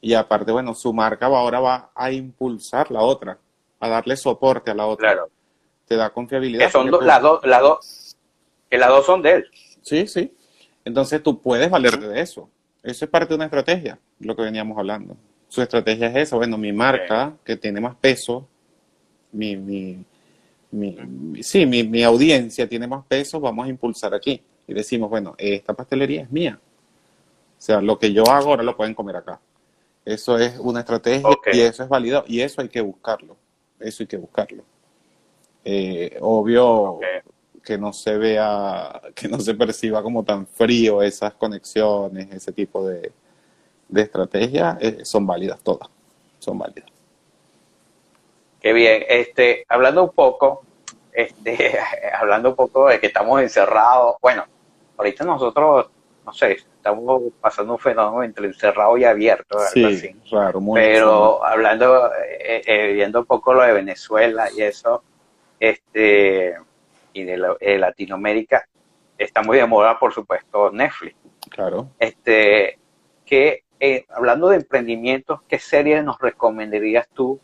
y 0.00 0.14
aparte, 0.14 0.50
bueno, 0.50 0.74
su 0.74 0.92
marca 0.92 1.26
ahora 1.26 1.60
va 1.60 1.90
a 1.94 2.10
impulsar 2.10 2.90
la 2.90 3.00
otra, 3.00 3.38
a 3.78 3.88
darle 3.88 4.16
soporte 4.16 4.72
a 4.72 4.74
la 4.74 4.86
otra. 4.86 5.12
Claro. 5.12 5.30
te 5.86 5.94
da 5.94 6.10
confiabilidad. 6.10 6.66
Que 6.66 6.72
son 6.72 6.90
las 6.90 7.22
dos, 7.22 7.46
las 7.46 7.62
dos, 7.62 7.86
que 8.72 8.78
las 8.78 8.88
dos 8.88 9.04
son 9.04 9.20
de 9.20 9.32
él. 9.32 9.46
Sí, 9.82 10.06
sí. 10.06 10.32
Entonces 10.82 11.22
tú 11.22 11.42
puedes 11.42 11.68
valerte 11.68 12.08
de 12.08 12.22
eso. 12.22 12.48
Eso 12.82 13.04
es 13.04 13.10
parte 13.10 13.28
de 13.28 13.34
una 13.34 13.44
estrategia, 13.44 13.98
lo 14.18 14.34
que 14.34 14.40
veníamos 14.40 14.78
hablando. 14.78 15.14
Su 15.46 15.60
estrategia 15.60 16.06
es 16.06 16.16
esa. 16.16 16.36
Bueno, 16.36 16.56
mi 16.56 16.72
marca, 16.72 17.36
que 17.44 17.58
tiene 17.58 17.82
más 17.82 17.94
peso, 17.96 18.48
mi, 19.30 19.58
mi, 19.58 20.02
mi, 20.70 21.42
sí, 21.42 21.66
mi, 21.66 21.82
mi 21.84 22.02
audiencia 22.02 22.66
tiene 22.66 22.86
más 22.86 23.04
peso, 23.04 23.38
vamos 23.40 23.66
a 23.66 23.68
impulsar 23.68 24.14
aquí. 24.14 24.40
Y 24.66 24.72
decimos, 24.72 25.10
bueno, 25.10 25.34
esta 25.36 25.74
pastelería 25.74 26.22
es 26.22 26.30
mía. 26.30 26.58
O 26.58 27.60
sea, 27.60 27.82
lo 27.82 27.98
que 27.98 28.10
yo 28.10 28.26
hago 28.26 28.48
ahora 28.48 28.62
lo 28.62 28.74
pueden 28.74 28.94
comer 28.94 29.16
acá. 29.16 29.38
Eso 30.02 30.38
es 30.38 30.58
una 30.58 30.80
estrategia 30.80 31.28
y 31.52 31.60
eso 31.60 31.82
es 31.82 31.90
válido 31.90 32.24
y 32.26 32.40
eso 32.40 32.62
hay 32.62 32.70
que 32.70 32.80
buscarlo. 32.80 33.36
Eso 33.78 34.02
hay 34.02 34.06
que 34.06 34.16
buscarlo. 34.16 34.64
Eh, 35.62 36.16
obvio 36.22 37.00
que 37.62 37.78
no 37.78 37.92
se 37.92 38.16
vea, 38.18 39.00
que 39.14 39.28
no 39.28 39.38
se 39.40 39.54
perciba 39.54 40.02
como 40.02 40.24
tan 40.24 40.46
frío 40.46 41.02
esas 41.02 41.34
conexiones, 41.34 42.30
ese 42.32 42.52
tipo 42.52 42.86
de, 42.86 43.12
de 43.88 44.02
estrategias, 44.02 44.76
eh, 44.80 45.04
son 45.04 45.26
válidas 45.26 45.60
todas. 45.62 45.88
Son 46.38 46.58
válidas. 46.58 46.90
Qué 48.60 48.72
bien. 48.72 49.04
Este, 49.08 49.64
hablando 49.68 50.04
un 50.04 50.10
poco, 50.10 50.62
este, 51.12 51.78
hablando 52.18 52.50
un 52.50 52.56
poco 52.56 52.88
de 52.88 52.98
que 52.98 53.08
estamos 53.08 53.40
encerrados. 53.42 54.16
Bueno, 54.20 54.44
ahorita 54.96 55.24
nosotros, 55.24 55.90
no 56.24 56.32
sé, 56.32 56.52
estamos 56.52 57.22
pasando 57.40 57.74
un 57.74 57.78
fenómeno 57.78 58.24
entre 58.24 58.46
encerrado 58.46 58.96
y 58.98 59.04
abierto, 59.04 59.58
Sí, 59.72 60.16
raro, 60.30 60.60
muy 60.60 60.80
Pero 60.80 61.44
hablando, 61.44 62.12
eh, 62.14 62.62
eh, 62.66 62.92
viendo 62.92 63.20
un 63.20 63.26
poco 63.26 63.52
lo 63.52 63.62
de 63.62 63.72
Venezuela 63.72 64.48
y 64.56 64.62
eso, 64.62 65.02
este, 65.60 66.56
y 67.12 67.24
de, 67.24 67.78
Latinoamérica, 67.78 68.66
está 69.18 69.42
muy 69.42 69.58
de 69.58 69.66
moda, 69.66 69.98
por 69.98 70.12
supuesto, 70.12 70.70
Netflix. 70.70 71.16
Claro. 71.50 71.90
Este, 71.98 72.78
que, 73.24 73.64
eh, 73.80 74.04
hablando 74.08 74.48
de 74.48 74.56
emprendimientos, 74.56 75.40
¿qué 75.48 75.58
series 75.58 76.04
nos 76.04 76.18
recomendarías 76.18 77.08
tú 77.08 77.40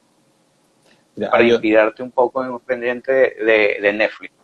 para 1.30 1.42
inspirarte 1.42 2.02
un 2.02 2.12
poco 2.12 2.42
en 2.42 2.50
un 2.50 2.56
emprendimiento 2.56 3.12
de 3.12 3.92
Netflix? 3.94 4.38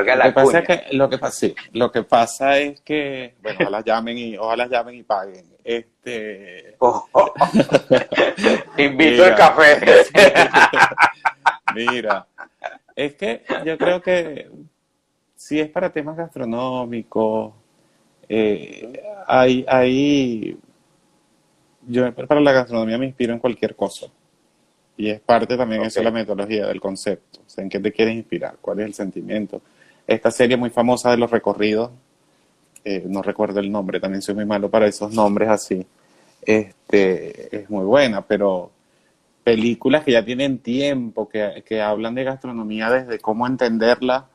lo 0.00 0.22
que 0.22 0.32
pasa 0.32 0.58
es 0.58 0.66
que 0.66 0.96
lo 0.96 1.08
que 1.08 1.18
pasa, 1.18 1.38
sí, 1.38 1.54
lo 1.72 1.92
que 1.92 2.02
pasa 2.02 2.58
es 2.58 2.80
que, 2.80 3.34
bueno, 3.42 3.58
ojalá 3.62 3.82
llamen 3.82 4.18
y 4.18 4.36
ojalá 4.36 4.66
llamen 4.66 4.96
y 4.96 5.02
paguen. 5.02 5.46
Este 5.62 6.74
oh, 6.78 7.06
invito 8.78 9.26
el 9.26 9.34
café. 9.34 10.04
mira, 11.74 12.26
es 12.94 13.14
que 13.14 13.42
yo 13.64 13.76
creo 13.78 14.00
que 14.00 14.50
si 15.36 15.60
es 15.60 15.68
para 15.68 15.92
temas 15.92 16.16
gastronómicos, 16.16 17.52
eh, 18.28 19.02
hay, 19.26 19.64
hay, 19.68 20.56
yo 21.86 22.12
para 22.14 22.40
la 22.40 22.52
gastronomía 22.52 22.98
me 22.98 23.06
inspiro 23.06 23.32
en 23.32 23.38
cualquier 23.38 23.74
cosa. 23.74 24.06
Y 24.96 25.10
es 25.10 25.20
parte 25.20 25.56
también 25.56 25.82
eso 25.82 26.00
de 26.00 26.04
la 26.04 26.12
metodología 26.12 26.68
del 26.68 26.80
concepto. 26.80 27.40
O 27.44 27.48
sea, 27.48 27.64
¿en 27.64 27.68
qué 27.68 27.80
te 27.80 27.92
quieres 27.92 28.14
inspirar? 28.14 28.56
¿Cuál 28.60 28.80
es 28.80 28.86
el 28.86 28.94
sentimiento? 28.94 29.60
esta 30.06 30.30
serie 30.30 30.56
muy 30.56 30.70
famosa 30.70 31.10
de 31.10 31.16
los 31.16 31.30
recorridos, 31.30 31.90
eh, 32.84 33.04
no 33.06 33.22
recuerdo 33.22 33.60
el 33.60 33.70
nombre, 33.70 34.00
también 34.00 34.22
soy 34.22 34.34
muy 34.34 34.44
malo 34.44 34.70
para 34.70 34.86
esos 34.86 35.12
nombres 35.12 35.48
así, 35.48 35.86
este, 36.42 37.56
es 37.56 37.70
muy 37.70 37.84
buena, 37.84 38.22
pero 38.22 38.70
películas 39.44 40.02
que 40.02 40.12
ya 40.12 40.24
tienen 40.24 40.58
tiempo, 40.58 41.28
que, 41.28 41.82
hablan 41.82 42.14
de 42.14 42.24
gastronomía 42.24 42.90
desde 42.90 43.18
cómo 43.18 43.46
entenderla, 43.46 44.26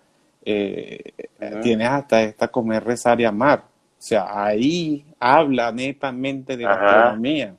eh, 0.46 1.14
tienes 1.62 1.90
hasta 1.90 2.22
esta 2.22 2.48
comer, 2.48 2.84
rezar 2.84 3.20
y 3.20 3.26
amar. 3.26 3.60
O 3.60 4.02
sea, 4.02 4.46
ahí 4.46 5.04
habla 5.20 5.72
netamente 5.72 6.56
de 6.56 6.64
gastronomía, 6.64 7.56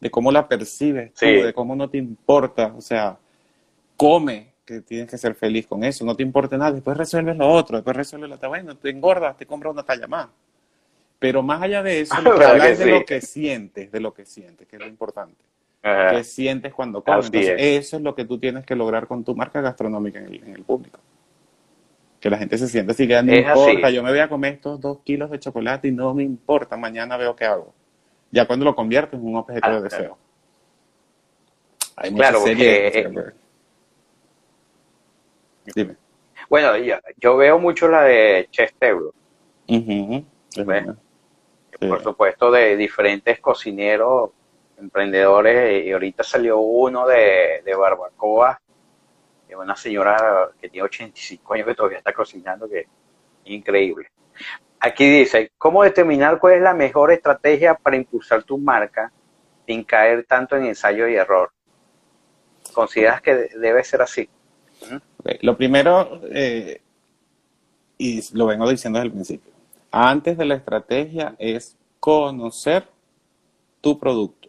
de 0.00 0.10
cómo 0.10 0.32
la 0.32 0.48
percibes 0.48 1.12
tú, 1.14 1.26
de 1.26 1.52
cómo 1.52 1.76
no 1.76 1.88
te 1.88 1.98
importa. 1.98 2.74
O 2.76 2.80
sea, 2.80 3.16
come, 3.96 4.54
que 4.64 4.80
tienes 4.80 5.08
que 5.08 5.18
ser 5.18 5.34
feliz 5.34 5.66
con 5.66 5.84
eso, 5.84 6.04
no 6.04 6.16
te 6.16 6.22
importa 6.22 6.56
nada, 6.56 6.72
después 6.72 6.96
resuelves 6.96 7.36
lo 7.36 7.48
otro, 7.48 7.76
después 7.76 7.96
resuelves 7.96 8.30
lo 8.30 8.36
otro, 8.36 8.48
bueno, 8.48 8.76
te 8.76 8.90
engordas, 8.90 9.36
te 9.36 9.46
compras 9.46 9.72
una 9.72 9.82
talla 9.82 10.06
más. 10.06 10.28
Pero 11.18 11.42
más 11.42 11.62
allá 11.62 11.82
de 11.82 12.00
eso, 12.00 12.20
lo 12.20 12.34
que 12.38 12.72
es 12.72 12.78
de 12.78 12.86
lo 12.86 13.04
que 13.04 13.20
sientes, 13.20 13.92
de 13.92 14.00
lo 14.00 14.14
que 14.14 14.24
sientes, 14.24 14.66
que 14.66 14.76
es 14.76 14.82
lo 14.82 14.88
importante. 14.88 15.36
¿Qué 15.84 16.24
sientes 16.24 16.72
cuando 16.72 17.04
comes? 17.04 17.26
Entonces, 17.26 17.56
eso 17.58 17.98
es 17.98 18.02
lo 18.02 18.14
que 18.14 18.24
tú 18.24 18.38
tienes 18.38 18.64
que 18.64 18.74
lograr 18.74 19.06
con 19.06 19.22
tu 19.22 19.36
marca 19.36 19.60
gastronómica 19.60 20.18
en 20.18 20.54
el, 20.54 20.62
público. 20.62 20.98
Que 22.20 22.30
la 22.30 22.38
gente 22.38 22.56
se 22.56 22.68
siente 22.68 22.92
así, 22.92 23.06
que 23.06 23.22
no 23.22 23.34
importa, 23.34 23.90
yo 23.90 24.02
me 24.02 24.08
voy 24.08 24.20
a 24.20 24.28
comer 24.28 24.54
estos 24.54 24.80
dos 24.80 25.00
kilos 25.04 25.30
de 25.30 25.38
chocolate 25.38 25.88
y 25.88 25.92
no 25.92 26.14
me 26.14 26.22
importa, 26.22 26.78
mañana 26.78 27.18
veo 27.18 27.36
qué 27.36 27.44
hago. 27.44 27.74
Ya 28.30 28.46
cuando 28.46 28.64
lo 28.64 28.74
conviertes 28.74 29.20
en 29.20 29.26
un 29.26 29.36
objeto 29.36 29.70
de 29.70 29.82
deseo. 29.82 30.16
Hay 31.96 32.14
claro, 32.14 32.40
series. 32.40 33.06
Bueno, 36.48 36.70
yo, 37.18 37.36
veo 37.36 37.58
mucho 37.58 37.88
la 37.88 38.04
de 38.04 38.48
Chef 38.50 38.72
Por 41.78 42.02
supuesto, 42.02 42.50
de 42.50 42.74
diferentes 42.78 43.38
cocineros, 43.38 44.30
emprendedores, 44.78 45.84
y 45.86 45.92
ahorita 45.92 46.22
salió 46.22 46.58
uno 46.58 47.06
de, 47.06 47.62
de 47.64 47.74
barbacoa, 47.74 48.60
de 49.48 49.56
una 49.56 49.76
señora 49.76 50.50
que 50.60 50.68
tiene 50.68 50.84
85 50.84 51.54
años 51.54 51.66
que 51.66 51.74
todavía 51.74 51.98
está 51.98 52.12
cocinando, 52.12 52.68
que 52.68 52.80
es 52.80 52.86
increíble. 53.44 54.08
Aquí 54.80 55.08
dice, 55.08 55.52
¿cómo 55.56 55.82
determinar 55.82 56.38
cuál 56.38 56.54
es 56.54 56.62
la 56.62 56.74
mejor 56.74 57.10
estrategia 57.10 57.74
para 57.74 57.96
impulsar 57.96 58.42
tu 58.42 58.58
marca 58.58 59.10
sin 59.66 59.84
caer 59.84 60.24
tanto 60.26 60.56
en 60.56 60.66
ensayo 60.66 61.08
y 61.08 61.14
error? 61.14 61.50
¿Consideras 62.72 63.22
que 63.22 63.34
debe 63.34 63.82
ser 63.84 64.02
así? 64.02 64.28
Lo 65.40 65.56
primero, 65.56 66.20
eh, 66.30 66.82
y 67.96 68.20
lo 68.36 68.46
vengo 68.46 68.68
diciendo 68.68 68.98
desde 68.98 69.06
el 69.06 69.12
principio, 69.12 69.52
antes 69.90 70.36
de 70.36 70.44
la 70.44 70.56
estrategia 70.56 71.34
es 71.38 71.76
conocer 72.00 72.86
tu 73.80 73.98
producto. 73.98 74.43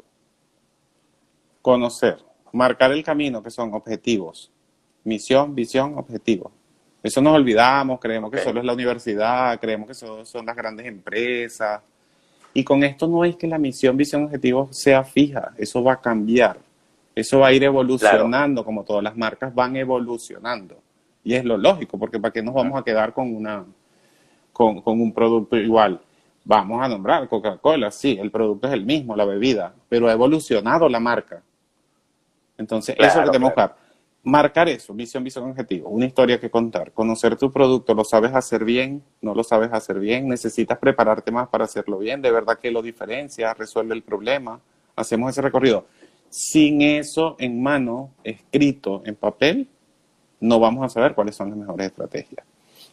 Conocer, 1.66 2.20
marcar 2.53 2.91
el 2.91 3.03
camino, 3.03 3.41
que 3.41 3.49
son 3.49 3.74
objetivos. 3.74 4.51
Misión, 5.03 5.55
visión, 5.55 5.97
objetivo. 5.97 6.51
Eso 7.01 7.24
nos 7.24 7.34
olvidamos, 7.34 7.99
creemos 7.99 8.30
que 8.30 8.38
solo 8.38 8.59
es 8.59 8.66
la 8.68 8.74
universidad, 8.74 9.59
creemos 9.59 9.88
que 9.88 9.95
solo 9.95 10.24
son 10.26 10.45
las 10.45 10.55
grandes 10.55 10.86
empresas. 10.86 11.82
Y 12.53 12.63
con 12.63 12.84
esto 12.84 13.07
no 13.07 13.26
es 13.26 13.36
que 13.36 13.47
la 13.47 13.57
misión, 13.57 13.97
visión, 13.97 14.26
objetivo 14.26 14.68
sea 14.72 15.03
fija, 15.03 15.53
eso 15.57 15.84
va 15.84 15.93
a 15.93 16.01
cambiar. 16.01 16.59
Eso 17.16 17.39
va 17.39 17.47
a 17.47 17.53
ir 17.53 17.63
evolucionando, 17.63 18.63
como 18.63 18.84
todas 18.84 19.03
las 19.03 19.18
marcas 19.18 19.51
van 19.55 19.76
evolucionando. 19.76 20.78
Y 21.24 21.34
es 21.34 21.43
lo 21.43 21.57
lógico, 21.57 21.97
porque 21.97 22.20
¿para 22.20 22.32
qué 22.32 22.43
nos 22.43 22.53
vamos 22.53 22.80
a 22.80 22.84
quedar 22.84 23.11
con, 23.11 23.36
una, 23.36 23.66
con, 24.53 24.84
un 24.86 25.11
producto 25.11 25.57
igual? 25.57 25.99
Vamos 26.43 26.80
a 26.84 26.88
nombrar 26.88 27.28
Coca-Cola, 27.28 27.89
sí, 27.89 28.20
el 28.22 28.30
producto 28.30 28.68
es 28.68 28.74
el 28.76 28.86
mismo, 28.86 29.16
la 29.16 29.26
bebida, 29.26 29.74
pero 29.89 30.07
ha 30.07 30.11
evolucionado 30.11 30.88
la 30.88 30.99
marca. 30.99 31.41
Entonces, 32.58 32.95
eso 32.97 33.08
es 33.08 33.16
lo 33.16 33.24
que 33.24 33.32
tenemos 33.32 33.53
que 33.53 33.86
Marcar 34.26 34.68
eso, 34.70 34.91
visión, 34.95 35.24
visión, 35.24 35.51
objetivo, 35.51 35.88
una 35.88 36.08
historia 36.08 36.39
que 36.39 36.49
contar, 36.49 36.91
conocer 36.93 37.36
tu 37.36 37.51
producto, 37.51 37.93
lo 37.93 38.03
sabes 38.03 38.34
hacer 38.34 38.66
bien, 38.66 39.03
no 39.22 39.36
lo 39.36 39.43
sabes 39.43 39.72
hacer 39.72 39.99
bien, 39.99 40.28
necesitas 40.28 40.80
prepararte 40.80 41.32
más 41.32 41.47
para 41.47 41.66
hacerlo 41.66 41.99
bien, 41.99 42.24
de 42.24 42.32
verdad 42.32 42.58
que 42.58 42.72
lo 42.72 42.82
diferencia, 42.82 43.53
resuelve 43.53 43.93
el 43.93 44.01
problema, 44.01 44.60
hacemos 44.95 45.30
ese 45.30 45.43
recorrido. 45.43 45.86
Sin 46.28 46.82
eso 46.82 47.36
en 47.38 47.62
mano, 47.62 48.16
escrito 48.24 49.03
en 49.06 49.14
papel, 49.14 49.70
no 50.39 50.60
vamos 50.60 50.84
a 50.84 50.89
saber 50.89 51.14
cuáles 51.14 51.36
son 51.36 51.49
las 51.49 51.60
mejores 51.60 51.86
estrategias. 51.86 52.47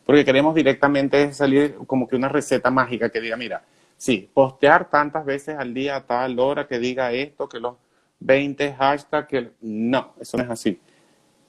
Porque 0.04 0.26
queremos 0.26 0.54
directamente 0.54 1.32
salir 1.32 1.76
como 1.86 2.06
que 2.08 2.16
una 2.16 2.28
receta 2.28 2.70
mágica 2.70 3.08
que 3.08 3.22
diga, 3.22 3.38
mira, 3.38 3.62
sí, 3.96 4.28
postear 4.34 4.90
tantas 4.90 5.24
veces 5.24 5.56
al 5.56 5.72
día 5.72 5.96
a 5.96 6.06
tal 6.06 6.38
hora 6.38 6.66
que 6.66 6.78
diga 6.78 7.10
esto, 7.12 7.48
que 7.48 7.58
los 7.58 7.76
20 8.24 8.72
hashtags, 8.74 9.28
que... 9.28 9.50
No, 9.60 10.14
eso 10.20 10.36
no 10.36 10.44
es 10.44 10.50
así. 10.50 10.80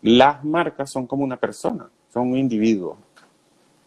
Las 0.02 0.44
marcas 0.44 0.90
son 0.90 1.08
como 1.08 1.24
una 1.24 1.38
persona, 1.38 1.90
son 2.12 2.32
un 2.32 2.38
individuo. 2.38 2.98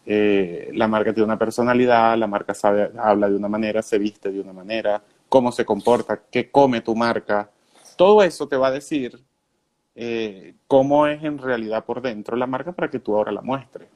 Eh, 0.05 0.71
la 0.73 0.87
marca 0.87 1.13
tiene 1.13 1.25
una 1.25 1.37
personalidad, 1.37 2.17
la 2.17 2.27
marca 2.27 2.53
sabe, 2.53 2.91
habla 2.97 3.29
de 3.29 3.35
una 3.35 3.49
manera, 3.49 3.81
se 3.81 3.97
viste 3.97 4.31
de 4.31 4.39
una 4.39 4.53
manera, 4.53 5.01
cómo 5.27 5.51
se 5.51 5.65
comporta, 5.65 6.21
qué 6.31 6.49
come 6.49 6.81
tu 6.81 6.95
marca, 6.95 7.51
todo 7.97 8.23
eso 8.23 8.47
te 8.47 8.55
va 8.55 8.67
a 8.67 8.71
decir 8.71 9.19
eh, 9.95 10.53
cómo 10.67 11.07
es 11.07 11.23
en 11.23 11.39
realidad 11.39 11.83
por 11.83 12.01
dentro 12.01 12.37
la 12.37 12.47
marca 12.47 12.71
para 12.71 12.89
que 12.89 12.99
tú 12.99 13.15
ahora 13.15 13.31
la 13.31 13.41
muestres. 13.41 13.89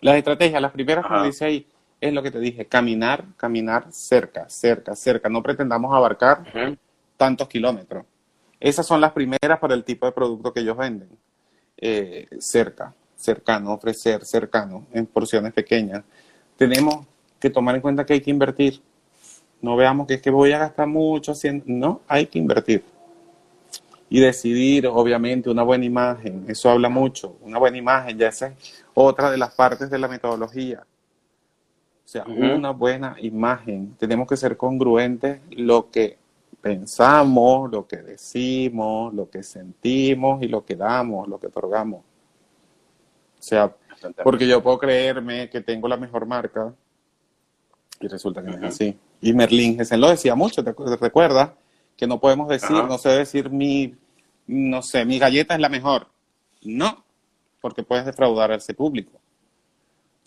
Las 0.00 0.16
estrategias, 0.16 0.60
las 0.60 0.72
primeras, 0.72 1.06
como 1.06 1.24
dice 1.24 1.46
ahí, 1.46 1.66
es 2.00 2.12
lo 2.12 2.22
que 2.22 2.30
te 2.30 2.38
dije, 2.38 2.66
caminar, 2.66 3.24
caminar 3.36 3.86
cerca, 3.90 4.48
cerca, 4.48 4.94
cerca. 4.94 5.28
No 5.28 5.42
pretendamos 5.42 5.92
abarcar 5.94 6.44
tantos 7.16 7.48
kilómetros. 7.48 8.04
Esas 8.60 8.86
son 8.86 9.00
las 9.00 9.12
primeras 9.12 9.58
para 9.60 9.74
el 9.74 9.84
tipo 9.84 10.06
de 10.06 10.12
producto 10.12 10.52
que 10.52 10.60
ellos 10.60 10.76
venden. 10.76 11.08
eh, 11.78 12.26
cerca, 12.38 12.94
cercano, 13.16 13.74
ofrecer 13.74 14.24
cercano, 14.24 14.86
en 14.92 15.06
porciones 15.06 15.52
pequeñas. 15.52 16.02
Tenemos 16.56 17.06
que 17.38 17.50
tomar 17.50 17.74
en 17.74 17.82
cuenta 17.82 18.06
que 18.06 18.14
hay 18.14 18.20
que 18.20 18.30
invertir. 18.30 18.80
No 19.60 19.76
veamos 19.76 20.06
que 20.06 20.14
es 20.14 20.22
que 20.22 20.30
voy 20.30 20.52
a 20.52 20.58
gastar 20.58 20.86
mucho 20.86 21.32
haciendo. 21.32 21.64
No, 21.66 22.00
hay 22.08 22.26
que 22.26 22.38
invertir. 22.38 22.82
Y 24.08 24.20
decidir, 24.20 24.86
obviamente, 24.86 25.50
una 25.50 25.62
buena 25.64 25.84
imagen. 25.84 26.44
Eso 26.48 26.70
habla 26.70 26.88
mucho. 26.88 27.36
Una 27.42 27.58
buena 27.58 27.76
imagen, 27.76 28.16
ya 28.16 28.28
esa 28.28 28.48
es 28.48 28.84
otra 28.94 29.30
de 29.30 29.36
las 29.36 29.54
partes 29.54 29.90
de 29.90 29.98
la 29.98 30.08
metodología. 30.08 30.86
O 32.04 32.08
sea, 32.08 32.24
una 32.24 32.70
buena 32.70 33.16
imagen. 33.20 33.96
Tenemos 33.98 34.28
que 34.28 34.36
ser 34.36 34.56
congruentes 34.56 35.40
lo 35.50 35.90
que 35.90 36.18
pensamos, 36.66 37.70
lo 37.70 37.86
que 37.86 37.98
decimos, 37.98 39.14
lo 39.14 39.30
que 39.30 39.42
sentimos 39.42 40.42
y 40.42 40.48
lo 40.48 40.64
que 40.64 40.74
damos, 40.74 41.28
lo 41.28 41.38
que 41.38 41.46
otorgamos. 41.46 42.00
O 42.00 43.42
sea, 43.42 43.74
porque 44.24 44.48
yo 44.48 44.62
puedo 44.62 44.78
creerme 44.78 45.48
que 45.48 45.60
tengo 45.60 45.86
la 45.86 45.96
mejor 45.96 46.26
marca 46.26 46.74
y 48.00 48.08
resulta 48.08 48.42
que 48.42 48.50
no 48.50 48.56
es 48.56 48.74
así. 48.74 48.98
Y 49.20 49.32
Merlín 49.32 49.76
Gessen 49.76 50.00
lo 50.00 50.10
decía 50.10 50.34
mucho, 50.34 50.64
¿te 50.64 50.74
recuerdas? 51.00 51.52
Que 51.96 52.06
no 52.06 52.18
podemos 52.18 52.48
decir, 52.48 52.76
no 52.84 52.98
sé 52.98 53.10
decir 53.10 53.48
mi, 53.48 53.94
no 54.46 54.82
sé, 54.82 55.04
mi 55.04 55.18
galleta 55.18 55.54
es 55.54 55.60
la 55.60 55.68
mejor. 55.68 56.08
No, 56.62 57.04
porque 57.60 57.84
puedes 57.84 58.04
defraudar 58.04 58.50
a 58.50 58.56
ese 58.56 58.74
público. 58.74 59.20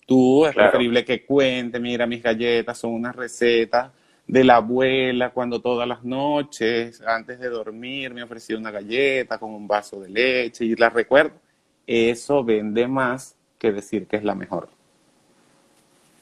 Tú 0.05 0.45
es 0.45 0.55
preferible 0.55 1.03
que 1.03 1.25
cuente, 1.25 1.79
mira, 1.79 2.07
mis 2.07 2.23
galletas 2.23 2.77
son 2.77 2.93
unas 2.93 3.15
recetas 3.15 3.91
de 4.29 4.43
la 4.43 4.57
abuela 4.57 5.31
cuando 5.31 5.59
todas 5.59 5.87
las 5.87 6.03
noches, 6.03 7.01
antes 7.01 7.39
de 7.39 7.49
dormir, 7.49 8.13
me 8.13 8.21
ofrecía 8.21 8.59
una 8.59 8.69
galleta 8.69 9.39
con 9.39 9.49
un 9.49 9.67
vaso 9.67 9.99
de 9.99 10.07
leche 10.07 10.65
y 10.65 10.75
la 10.75 10.89
recuerdo. 10.91 11.33
Eso 11.87 12.43
vende 12.43 12.87
más 12.87 13.35
que 13.57 13.71
decir 13.71 14.05
que 14.05 14.17
es 14.17 14.23
la 14.23 14.35
mejor. 14.35 14.69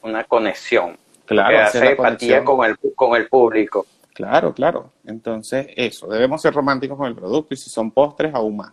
Una 0.00 0.24
conexión. 0.24 0.96
Claro, 1.26 1.58
hace 1.58 1.90
empatía 1.90 2.42
con 2.42 2.64
el, 2.64 2.78
con 2.94 3.14
el 3.14 3.28
público. 3.28 3.84
Claro, 4.14 4.54
claro. 4.54 4.90
Entonces, 5.04 5.66
eso, 5.76 6.06
debemos 6.06 6.40
ser 6.40 6.54
románticos 6.54 6.96
con 6.96 7.08
el 7.08 7.14
producto 7.14 7.52
y 7.52 7.58
si 7.58 7.68
son 7.68 7.90
postres, 7.90 8.34
aún 8.34 8.56
más. 8.56 8.72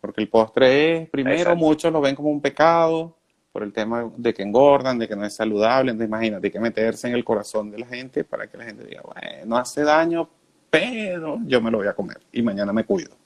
Porque 0.00 0.20
el 0.20 0.28
postre 0.28 0.96
es, 0.96 1.10
primero, 1.10 1.54
muchos 1.54 1.92
lo 1.92 2.00
ven 2.00 2.16
como 2.16 2.30
un 2.30 2.40
pecado 2.40 3.17
por 3.58 3.66
el 3.66 3.72
tema 3.72 4.08
de 4.16 4.32
que 4.32 4.44
engordan, 4.44 5.00
de 5.00 5.08
que 5.08 5.16
no 5.16 5.24
es 5.24 5.34
saludable. 5.34 5.90
Entonces, 5.90 6.08
imagínate, 6.08 6.46
hay 6.46 6.50
que 6.52 6.60
meterse 6.60 7.08
en 7.08 7.14
el 7.14 7.24
corazón 7.24 7.72
de 7.72 7.78
la 7.78 7.86
gente 7.86 8.22
para 8.22 8.46
que 8.46 8.56
la 8.56 8.64
gente 8.64 8.84
diga, 8.84 9.02
bueno, 9.02 9.46
no 9.46 9.56
hace 9.56 9.82
daño, 9.82 10.28
pero 10.70 11.40
yo 11.44 11.60
me 11.60 11.68
lo 11.68 11.78
voy 11.78 11.88
a 11.88 11.92
comer 11.92 12.20
y 12.30 12.40
mañana 12.40 12.72
me 12.72 12.84
cuido. 12.84 13.16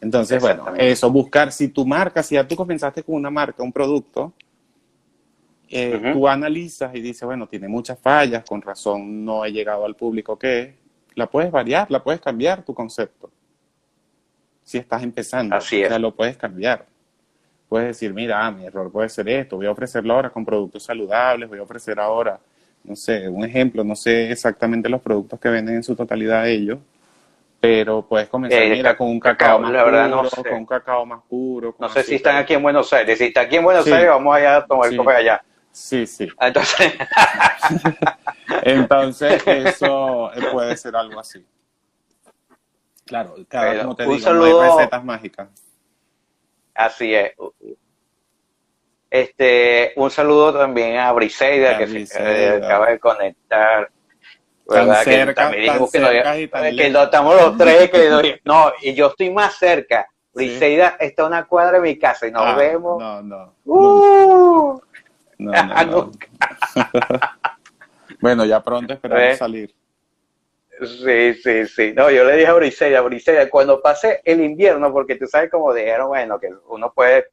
Entonces, 0.00 0.40
bueno, 0.40 0.72
eso, 0.76 1.10
buscar, 1.10 1.50
si 1.50 1.66
tu 1.66 1.84
marca, 1.84 2.22
si 2.22 2.36
ya 2.36 2.46
tú 2.46 2.54
comenzaste 2.54 3.02
con 3.02 3.16
una 3.16 3.28
marca, 3.28 3.60
un 3.60 3.72
producto, 3.72 4.32
eh, 5.68 6.12
tú 6.12 6.28
analizas 6.28 6.94
y 6.94 7.00
dices, 7.00 7.24
bueno, 7.24 7.48
tiene 7.48 7.66
muchas 7.66 7.98
fallas, 7.98 8.44
con 8.44 8.62
razón 8.62 9.24
no 9.24 9.44
he 9.44 9.50
llegado 9.50 9.84
al 9.84 9.96
público 9.96 10.38
que 10.38 10.76
la 11.16 11.28
puedes 11.28 11.50
variar, 11.50 11.90
la 11.90 12.04
puedes 12.04 12.20
cambiar 12.20 12.64
tu 12.64 12.72
concepto. 12.72 13.32
Si 14.62 14.78
estás 14.78 15.02
empezando, 15.02 15.56
Así 15.56 15.82
es. 15.82 16.00
lo 16.00 16.14
puedes 16.14 16.36
cambiar. 16.36 16.86
Puedes 17.70 17.86
decir, 17.86 18.12
mira, 18.12 18.44
ah, 18.44 18.50
mi 18.50 18.66
error 18.66 18.90
puede 18.90 19.08
ser 19.08 19.28
esto, 19.28 19.56
voy 19.56 19.66
a 19.66 19.70
ofrecerlo 19.70 20.12
ahora 20.12 20.28
con 20.28 20.44
productos 20.44 20.82
saludables, 20.82 21.48
voy 21.48 21.60
a 21.60 21.62
ofrecer 21.62 22.00
ahora, 22.00 22.40
no 22.82 22.96
sé, 22.96 23.28
un 23.28 23.44
ejemplo, 23.44 23.84
no 23.84 23.94
sé 23.94 24.32
exactamente 24.32 24.88
los 24.88 25.00
productos 25.00 25.38
que 25.38 25.48
venden 25.48 25.76
en 25.76 25.82
su 25.84 25.94
totalidad 25.94 26.48
ellos, 26.48 26.80
pero 27.60 28.02
puedes 28.02 28.28
comenzar 28.28 28.60
eh, 28.60 28.96
con 28.96 29.06
un 29.06 29.20
cacao, 29.20 29.60
más 29.60 29.70
puro, 29.70 30.42
con 30.42 30.54
un 30.54 30.66
cacao 30.66 31.06
más 31.06 31.20
puro. 31.28 31.76
No 31.78 31.88
sé 31.90 32.02
si 32.02 32.16
están 32.16 32.38
aquí 32.38 32.54
en 32.54 32.62
Buenos 32.62 32.92
Aires. 32.92 33.16
Si 33.16 33.26
está 33.26 33.42
aquí 33.42 33.54
en 33.54 33.62
Buenos 33.62 33.86
Aires, 33.86 34.08
vamos 34.08 34.34
allá 34.34 34.56
a 34.56 34.66
tomar 34.66 34.90
el 34.90 34.96
café 34.96 35.16
allá. 35.16 35.44
Sí, 35.70 36.06
sí. 36.08 36.26
Ah, 36.38 36.48
entonces, 36.48 36.94
Entonces 38.62 39.46
eso 39.46 40.32
eh, 40.34 40.40
puede 40.50 40.76
ser 40.76 40.96
algo 40.96 41.20
así. 41.20 41.46
Claro, 43.04 43.36
cada 43.46 43.82
como 43.82 43.94
te 43.94 44.08
digo, 44.08 44.32
no 44.32 44.44
hay 44.44 44.70
recetas 44.70 45.04
mágicas. 45.04 45.69
Así 46.74 47.14
es. 47.14 47.32
Este, 49.10 49.92
un 49.96 50.10
saludo 50.10 50.56
también 50.56 50.98
a 50.98 51.12
Briseida, 51.12 51.76
que 51.76 52.06
se 52.06 52.48
acaba 52.48 52.90
de 52.90 52.98
conectar. 52.98 53.90
Tan 54.66 54.94
cerca, 55.02 55.50
que, 55.50 55.66
tan 55.66 55.88
cerca 55.88 56.38
y 56.38 56.46
tan 56.46 56.76
que 56.76 56.90
no 56.90 57.02
estamos 57.02 57.34
los 57.34 57.58
tres, 57.58 57.90
que 57.90 58.40
no, 58.44 58.72
y 58.80 58.94
yo 58.94 59.08
estoy 59.08 59.30
más 59.30 59.58
cerca. 59.58 60.06
Briseida 60.32 60.96
está 61.00 61.24
a 61.24 61.26
una 61.26 61.44
cuadra 61.44 61.80
de 61.80 61.80
mi 61.80 61.98
casa 61.98 62.28
y 62.28 62.30
nos 62.30 62.46
ah, 62.46 62.54
vemos. 62.54 63.00
No, 63.00 63.20
no. 63.20 63.52
Uh, 63.64 64.80
bueno, 68.20 68.44
ya 68.44 68.62
pronto 68.62 68.92
esperamos 68.92 69.38
salir. 69.38 69.74
Sí, 70.86 71.34
sí, 71.34 71.66
sí. 71.66 71.92
No, 71.94 72.10
yo 72.10 72.24
le 72.24 72.36
dije 72.36 72.48
a 72.48 72.54
Briseida, 72.54 73.00
Briseida, 73.00 73.48
cuando 73.50 73.80
pase 73.80 74.20
el 74.24 74.40
invierno, 74.40 74.92
porque 74.92 75.16
tú 75.16 75.26
sabes 75.26 75.50
como 75.50 75.72
dijeron, 75.74 76.08
bueno, 76.08 76.38
que 76.38 76.48
uno 76.68 76.92
puede 76.92 77.26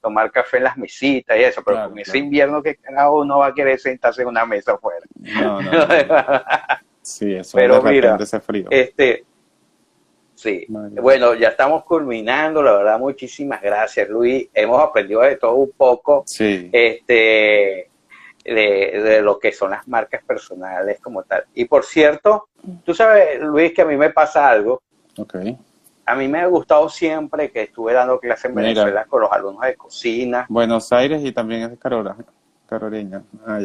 tomar 0.00 0.30
café 0.32 0.56
en 0.58 0.64
las 0.64 0.76
mesitas 0.76 1.36
y 1.38 1.42
eso, 1.42 1.62
pero 1.64 1.88
con 1.88 1.98
ese 1.98 2.18
invierno 2.18 2.62
que 2.62 2.76
cada 2.76 3.10
uno 3.10 3.38
va 3.38 3.46
a 3.46 3.54
querer 3.54 3.78
sentarse 3.78 4.22
en 4.22 4.28
una 4.28 4.44
mesa 4.44 4.72
afuera. 4.72 5.06
No, 5.14 5.62
no. 5.62 5.70
sí, 7.02 7.34
eso 7.34 7.56
pero 7.56 7.80
de 7.80 7.90
mira, 7.90 8.16
ese 8.20 8.40
frío. 8.40 8.66
Este, 8.70 9.24
Sí, 10.34 10.66
bueno, 10.68 11.34
ya 11.34 11.50
estamos 11.50 11.84
culminando, 11.84 12.62
la 12.64 12.72
verdad, 12.72 12.98
muchísimas 12.98 13.62
gracias, 13.62 14.08
Luis. 14.08 14.48
Hemos 14.52 14.82
aprendido 14.82 15.20
de 15.20 15.36
todo 15.36 15.54
un 15.54 15.70
poco, 15.70 16.24
sí. 16.26 16.68
este, 16.72 17.91
de, 18.44 19.20
lo 19.22 19.38
que 19.38 19.52
son 19.52 19.70
las 19.70 19.86
marcas 19.88 20.22
personales 20.24 21.00
como 21.00 21.22
tal. 21.22 21.44
Y 21.54 21.64
por 21.64 21.84
cierto, 21.84 22.48
tú 22.84 22.94
sabes, 22.94 23.40
Luis, 23.40 23.72
que 23.72 23.82
a 23.82 23.86
mí 23.86 23.96
me 23.96 24.10
pasa 24.10 24.48
algo. 24.48 24.82
Ok. 25.18 25.36
A 26.04 26.16
mí 26.16 26.26
me 26.28 26.40
ha 26.40 26.46
gustado 26.46 26.88
siempre 26.88 27.50
que 27.50 27.62
estuve 27.62 27.92
dando 27.92 28.18
clases 28.18 28.46
en 28.46 28.54
Venezuela 28.56 29.04
con 29.04 29.22
los 29.22 29.30
alumnos 29.30 29.62
de 29.62 29.76
cocina. 29.76 30.46
Buenos 30.48 30.92
Aires 30.92 31.22
y 31.24 31.32
también 31.32 31.62
es 31.62 31.70
de 31.70 31.78
Carora, 31.78 32.16
caroreña. 32.66 33.22
Ah, 33.46 33.58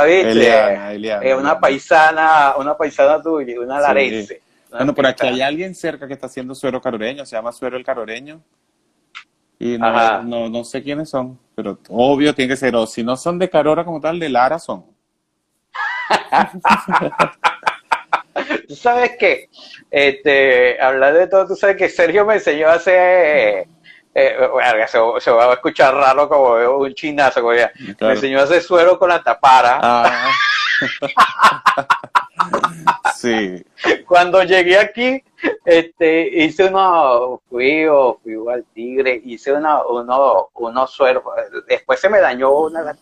ah 0.00 0.04
viste. 0.06 0.30
Eliana, 0.30 0.92
Eliana, 0.92 1.24
es 1.24 1.36
una 1.36 1.60
paisana, 1.60 2.54
una 2.56 2.76
paisana 2.76 3.22
tuya, 3.22 3.60
una 3.60 3.80
larense. 3.80 4.40
Bueno, 4.70 4.94
por 4.94 5.06
aquí 5.06 5.26
hay 5.26 5.42
alguien 5.42 5.74
cerca 5.74 6.06
que 6.06 6.14
está 6.14 6.26
haciendo 6.26 6.54
suero 6.54 6.80
caroreño, 6.80 7.26
se 7.26 7.36
llama 7.36 7.52
suero 7.52 7.76
el 7.76 7.84
caroreño. 7.84 8.40
Y 9.58 9.78
no, 9.78 10.48
no, 10.48 10.64
sé 10.64 10.82
quiénes 10.82 11.10
son, 11.10 11.38
pero 11.54 11.78
obvio 11.88 12.34
tiene 12.34 12.50
que 12.52 12.56
ser, 12.56 12.74
o 12.76 12.86
si 12.86 13.02
no 13.02 13.16
son 13.16 13.38
de 13.38 13.50
Carora 13.50 13.84
como 13.84 14.00
tal, 14.00 14.18
de 14.18 14.28
Lara 14.28 14.58
son. 14.58 14.84
tú 18.68 18.74
sabes 18.76 19.12
que, 19.18 19.48
este, 19.90 20.80
hablar 20.80 21.14
de 21.14 21.26
todo, 21.26 21.46
tú 21.46 21.56
sabes 21.56 21.76
que 21.76 21.88
Sergio 21.88 22.24
me 22.24 22.34
enseñó 22.34 22.68
a 22.68 22.74
hacer, 22.74 23.66
eh, 24.14 24.36
se, 25.20 25.30
va 25.30 25.50
a 25.50 25.54
escuchar 25.54 25.94
raro 25.94 26.28
como 26.28 26.78
un 26.78 26.94
chinazo, 26.94 27.42
me 27.42 28.12
enseñó 28.12 28.40
a 28.40 28.44
hacer 28.44 28.62
suero 28.62 28.98
con 28.98 29.08
la 29.08 29.22
tapara. 29.22 29.78
Ah. 29.82 30.30
Sí. 33.14 33.64
Cuando 34.06 34.42
llegué 34.42 34.76
aquí, 34.76 35.22
este, 35.64 36.28
hice 36.44 36.64
uno, 36.66 37.40
fui 37.48 37.86
o 37.86 38.18
fui 38.20 38.34
al 38.52 38.64
tigre, 38.74 39.20
hice 39.24 39.52
uno, 39.52 39.84
uno, 39.88 40.48
unos 40.54 40.90
sueros. 40.90 41.22
Después 41.68 42.00
se 42.00 42.08
me 42.08 42.20
dañó 42.20 42.50
una, 42.52 42.96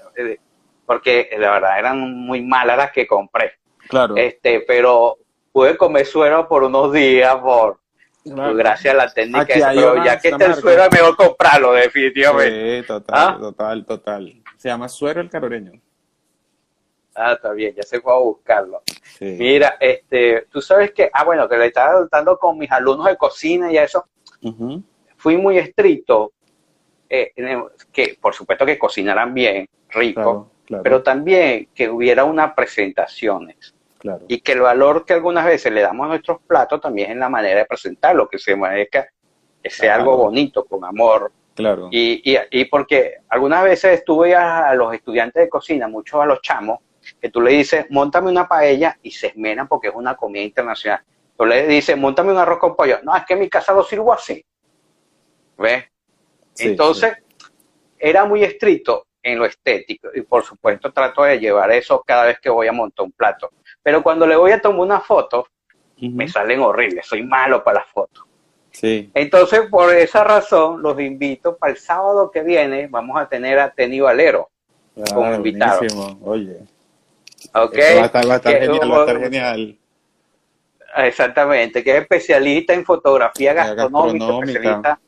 porque 0.85 1.31
la 1.39 1.53
verdad 1.53 1.79
eran 1.79 2.01
muy 2.15 2.43
malas 2.43 2.77
las 2.77 2.93
que 2.93 3.07
compré. 3.07 3.55
Claro. 3.89 4.15
Este, 4.17 4.61
pero 4.61 5.17
pude 5.53 5.77
comer 5.79 6.05
suero 6.05 6.47
por 6.47 6.65
unos 6.65 6.93
días 6.93 7.37
por, 7.37 7.81
gracias 8.25 8.93
a 8.93 8.97
la 8.99 9.13
técnica. 9.13 9.47
pero 9.47 10.05
ya 10.05 10.21
que 10.21 10.29
está 10.29 10.47
el 10.47 10.55
suero 10.57 10.85
es 10.85 10.93
mejor 10.93 11.17
comprarlo, 11.17 11.73
definitivamente. 11.73 12.83
Sí, 12.83 12.87
total, 12.87 13.17
¿Ah? 13.19 13.37
total, 13.41 13.87
total. 13.87 14.43
Se 14.59 14.69
llama 14.69 14.89
suero 14.89 15.23
el 15.23 15.31
caroreño. 15.31 15.81
Ah, 17.23 17.35
está 17.35 17.53
bien, 17.53 17.75
ya 17.75 17.83
se 17.83 18.01
fue 18.01 18.15
a 18.15 18.17
buscarlo. 18.17 18.83
Mira, 19.21 19.77
este, 19.79 20.47
tú 20.51 20.63
sabes 20.63 20.93
que, 20.93 21.11
ah, 21.13 21.23
bueno, 21.23 21.47
que 21.47 21.59
le 21.59 21.67
estaba 21.67 22.09
dando 22.11 22.39
con 22.39 22.57
mis 22.57 22.71
alumnos 22.73 23.07
de 23.09 23.17
cocina 23.19 23.71
y 23.71 23.77
eso. 23.77 24.07
Fui 25.19 25.37
muy 25.37 25.59
estricto, 25.59 26.33
eh, 27.11 27.35
que 27.93 28.17
por 28.19 28.33
supuesto 28.33 28.65
que 28.65 28.79
cocinaran 28.79 29.35
bien, 29.35 29.69
rico, 29.91 30.51
pero 30.83 31.03
también 31.03 31.69
que 31.75 31.91
hubiera 31.91 32.25
unas 32.25 32.55
presentaciones. 32.55 33.75
Y 34.29 34.41
que 34.41 34.53
el 34.53 34.63
valor 34.63 35.05
que 35.05 35.13
algunas 35.13 35.45
veces 35.45 35.71
le 35.73 35.83
damos 35.83 36.07
a 36.07 36.09
nuestros 36.09 36.41
platos 36.41 36.81
también 36.81 37.09
es 37.09 37.13
en 37.13 37.21
la 37.21 37.29
manera 37.29 37.59
de 37.59 37.67
presentarlo, 37.67 38.31
que 38.31 38.39
se 38.39 38.57
merezca, 38.57 39.09
que 39.63 39.69
sea 39.69 39.97
algo 39.97 40.17
bonito, 40.17 40.65
con 40.65 40.87
amor. 40.87 41.31
Claro. 41.55 41.89
Y, 41.91 42.33
y, 42.33 42.39
y 42.51 42.65
porque 42.65 43.19
algunas 43.29 43.63
veces 43.63 43.99
estuve 43.99 44.35
a 44.35 44.73
los 44.75 44.95
estudiantes 44.95 45.43
de 45.43 45.51
cocina, 45.51 45.87
muchos 45.87 46.19
a 46.19 46.25
los 46.25 46.41
chamos, 46.41 46.79
que 47.21 47.31
tú 47.31 47.41
le 47.41 47.53
dices, 47.53 47.87
montame 47.91 48.31
una 48.31 48.47
paella 48.47 48.99
y 49.03 49.11
se 49.11 49.29
esmeran 49.29 49.69
porque 49.69 49.89
es 49.89 49.95
una 49.95 50.17
comida 50.17 50.43
internacional. 50.43 51.03
Tú 51.37 51.47
le 51.47 51.67
dices, 51.67 51.97
montame 51.97 52.33
un 52.33 52.39
arroz 52.39 52.59
con 52.59 52.77
pollo. 52.77 52.99
No, 53.03 53.17
es 53.17 53.25
que 53.25 53.35
en 53.35 53.41
mi 53.41 53.49
casa 53.49 53.73
lo 53.73 53.83
sirvo 53.83 54.13
así. 54.13 54.45
¿Ves? 55.57 55.85
Entonces, 56.59 57.17
era 57.99 58.25
muy 58.25 58.45
estricto 58.45 59.07
en 59.23 59.39
lo 59.39 59.45
estético 59.45 60.09
y 60.15 60.23
por 60.23 60.45
supuesto 60.45 60.93
trato 60.93 61.23
de 61.23 61.39
llevar 61.39 61.71
eso 61.71 62.03
cada 62.07 62.27
vez 62.27 62.41
que 62.41 62.49
voy 62.51 62.67
a 62.67 62.73
montar 62.73 63.05
un 63.05 63.13
plato. 63.13 63.51
Pero 63.83 64.03
cuando 64.03 64.27
le 64.27 64.37
voy 64.37 64.53
a 64.53 64.61
tomar 64.61 64.81
una 64.81 65.01
foto, 65.01 65.47
me 65.99 66.29
salen 66.29 66.61
horribles, 66.61 67.07
soy 67.07 67.23
malo 67.23 67.63
para 67.63 67.81
las 67.81 67.89
fotos. 67.89 68.25
Sí. 68.71 69.11
Entonces, 69.15 69.63
por 69.71 69.93
esa 69.95 70.25
razón, 70.25 70.81
los 70.81 70.99
invito 71.01 71.57
para 71.57 71.73
el 71.73 71.79
sábado 71.79 72.31
que 72.31 72.43
viene, 72.43 72.87
vamos 72.87 73.21
a 73.21 73.29
tener 73.29 73.59
a 73.59 73.71
Teni 73.71 74.01
Valero 74.01 74.51
como 75.13 75.35
invitado. 75.35 75.81
Oye. 76.23 76.61
Ok. 77.55 77.77
Va 77.77 78.03
a 78.03 78.07
estar, 78.07 78.29
va 78.29 78.35
a 78.35 78.37
estar 78.37 78.59
genial, 78.59 78.93
va 78.93 78.97
a 78.97 79.01
estar 79.01 79.21
genial. 79.21 79.79
Exactamente, 80.97 81.85
que 81.85 81.91
es 81.97 82.03
especialista 82.03 82.75
en 82.75 82.85
fotografía 82.85 83.55
gastronómica, 83.55 84.41
especialista 84.41 85.01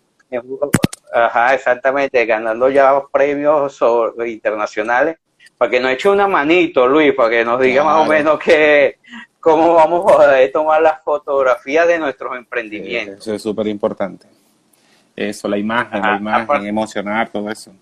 ajá, 1.13 1.55
exactamente, 1.55 2.25
ganando 2.25 2.71
ya 2.71 3.03
premios 3.13 3.79
internacionales, 4.27 5.19
para 5.59 5.71
que 5.71 5.81
nos 5.81 5.93
eche 5.93 6.09
una 6.09 6.27
manito, 6.27 6.87
Luis, 6.87 7.13
para 7.15 7.31
que 7.31 7.45
nos 7.45 7.61
diga 7.61 7.85
más 7.85 7.99
o 8.01 8.05
menos 8.05 8.39
que 8.39 8.99
cómo 9.41 9.75
vamos 9.75 10.11
a 10.19 10.35
tomar 10.53 10.81
las 10.81 11.03
fotografías 11.03 11.87
de 11.87 11.99
nuestros 11.99 12.37
emprendimientos. 12.37 13.19
Eso 13.19 13.35
es 13.35 13.43
súper 13.43 13.67
importante. 13.67 14.27
Eso, 15.15 15.49
la 15.49 15.59
imagen, 15.59 16.01
la 16.01 16.17
imagen, 16.17 16.67
emocionar, 16.67 17.29
todo 17.29 17.51
eso. 17.51 17.73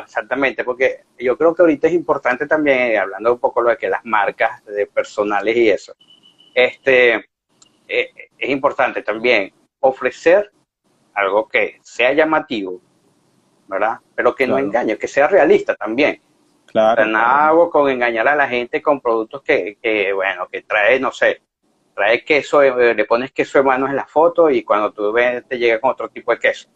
Exactamente, 0.00 0.64
porque 0.64 1.04
yo 1.18 1.36
creo 1.36 1.54
que 1.54 1.62
ahorita 1.62 1.86
es 1.86 1.92
importante 1.92 2.46
también, 2.46 2.96
hablando 2.98 3.34
un 3.34 3.38
poco 3.38 3.60
lo 3.60 3.70
de 3.70 3.76
que 3.76 3.90
las 3.90 4.04
marcas 4.04 4.64
de 4.64 4.86
personales 4.86 5.54
y 5.54 5.68
eso, 5.68 5.94
este, 6.54 7.16
eh, 7.86 8.10
es 8.38 8.48
importante 8.48 9.02
también 9.02 9.52
ofrecer 9.80 10.50
algo 11.14 11.46
que 11.46 11.78
sea 11.82 12.12
llamativo, 12.14 12.80
¿verdad? 13.66 13.98
Pero 14.14 14.34
que 14.34 14.46
no 14.46 14.58
engañe, 14.58 14.96
que 14.96 15.08
sea 15.08 15.28
realista 15.28 15.74
también. 15.74 16.20
Claro. 16.66 17.04
nada 17.04 17.48
hago 17.48 17.68
con 17.68 17.90
engañar 17.90 18.26
a 18.28 18.34
la 18.34 18.48
gente 18.48 18.80
con 18.80 18.98
productos 18.98 19.42
que, 19.42 20.10
bueno, 20.14 20.48
que 20.48 20.62
trae, 20.62 20.98
no 20.98 21.12
sé, 21.12 21.42
trae 21.94 22.24
queso, 22.24 22.62
eh, 22.62 22.94
le 22.94 23.04
pones 23.04 23.30
queso 23.30 23.58
de 23.58 23.64
manos 23.64 23.90
en 23.90 23.96
la 23.96 24.06
foto 24.06 24.48
y 24.48 24.62
cuando 24.62 24.90
tú 24.90 25.12
ves 25.12 25.46
te 25.46 25.58
llega 25.58 25.78
con 25.78 25.90
otro 25.90 26.08
tipo 26.08 26.32
de 26.32 26.38
queso. 26.38 26.70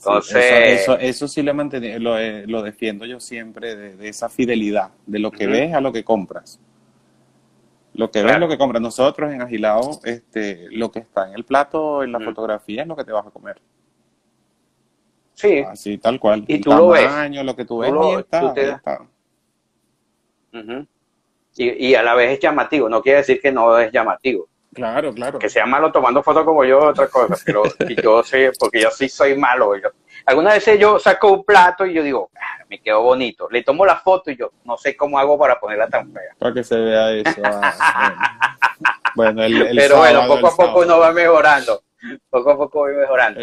Entonces, 0.00 0.80
eso, 0.80 0.98
eso, 0.98 1.28
sí 1.28 1.42
lo, 1.42 1.52
lo, 1.52 2.18
eh, 2.18 2.46
lo, 2.46 2.62
defiendo 2.62 3.04
yo 3.04 3.20
siempre, 3.20 3.76
de, 3.76 4.08
esa 4.08 4.30
fidelidad, 4.30 4.92
de 5.04 5.18
lo 5.18 5.30
que 5.30 5.46
ves 5.46 5.74
a 5.74 5.80
lo 5.82 5.92
que 5.92 6.02
compras. 6.02 6.58
Lo 7.92 8.10
que 8.10 8.22
ves, 8.22 8.38
lo 8.38 8.48
que 8.48 8.56
compras. 8.56 8.80
Nosotros 8.80 9.30
en 9.30 9.42
Agilado, 9.42 10.00
este, 10.04 10.68
lo 10.70 10.90
que 10.90 11.00
está 11.00 11.28
en 11.28 11.34
el 11.34 11.44
plato, 11.44 12.02
en 12.02 12.12
la 12.12 12.20
fotografía, 12.20 12.82
es 12.82 12.88
lo 12.88 12.96
que 12.96 13.04
te 13.04 13.12
vas 13.12 13.26
a 13.26 13.30
comer. 13.30 13.60
Sí. 15.34 15.58
Así, 15.58 15.98
tal 15.98 16.18
cual. 16.18 16.44
Y 16.46 16.60
tú 16.60 16.70
lo 16.70 16.88
ves. 16.88 17.10
lo 17.44 17.54
que 17.54 17.66
tú 17.66 17.78
ves, 17.78 17.92
está, 18.20 18.54
y, 21.56 21.94
a 21.94 22.02
la 22.02 22.14
vez 22.14 22.32
es 22.32 22.40
llamativo, 22.40 22.88
no 22.88 23.02
quiere 23.02 23.18
decir 23.18 23.40
que 23.40 23.52
no 23.52 23.78
es 23.78 23.92
llamativo. 23.92 24.48
Claro, 24.72 25.12
claro. 25.12 25.38
Que 25.38 25.48
sea 25.48 25.66
malo 25.66 25.90
tomando 25.90 26.22
fotos 26.22 26.44
como 26.44 26.64
yo, 26.64 26.78
otra 26.78 27.08
cosa, 27.08 27.36
pero 27.44 27.62
yo 28.02 28.22
sé, 28.22 28.52
porque 28.58 28.80
yo 28.80 28.90
sí 28.90 29.08
soy 29.08 29.36
malo. 29.36 29.76
Yo, 29.76 29.88
algunas 30.26 30.54
veces 30.54 30.78
yo 30.78 30.98
saco 30.98 31.32
un 31.32 31.44
plato 31.44 31.84
y 31.84 31.94
yo 31.94 32.02
digo, 32.02 32.30
ah, 32.36 32.64
me 32.68 32.80
quedó 32.80 33.02
bonito. 33.02 33.48
Le 33.50 33.64
tomo 33.64 33.84
la 33.84 33.96
foto 33.96 34.30
y 34.30 34.36
yo 34.36 34.52
no 34.64 34.76
sé 34.76 34.96
cómo 34.96 35.18
hago 35.18 35.36
para 35.38 35.58
ponerla 35.58 35.88
tan 35.88 36.12
fea. 36.12 36.34
Para 36.38 36.54
que 36.54 36.62
se 36.62 36.76
vea 36.78 37.12
eso. 37.12 37.40
Ah, 37.44 38.56
bueno. 39.16 39.42
el, 39.42 39.74
pero 39.74 39.98
bueno, 39.98 40.26
poco 40.28 40.46
a 40.46 40.56
poco 40.56 40.80
uno 40.80 40.98
va 41.00 41.12
mejorando. 41.12 41.82
Poco 42.30 42.50
a 42.52 42.56
poco 42.56 42.82
va 42.82 42.88
mejorando. 42.90 43.40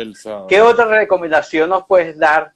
¿Qué 0.47 0.61
otra 0.61 0.85
recomendación 0.85 1.69
nos 1.69 1.85
puedes 1.85 2.17
dar 2.17 2.53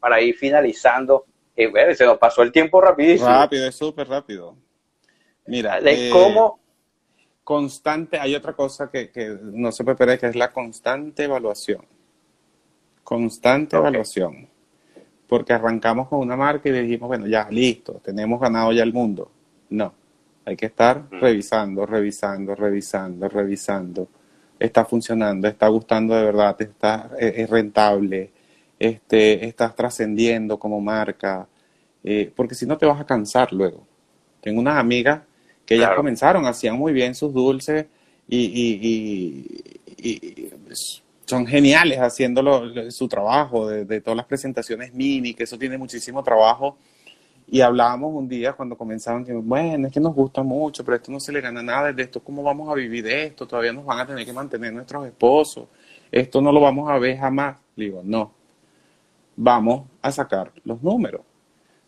para 0.00 0.20
ir 0.20 0.34
finalizando? 0.34 1.26
Eh, 1.54 1.94
se 1.94 2.06
nos 2.06 2.16
pasó 2.16 2.42
el 2.42 2.50
tiempo 2.50 2.80
rapidísimo. 2.80 3.28
Rápido, 3.28 3.66
es 3.66 3.76
súper 3.76 4.08
rápido. 4.08 4.56
Mira, 5.46 5.80
de 5.80 6.08
eh, 6.08 6.10
cómo 6.10 6.61
constante, 7.44 8.18
hay 8.18 8.34
otra 8.34 8.52
cosa 8.52 8.90
que, 8.90 9.10
que 9.10 9.36
no 9.42 9.72
se 9.72 9.84
puede 9.84 9.96
perder, 9.96 10.18
que 10.18 10.26
es 10.26 10.36
la 10.36 10.52
constante 10.52 11.24
evaluación. 11.24 11.84
Constante 13.02 13.76
evaluación. 13.76 14.48
Porque 15.26 15.52
arrancamos 15.52 16.08
con 16.08 16.20
una 16.20 16.36
marca 16.36 16.68
y 16.68 16.72
dijimos, 16.72 17.08
bueno, 17.08 17.26
ya, 17.26 17.48
listo, 17.50 18.00
tenemos 18.04 18.40
ganado 18.40 18.72
ya 18.72 18.82
el 18.82 18.92
mundo. 18.92 19.30
No, 19.70 19.92
hay 20.44 20.56
que 20.56 20.66
estar 20.66 21.08
revisando, 21.10 21.86
revisando, 21.86 22.54
revisando, 22.54 23.28
revisando. 23.28 24.08
Está 24.58 24.84
funcionando, 24.84 25.48
está 25.48 25.68
gustando 25.68 26.14
de 26.14 26.24
verdad, 26.24 26.60
está, 26.60 27.10
es, 27.18 27.48
rentable, 27.48 28.30
este, 28.78 29.44
estás 29.46 29.74
trascendiendo 29.74 30.58
como 30.58 30.80
marca, 30.80 31.48
eh, 32.04 32.32
porque 32.34 32.54
si 32.54 32.66
no 32.66 32.76
te 32.78 32.86
vas 32.86 33.00
a 33.00 33.06
cansar 33.06 33.52
luego. 33.52 33.86
Tengo 34.40 34.60
unas 34.60 34.76
amigas 34.76 35.20
que 35.66 35.78
ya 35.78 35.94
comenzaron, 35.94 36.46
hacían 36.46 36.76
muy 36.76 36.92
bien 36.92 37.14
sus 37.14 37.32
dulces 37.32 37.86
y, 38.28 39.58
son 41.24 41.46
geniales 41.46 41.98
haciendo 41.98 42.90
su 42.90 43.08
trabajo 43.08 43.68
de, 43.68 44.00
todas 44.00 44.16
las 44.16 44.26
presentaciones 44.26 44.92
mini, 44.92 45.34
que 45.34 45.44
eso 45.44 45.56
tiene 45.58 45.78
muchísimo 45.78 46.22
trabajo. 46.22 46.76
Y 47.48 47.60
hablábamos 47.60 48.12
un 48.14 48.28
día 48.28 48.52
cuando 48.54 48.76
comenzaban 48.76 49.24
que, 49.24 49.32
bueno, 49.32 49.86
es 49.86 49.92
que 49.92 50.00
nos 50.00 50.14
gusta 50.14 50.42
mucho, 50.42 50.84
pero 50.84 50.96
esto 50.96 51.12
no 51.12 51.20
se 51.20 51.32
le 51.32 51.40
gana 51.40 51.62
nada 51.62 51.92
de 51.92 52.02
esto, 52.02 52.20
¿cómo 52.20 52.42
vamos 52.42 52.68
a 52.70 52.74
vivir 52.74 53.04
de 53.04 53.24
esto? 53.24 53.46
Todavía 53.46 53.72
nos 53.72 53.84
van 53.84 54.00
a 54.00 54.06
tener 54.06 54.24
que 54.24 54.32
mantener 54.32 54.72
nuestros 54.72 55.06
esposos, 55.06 55.68
esto 56.10 56.40
no 56.40 56.50
lo 56.50 56.60
vamos 56.60 56.90
a 56.90 56.98
ver 56.98 57.18
jamás. 57.18 57.58
Digo, 57.76 58.00
no, 58.04 58.32
vamos 59.36 59.86
a 60.00 60.12
sacar 60.12 60.50
los 60.64 60.82
números 60.82 61.22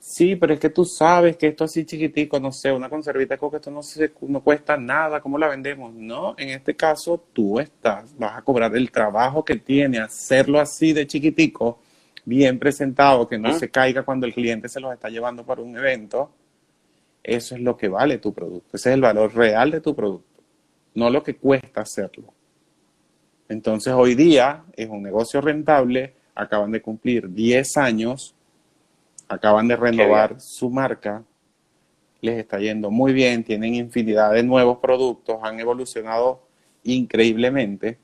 Sí, 0.06 0.36
pero 0.36 0.52
es 0.52 0.60
que 0.60 0.68
tú 0.68 0.84
sabes 0.84 1.38
que 1.38 1.46
esto 1.46 1.64
así 1.64 1.86
chiquitico, 1.86 2.38
no 2.38 2.52
sé, 2.52 2.70
una 2.70 2.90
conservita 2.90 3.36
de 3.36 3.40
que 3.40 3.56
esto 3.56 3.70
no, 3.70 3.82
se, 3.82 4.12
no 4.20 4.42
cuesta 4.42 4.76
nada, 4.76 5.18
¿cómo 5.22 5.38
la 5.38 5.48
vendemos? 5.48 5.94
No, 5.94 6.34
en 6.36 6.50
este 6.50 6.76
caso 6.76 7.24
tú 7.32 7.58
estás, 7.58 8.14
vas 8.18 8.36
a 8.36 8.42
cobrar 8.42 8.76
el 8.76 8.90
trabajo 8.90 9.42
que 9.42 9.56
tiene 9.56 9.98
hacerlo 9.98 10.60
así 10.60 10.92
de 10.92 11.06
chiquitico, 11.06 11.78
bien 12.26 12.58
presentado, 12.58 13.26
que 13.26 13.38
no 13.38 13.58
se 13.58 13.70
caiga 13.70 14.02
cuando 14.02 14.26
el 14.26 14.34
cliente 14.34 14.68
se 14.68 14.78
los 14.78 14.92
está 14.92 15.08
llevando 15.08 15.42
para 15.42 15.62
un 15.62 15.74
evento. 15.74 16.30
Eso 17.22 17.54
es 17.54 17.62
lo 17.62 17.74
que 17.74 17.88
vale 17.88 18.18
tu 18.18 18.34
producto, 18.34 18.76
ese 18.76 18.90
es 18.90 18.94
el 18.96 19.00
valor 19.00 19.34
real 19.34 19.70
de 19.70 19.80
tu 19.80 19.96
producto, 19.96 20.42
no 20.96 21.08
lo 21.08 21.22
que 21.22 21.36
cuesta 21.36 21.80
hacerlo. 21.80 22.34
Entonces 23.48 23.94
hoy 23.94 24.14
día 24.14 24.64
es 24.76 24.86
un 24.86 25.02
negocio 25.02 25.40
rentable, 25.40 26.12
acaban 26.34 26.72
de 26.72 26.82
cumplir 26.82 27.30
10 27.30 27.78
años 27.78 28.34
acaban 29.34 29.68
de 29.68 29.76
renovar 29.76 30.40
su 30.40 30.70
marca, 30.70 31.22
les 32.20 32.38
está 32.38 32.58
yendo 32.58 32.90
muy 32.90 33.12
bien, 33.12 33.44
tienen 33.44 33.74
infinidad 33.74 34.32
de 34.32 34.42
nuevos 34.42 34.78
productos, 34.78 35.38
han 35.42 35.60
evolucionado 35.60 36.42
increíblemente. 36.82 37.98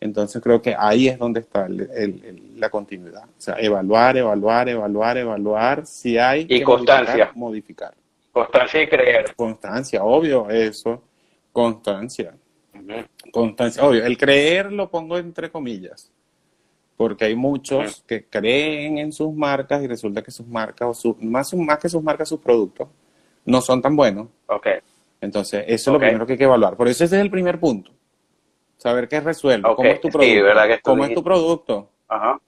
Entonces 0.00 0.42
creo 0.42 0.60
que 0.60 0.76
ahí 0.78 1.08
es 1.08 1.18
donde 1.18 1.40
está 1.40 1.66
la 1.68 2.68
continuidad. 2.68 3.24
O 3.24 3.40
sea, 3.40 3.56
evaluar, 3.58 4.16
evaluar, 4.16 4.68
evaluar, 4.68 5.16
evaluar, 5.16 5.86
si 5.86 6.18
hay 6.18 6.46
y 6.48 6.62
constancia. 6.62 7.32
Modificar, 7.34 7.94
Constancia 8.30 8.82
y 8.82 8.88
creer. 8.88 9.34
Constancia, 9.34 10.04
obvio, 10.04 10.50
eso. 10.50 11.02
Constancia. 11.52 12.34
Constancia, 13.32 13.82
obvio. 13.82 14.04
El 14.04 14.18
creer 14.18 14.72
lo 14.72 14.90
pongo 14.90 15.16
entre 15.16 15.50
comillas 15.50 16.12
porque 16.96 17.24
hay 17.26 17.34
muchos 17.34 18.02
que 18.06 18.26
creen 18.26 18.98
en 18.98 19.12
sus 19.12 19.32
marcas 19.32 19.82
y 19.82 19.86
resulta 19.86 20.22
que 20.22 20.30
sus 20.30 20.46
marcas, 20.46 20.88
o 20.88 20.94
su, 20.94 21.16
más, 21.20 21.52
más 21.54 21.78
que 21.78 21.88
sus 21.88 22.02
marcas, 22.02 22.28
sus 22.28 22.40
productos, 22.40 22.88
no 23.44 23.60
son 23.60 23.82
tan 23.82 23.96
buenos. 23.96 24.28
Ok. 24.46 24.68
Entonces, 25.20 25.64
eso 25.66 25.90
es 25.90 25.92
lo 25.94 25.98
primero 25.98 26.26
que 26.26 26.32
hay 26.32 26.38
que 26.38 26.44
evaluar. 26.44 26.76
Por 26.76 26.88
eso 26.88 27.04
ese 27.04 27.16
es 27.16 27.22
el 27.22 27.30
primer 27.30 27.58
punto. 27.58 27.90
Saber 28.76 29.08
qué 29.08 29.20
resuelve. 29.20 29.62
¿Cómo 29.74 29.88
es 29.88 30.00
tu 30.00 30.08
producto? 30.10 30.80
¿Cómo 30.82 31.04
es 31.04 31.14
tu 31.14 31.24
producto? 31.24 31.90
Ajá. 32.08 32.40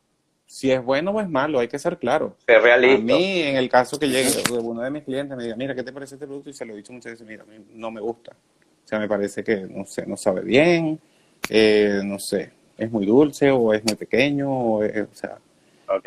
Si 0.46 0.70
es 0.70 0.82
bueno 0.82 1.10
o 1.10 1.20
es 1.20 1.28
malo, 1.28 1.58
hay 1.58 1.66
que 1.66 1.78
ser 1.78 1.98
claro. 1.98 2.36
Ser 2.46 2.62
realista. 2.62 3.14
A 3.14 3.16
mí, 3.16 3.40
en 3.42 3.56
el 3.56 3.68
caso 3.68 3.98
que 3.98 4.08
llegue 4.08 4.30
uno 4.52 4.80
de 4.80 4.90
mis 4.90 5.02
clientes 5.02 5.36
me 5.36 5.42
diga, 5.42 5.56
mira, 5.56 5.74
¿qué 5.74 5.82
te 5.82 5.92
parece 5.92 6.14
este 6.14 6.26
producto? 6.26 6.50
Y 6.50 6.52
se 6.52 6.64
lo 6.64 6.72
he 6.72 6.76
dicho 6.76 6.92
muchas 6.92 7.12
veces, 7.12 7.26
mira, 7.26 7.42
a 7.42 7.46
mí 7.46 7.56
no 7.72 7.90
me 7.90 8.00
gusta. 8.00 8.32
O 8.32 8.88
sea, 8.88 9.00
me 9.00 9.08
parece 9.08 9.42
que, 9.42 9.56
no 9.62 9.84
sé, 9.84 10.06
no 10.06 10.16
sabe 10.16 10.42
bien, 10.42 11.00
eh, 11.48 12.00
no 12.04 12.20
sé, 12.20 12.52
es 12.76 12.90
muy 12.90 13.06
dulce 13.06 13.50
o 13.50 13.72
es 13.72 13.84
muy 13.84 13.94
pequeño, 13.94 14.50
o, 14.50 14.82
sea. 15.12 15.38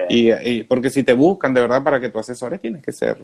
Y, 0.09 0.63
porque 0.63 0.89
si 0.89 1.03
te 1.03 1.13
buscan 1.13 1.53
de 1.53 1.61
verdad 1.61 1.83
para 1.83 1.99
que 1.99 2.09
tú 2.09 2.19
asesores, 2.19 2.59
tienes 2.59 2.83
que 2.83 2.91
ser 2.91 3.17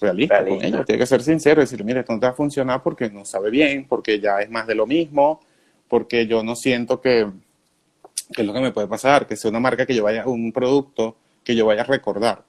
realista, 0.00 0.44
con 0.44 0.62
ellos, 0.62 0.84
tienes 0.84 1.02
que 1.02 1.06
ser 1.06 1.22
sincero 1.22 1.60
y 1.60 1.64
decir, 1.64 1.84
mire, 1.84 2.00
esto 2.00 2.12
no 2.12 2.20
te 2.20 2.26
va 2.26 2.32
a 2.32 2.36
funcionar 2.36 2.82
porque 2.82 3.10
no 3.10 3.24
sabe 3.24 3.50
bien, 3.50 3.86
porque 3.86 4.18
ya 4.18 4.40
es 4.40 4.50
más 4.50 4.66
de 4.66 4.74
lo 4.74 4.86
mismo, 4.86 5.40
porque 5.88 6.26
yo 6.26 6.42
no 6.42 6.56
siento 6.56 7.00
que, 7.00 7.30
que 8.32 8.42
es 8.42 8.46
lo 8.46 8.52
que 8.52 8.60
me 8.60 8.72
puede 8.72 8.88
pasar, 8.88 9.26
que 9.26 9.36
sea 9.36 9.50
una 9.50 9.60
marca 9.60 9.86
que 9.86 9.94
yo 9.94 10.04
vaya, 10.04 10.26
un 10.26 10.52
producto 10.52 11.16
que 11.44 11.54
yo 11.54 11.66
vaya 11.66 11.82
a 11.82 11.86
recordar. 11.86 12.42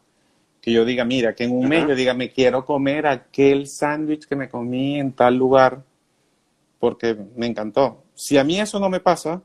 Que 0.62 0.72
yo 0.72 0.84
diga, 0.84 1.06
mira, 1.06 1.36
que 1.36 1.44
en 1.44 1.52
un 1.52 1.70
mes 1.70 1.88
yo 1.88 1.94
diga, 1.94 2.16
me 2.16 2.32
quiero 2.32 2.66
comer 2.66 3.06
aquel 3.06 3.68
sándwich 3.68 4.26
que 4.26 4.36
me 4.36 4.50
comí 4.50 5.00
en 5.00 5.12
tal 5.12 5.36
lugar 5.36 5.84
porque 6.80 7.16
me 7.36 7.46
encantó. 7.46 8.05
Si 8.16 8.38
a 8.38 8.44
mí 8.44 8.60
eso 8.60 8.80
no 8.80 8.90
me 8.90 9.00
pasa, 9.00 9.42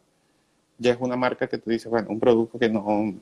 ya 0.79 0.93
es 0.93 0.99
una 1.01 1.17
marca 1.17 1.47
que 1.47 1.59
tú 1.59 1.71
dices, 1.71 1.91
bueno, 1.91 2.09
un 2.11 2.19
producto 2.19 2.59
que 2.59 2.69
no, 2.69 3.15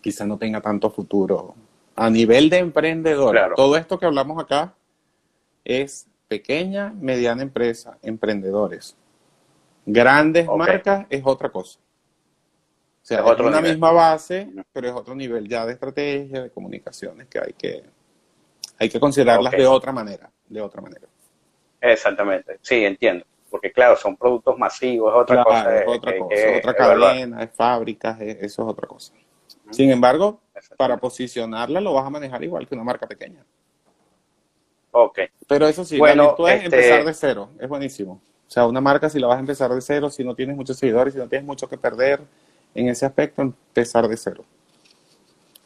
quizá 0.00 0.26
no 0.26 0.38
tenga 0.38 0.60
tanto 0.60 0.90
futuro. 0.90 1.54
A 1.96 2.08
nivel 2.10 2.48
de 2.48 2.58
emprendedor, 2.58 3.54
todo 3.56 3.76
esto 3.76 3.98
que 3.98 4.06
hablamos 4.06 4.40
acá 4.40 4.74
es 5.64 6.06
pequeña, 6.28 6.94
mediana 7.00 7.42
empresa, 7.42 7.98
emprendedores. 8.02 8.96
Grandes 9.84 10.46
marcas 10.46 11.06
es 11.08 11.22
otra 11.24 11.48
cosa. 11.48 11.80
O 13.02 13.06
sea, 13.08 13.20
es, 13.20 13.40
una 13.40 13.62
misma 13.62 13.90
base, 13.90 14.48
pero 14.70 14.88
es 14.88 14.94
otro 14.94 15.14
nivel 15.14 15.48
ya 15.48 15.64
de 15.64 15.72
estrategia, 15.72 16.42
de 16.42 16.50
comunicaciones 16.50 17.26
que 17.26 17.38
hay 17.38 17.52
que, 17.54 17.82
hay 18.78 18.88
que 18.90 19.00
considerarlas 19.00 19.52
de 19.52 19.66
otra 19.66 19.92
manera, 19.92 20.30
de 20.46 20.60
otra 20.60 20.82
manera. 20.82 21.06
Exactamente, 21.80 22.58
sí, 22.60 22.84
entiendo. 22.84 23.24
Porque 23.50 23.72
claro, 23.72 23.96
son 23.96 24.16
productos 24.16 24.58
masivos, 24.58 25.12
es 25.14 25.20
otra 25.20 25.44
cosa. 25.44 25.76
Es 25.78 25.88
otra 25.88 26.18
cosa, 26.18 26.36
otra 26.58 26.74
cadena, 26.74 27.42
es 27.42 27.50
fábricas, 27.50 28.20
eso 28.20 28.62
es 28.62 28.68
otra 28.68 28.86
cosa. 28.86 29.14
Sin 29.70 29.90
embargo, 29.90 30.40
para 30.76 30.96
posicionarla 30.96 31.80
lo 31.80 31.94
vas 31.94 32.06
a 32.06 32.10
manejar 32.10 32.42
igual 32.44 32.66
que 32.66 32.74
una 32.74 32.84
marca 32.84 33.06
pequeña. 33.06 33.44
Ok. 34.90 35.20
Pero 35.46 35.66
eso 35.66 35.84
sí, 35.84 35.98
bueno, 35.98 36.34
tú 36.36 36.46
es 36.46 36.64
empezar 36.64 37.04
de 37.04 37.14
cero, 37.14 37.50
es 37.58 37.68
buenísimo. 37.68 38.20
O 38.46 38.50
sea, 38.50 38.66
una 38.66 38.80
marca 38.80 39.10
si 39.10 39.18
la 39.18 39.26
vas 39.26 39.36
a 39.36 39.40
empezar 39.40 39.70
de 39.72 39.80
cero, 39.80 40.10
si 40.10 40.24
no 40.24 40.34
tienes 40.34 40.56
muchos 40.56 40.78
seguidores, 40.78 41.14
si 41.14 41.20
no 41.20 41.28
tienes 41.28 41.46
mucho 41.46 41.68
que 41.68 41.76
perder 41.76 42.20
en 42.74 42.88
ese 42.88 43.04
aspecto, 43.04 43.42
empezar 43.42 44.08
de 44.08 44.16
cero. 44.16 44.44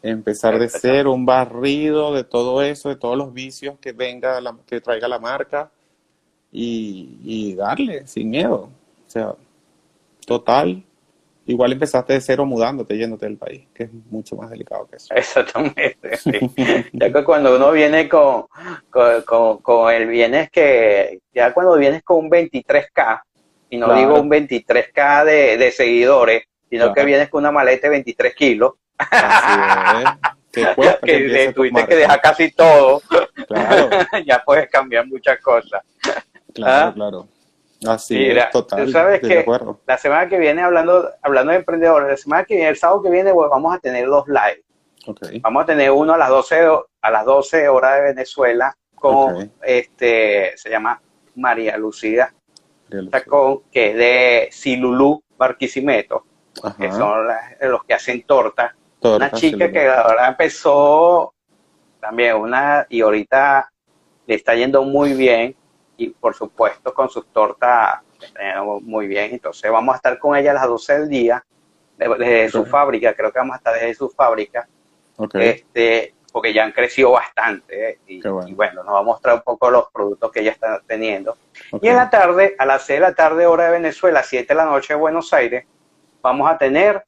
Empezar 0.02 0.58
de 0.58 0.68
cero, 0.68 1.12
un 1.12 1.24
barrido 1.24 2.12
de 2.12 2.24
todo 2.24 2.60
eso, 2.62 2.88
de 2.88 2.96
todos 2.96 3.16
los 3.16 3.32
vicios 3.32 3.78
que 3.80 3.92
venga, 3.92 4.40
que 4.66 4.80
traiga 4.80 5.06
la 5.06 5.20
marca 5.20 5.70
y, 6.52 7.18
y 7.24 7.54
darle 7.54 8.06
sin 8.06 8.30
miedo. 8.30 8.70
O 9.06 9.10
sea, 9.10 9.34
total, 10.26 10.84
igual 11.46 11.72
empezaste 11.72 12.12
de 12.12 12.20
cero 12.20 12.44
mudándote, 12.44 12.96
yéndote 12.96 13.26
del 13.26 13.38
país, 13.38 13.66
que 13.74 13.84
es 13.84 13.90
mucho 14.10 14.36
más 14.36 14.50
delicado 14.50 14.86
que 14.88 14.96
eso. 14.96 15.12
Exactamente. 15.16 15.96
ya 16.92 17.12
que 17.12 17.24
cuando 17.24 17.56
uno 17.56 17.72
viene 17.72 18.08
con, 18.08 18.46
con, 18.90 19.58
con, 19.58 19.92
el 19.92 20.06
bienes 20.06 20.50
que, 20.50 21.20
ya 21.34 21.52
cuando 21.52 21.76
vienes 21.76 22.02
con 22.02 22.26
un 22.26 22.30
23K, 22.30 23.22
y 23.70 23.78
no 23.78 23.94
digo 23.94 24.20
un 24.20 24.30
23K 24.30 25.24
de, 25.24 25.56
de 25.56 25.70
seguidores, 25.72 26.44
sino 26.68 26.92
que 26.92 27.04
vienes 27.04 27.30
con 27.30 27.40
una 27.40 27.52
maleta 27.52 27.86
de 27.86 27.92
23 27.92 28.34
kilos. 28.34 28.74
Así 28.98 30.04
es. 30.04 30.32
que, 31.02 31.52
tuviste 31.54 31.86
que 31.86 31.96
dejar 31.96 32.20
casi 32.20 32.50
todo. 32.52 33.00
Claro. 33.48 33.88
ya 34.26 34.42
puedes 34.44 34.70
cambiar 34.70 35.06
muchas 35.06 35.40
cosas. 35.40 35.82
Claro, 36.54 36.88
¿Ah? 36.88 36.92
claro. 36.94 37.28
Así 37.86 38.26
es, 38.26 38.50
total. 38.50 38.84
Tú 38.84 38.92
sabes 38.92 39.20
que 39.20 39.44
la 39.86 39.98
semana 39.98 40.28
que 40.28 40.38
viene, 40.38 40.62
hablando, 40.62 41.10
hablando 41.20 41.52
de 41.52 41.58
emprendedores, 41.58 42.08
la 42.08 42.16
semana 42.16 42.44
que 42.44 42.54
viene, 42.54 42.70
el 42.70 42.76
sábado 42.76 43.02
que 43.02 43.10
viene, 43.10 43.32
pues, 43.32 43.50
vamos 43.50 43.74
a 43.74 43.78
tener 43.78 44.06
dos 44.06 44.26
live. 44.28 44.62
Vamos 45.40 45.64
a 45.64 45.66
tener 45.66 45.90
uno 45.90 46.14
a 46.14 46.18
las 46.18 46.28
12, 46.28 46.68
a 47.00 47.10
las 47.10 47.24
12 47.24 47.68
horas 47.68 47.96
de 47.96 48.02
Venezuela 48.02 48.76
con, 48.94 49.52
este, 49.62 50.56
se 50.56 50.70
llama 50.70 51.00
María 51.34 51.76
Lucía, 51.76 52.32
con, 53.26 53.62
que 53.72 53.90
es 53.90 53.96
de 53.96 54.48
Silulú 54.52 55.20
Barquisimeto, 55.36 56.24
que 56.78 56.92
son 56.92 57.26
los 57.62 57.84
que 57.84 57.94
hacen 57.94 58.22
torta. 58.22 58.76
una 59.00 59.32
chica 59.32 59.72
que 59.72 59.88
ahora 59.88 60.28
empezó 60.28 61.34
también 62.00 62.36
una, 62.36 62.86
y 62.88 63.00
ahorita 63.00 63.72
le 64.26 64.34
está 64.36 64.54
yendo 64.54 64.84
muy 64.84 65.14
bien 65.14 65.56
y 66.02 66.08
por 66.10 66.34
supuesto 66.34 66.92
con 66.92 67.08
sus 67.08 67.26
tortas 67.28 68.00
muy 68.82 69.06
bien. 69.06 69.32
Entonces 69.32 69.70
vamos 69.70 69.94
a 69.94 69.96
estar 69.96 70.18
con 70.18 70.36
ella 70.36 70.52
a 70.52 70.54
las 70.54 70.66
12 70.66 70.98
del 71.00 71.08
día, 71.08 71.44
desde 71.96 72.50
su 72.50 72.64
fábrica, 72.64 73.14
creo 73.14 73.32
que 73.32 73.38
vamos 73.38 73.54
a 73.54 73.58
estar 73.58 73.74
desde 73.74 73.94
su 73.94 74.08
fábrica, 74.10 74.68
este, 75.34 76.14
porque 76.32 76.52
ya 76.52 76.64
han 76.64 76.72
crecido 76.72 77.12
bastante 77.12 77.90
¿eh? 77.90 77.98
y, 78.06 78.20
bueno. 78.54 78.82
nos 78.82 78.94
va 78.94 78.98
a 79.00 79.02
mostrar 79.02 79.36
un 79.36 79.42
poco 79.42 79.70
los 79.70 79.90
productos 79.92 80.32
que 80.32 80.40
ella 80.40 80.52
está 80.52 80.80
teniendo. 80.86 81.36
Y 81.80 81.88
en 81.88 81.96
la 81.96 82.10
tarde, 82.10 82.56
a 82.58 82.66
las 82.66 82.82
6 82.84 82.98
de 82.98 83.06
la 83.06 83.14
tarde, 83.14 83.46
hora 83.46 83.66
de 83.66 83.72
Venezuela, 83.72 84.22
7 84.22 84.46
de 84.48 84.54
la 84.54 84.64
noche 84.64 84.94
de 84.94 85.00
Buenos 85.00 85.32
Aires, 85.32 85.64
vamos 86.20 86.50
a 86.50 86.58
tener 86.58 87.04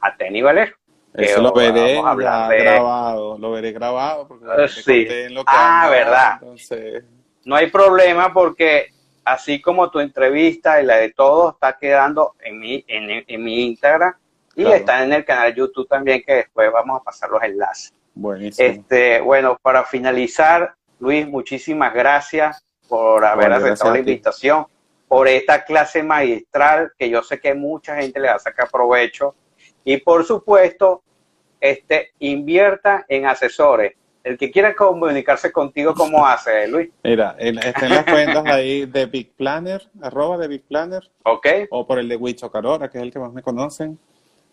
a 0.00 0.16
Tenny 0.16 0.42
Valero. 0.42 0.74
Eso 1.14 1.42
lo 1.42 1.52
veré 1.52 2.00
grabado, 2.00 3.36
lo 3.38 3.50
veré 3.50 3.72
grabado 3.72 4.26
porque 4.26 4.46
sí. 4.68 5.06
ah, 5.46 5.88
verdad. 5.90 6.38
Entonces 6.40 7.04
no 7.44 7.56
hay 7.56 7.70
problema 7.70 8.32
porque 8.32 8.88
así 9.24 9.60
como 9.60 9.90
tu 9.90 10.00
entrevista 10.00 10.80
y 10.80 10.86
la 10.86 10.96
de 10.96 11.12
todos 11.12 11.54
está 11.54 11.76
quedando 11.78 12.34
en 12.40 12.58
mi, 12.58 12.84
en, 12.88 13.42
mi 13.42 13.66
Instagram 13.66 14.14
y 14.54 14.66
está 14.66 15.02
en 15.02 15.12
el 15.12 15.24
canal 15.24 15.54
YouTube 15.54 15.88
también 15.88 16.22
que 16.26 16.34
después 16.34 16.70
vamos 16.72 17.00
a 17.00 17.04
pasar 17.04 17.30
los 17.30 17.42
enlaces. 17.42 17.92
Buenísimo. 18.14 18.68
Este, 18.68 19.20
bueno, 19.20 19.58
para 19.62 19.84
finalizar, 19.84 20.74
Luis, 20.98 21.26
muchísimas 21.26 21.94
gracias 21.94 22.64
por 22.88 23.24
haber 23.24 23.52
aceptado 23.52 23.92
la 23.92 24.00
invitación, 24.00 24.66
por 25.08 25.28
esta 25.28 25.64
clase 25.64 26.02
magistral 26.02 26.92
que 26.98 27.08
yo 27.08 27.22
sé 27.22 27.40
que 27.40 27.54
mucha 27.54 27.96
gente 27.96 28.20
le 28.20 28.28
va 28.28 28.34
a 28.34 28.38
sacar 28.38 28.68
provecho 28.70 29.34
y 29.84 29.96
por 29.98 30.24
supuesto, 30.24 31.02
este, 31.60 32.12
invierta 32.18 33.04
en 33.08 33.26
asesores 33.26 33.94
el 34.24 34.38
que 34.38 34.50
quiera 34.50 34.74
comunicarse 34.74 35.50
contigo, 35.52 35.94
¿cómo 35.94 36.26
hace, 36.26 36.66
Luis? 36.68 36.90
Mira, 37.02 37.36
está 37.38 37.86
en 37.86 37.94
las 37.94 38.04
cuentas 38.04 38.44
ahí 38.46 38.86
de 38.86 39.06
Big 39.06 39.32
Planner, 39.32 39.82
arroba 40.00 40.38
de 40.38 40.48
Big 40.48 40.62
Planner. 40.62 41.10
Ok. 41.24 41.46
O 41.70 41.86
por 41.86 41.98
el 41.98 42.08
de 42.08 42.16
Wicho 42.16 42.50
Carora, 42.50 42.88
que 42.90 42.98
es 42.98 43.04
el 43.04 43.12
que 43.12 43.18
más 43.18 43.32
me 43.32 43.42
conocen. 43.42 43.98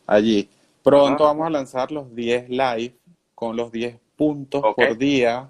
Allí. 0.07 0.49
Pronto 0.83 1.25
vamos 1.25 1.45
a 1.45 1.49
lanzar 1.49 1.91
los 1.91 2.15
10 2.15 2.49
live 2.49 2.95
con 3.35 3.55
los 3.55 3.71
10 3.71 3.97
puntos 4.15 4.61
por 4.75 4.97
día 4.97 5.49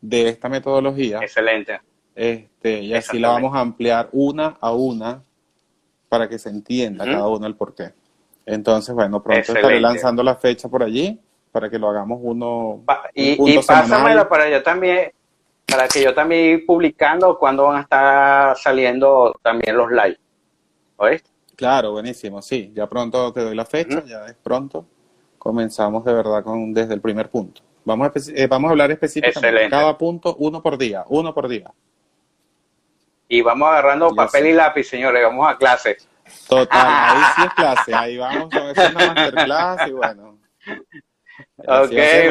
de 0.00 0.28
esta 0.28 0.48
metodología. 0.48 1.18
Excelente. 1.20 1.80
Este, 2.14 2.80
y 2.80 2.94
así 2.94 3.18
la 3.18 3.28
vamos 3.28 3.54
a 3.54 3.60
ampliar 3.60 4.08
una 4.12 4.56
a 4.60 4.72
una 4.72 5.22
para 6.08 6.28
que 6.28 6.38
se 6.38 6.48
entienda 6.48 7.04
cada 7.04 7.26
uno 7.28 7.46
el 7.46 7.56
porqué. 7.56 7.92
Entonces, 8.44 8.94
bueno, 8.94 9.22
pronto 9.22 9.52
estaré 9.52 9.80
lanzando 9.80 10.22
la 10.22 10.36
fecha 10.36 10.68
por 10.68 10.82
allí 10.82 11.20
para 11.56 11.70
que 11.70 11.78
lo 11.78 11.88
hagamos 11.88 12.18
uno. 12.20 12.84
y, 13.14 13.54
y 13.54 13.58
pásamela 13.62 14.28
para 14.28 14.46
yo 14.50 14.62
también, 14.62 15.10
para 15.64 15.88
que 15.88 16.02
yo 16.02 16.12
también 16.12 16.58
ir 16.58 16.66
publicando 16.66 17.38
cuando 17.38 17.64
van 17.64 17.78
a 17.78 17.80
estar 17.80 18.58
saliendo 18.58 19.34
también 19.42 19.74
los 19.74 19.90
live. 19.90 20.18
¿Oíste? 20.96 21.30
Claro, 21.56 21.92
buenísimo, 21.92 22.42
sí. 22.42 22.72
Ya 22.74 22.86
pronto 22.86 23.32
te 23.32 23.40
doy 23.40 23.56
la 23.56 23.64
fecha, 23.64 24.04
ya 24.04 24.26
es 24.26 24.34
pronto. 24.34 24.84
Comenzamos 25.38 26.04
de 26.04 26.12
verdad 26.12 26.44
con 26.44 26.74
desde 26.74 26.92
el 26.92 27.00
primer 27.00 27.30
punto. 27.30 27.62
Vamos 27.86 28.08
a, 28.08 28.12
eh, 28.34 28.46
vamos 28.46 28.68
a 28.68 28.72
hablar 28.72 28.90
específicamente 28.90 29.62
de 29.62 29.70
cada 29.70 29.96
punto, 29.96 30.36
uno 30.38 30.62
por 30.62 30.76
día, 30.76 31.06
uno 31.08 31.32
por 31.32 31.48
día. 31.48 31.72
Y 33.28 33.40
vamos 33.40 33.66
agarrando 33.66 34.14
papel 34.14 34.48
y 34.48 34.52
lápiz, 34.52 34.84
señores, 34.84 35.22
vamos 35.22 35.50
a 35.50 35.56
clase. 35.56 35.96
Total, 36.46 36.86
ahí 36.86 37.22
sí 37.34 37.42
es 37.46 37.54
clase, 37.56 37.94
ahí 37.94 38.18
vamos 38.18 38.50
con 38.50 38.62
una 38.62 39.14
masterclass 39.14 39.88
y 39.88 39.92
bueno. 39.92 40.36
Ok, 41.58 41.66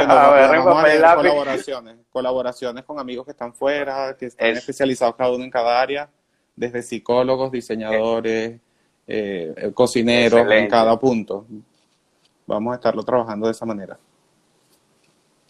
a 0.07 0.29
ver, 0.31 0.61
colaboraciones, 0.61 1.95
colaboraciones 2.11 2.83
con 2.83 2.99
amigos 2.99 3.25
que 3.25 3.31
están 3.31 3.53
fuera, 3.53 4.15
que 4.17 4.27
están 4.27 4.49
especializados 4.49 5.15
cada 5.15 5.31
uno 5.31 5.43
en 5.43 5.49
cada 5.49 5.81
área, 5.81 6.09
desde 6.55 6.83
psicólogos, 6.83 7.51
diseñadores, 7.51 8.59
eh, 9.07 9.71
cocineros, 9.73 10.49
en 10.51 10.67
cada 10.69 10.97
punto. 10.99 11.47
Vamos 12.45 12.73
a 12.73 12.75
estarlo 12.75 13.03
trabajando 13.03 13.47
de 13.47 13.53
esa 13.53 13.65
manera. 13.65 13.97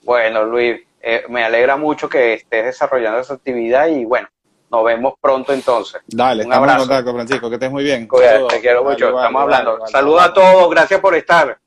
Bueno, 0.04 0.46
Luis, 0.46 0.80
eh, 1.02 1.24
me 1.28 1.44
alegra 1.44 1.76
mucho 1.76 2.08
que 2.08 2.36
estés 2.36 2.66
desarrollando 2.66 3.20
esa 3.20 3.34
actividad 3.34 3.88
y 3.88 4.06
bueno, 4.06 4.30
nos 4.72 4.86
vemos 4.86 5.16
pronto 5.20 5.52
entonces. 5.52 6.02
Dale, 6.08 6.46
Un 6.46 6.52
estamos 6.52 6.70
abrazo. 6.70 6.84
en 6.84 6.88
contacto, 6.88 7.14
Francisco, 7.14 7.50
que 7.50 7.56
estés 7.56 7.72
muy 7.72 7.84
bien. 7.84 8.08
te 8.50 8.62
quiero 8.62 8.86
mucho, 8.86 9.10
estamos 9.10 9.42
hablando. 9.42 9.86
Saludos 9.88 10.22
a 10.24 10.34
todos, 10.34 10.70
gracias 10.70 11.02
por 11.02 11.14
estar. 11.16 11.58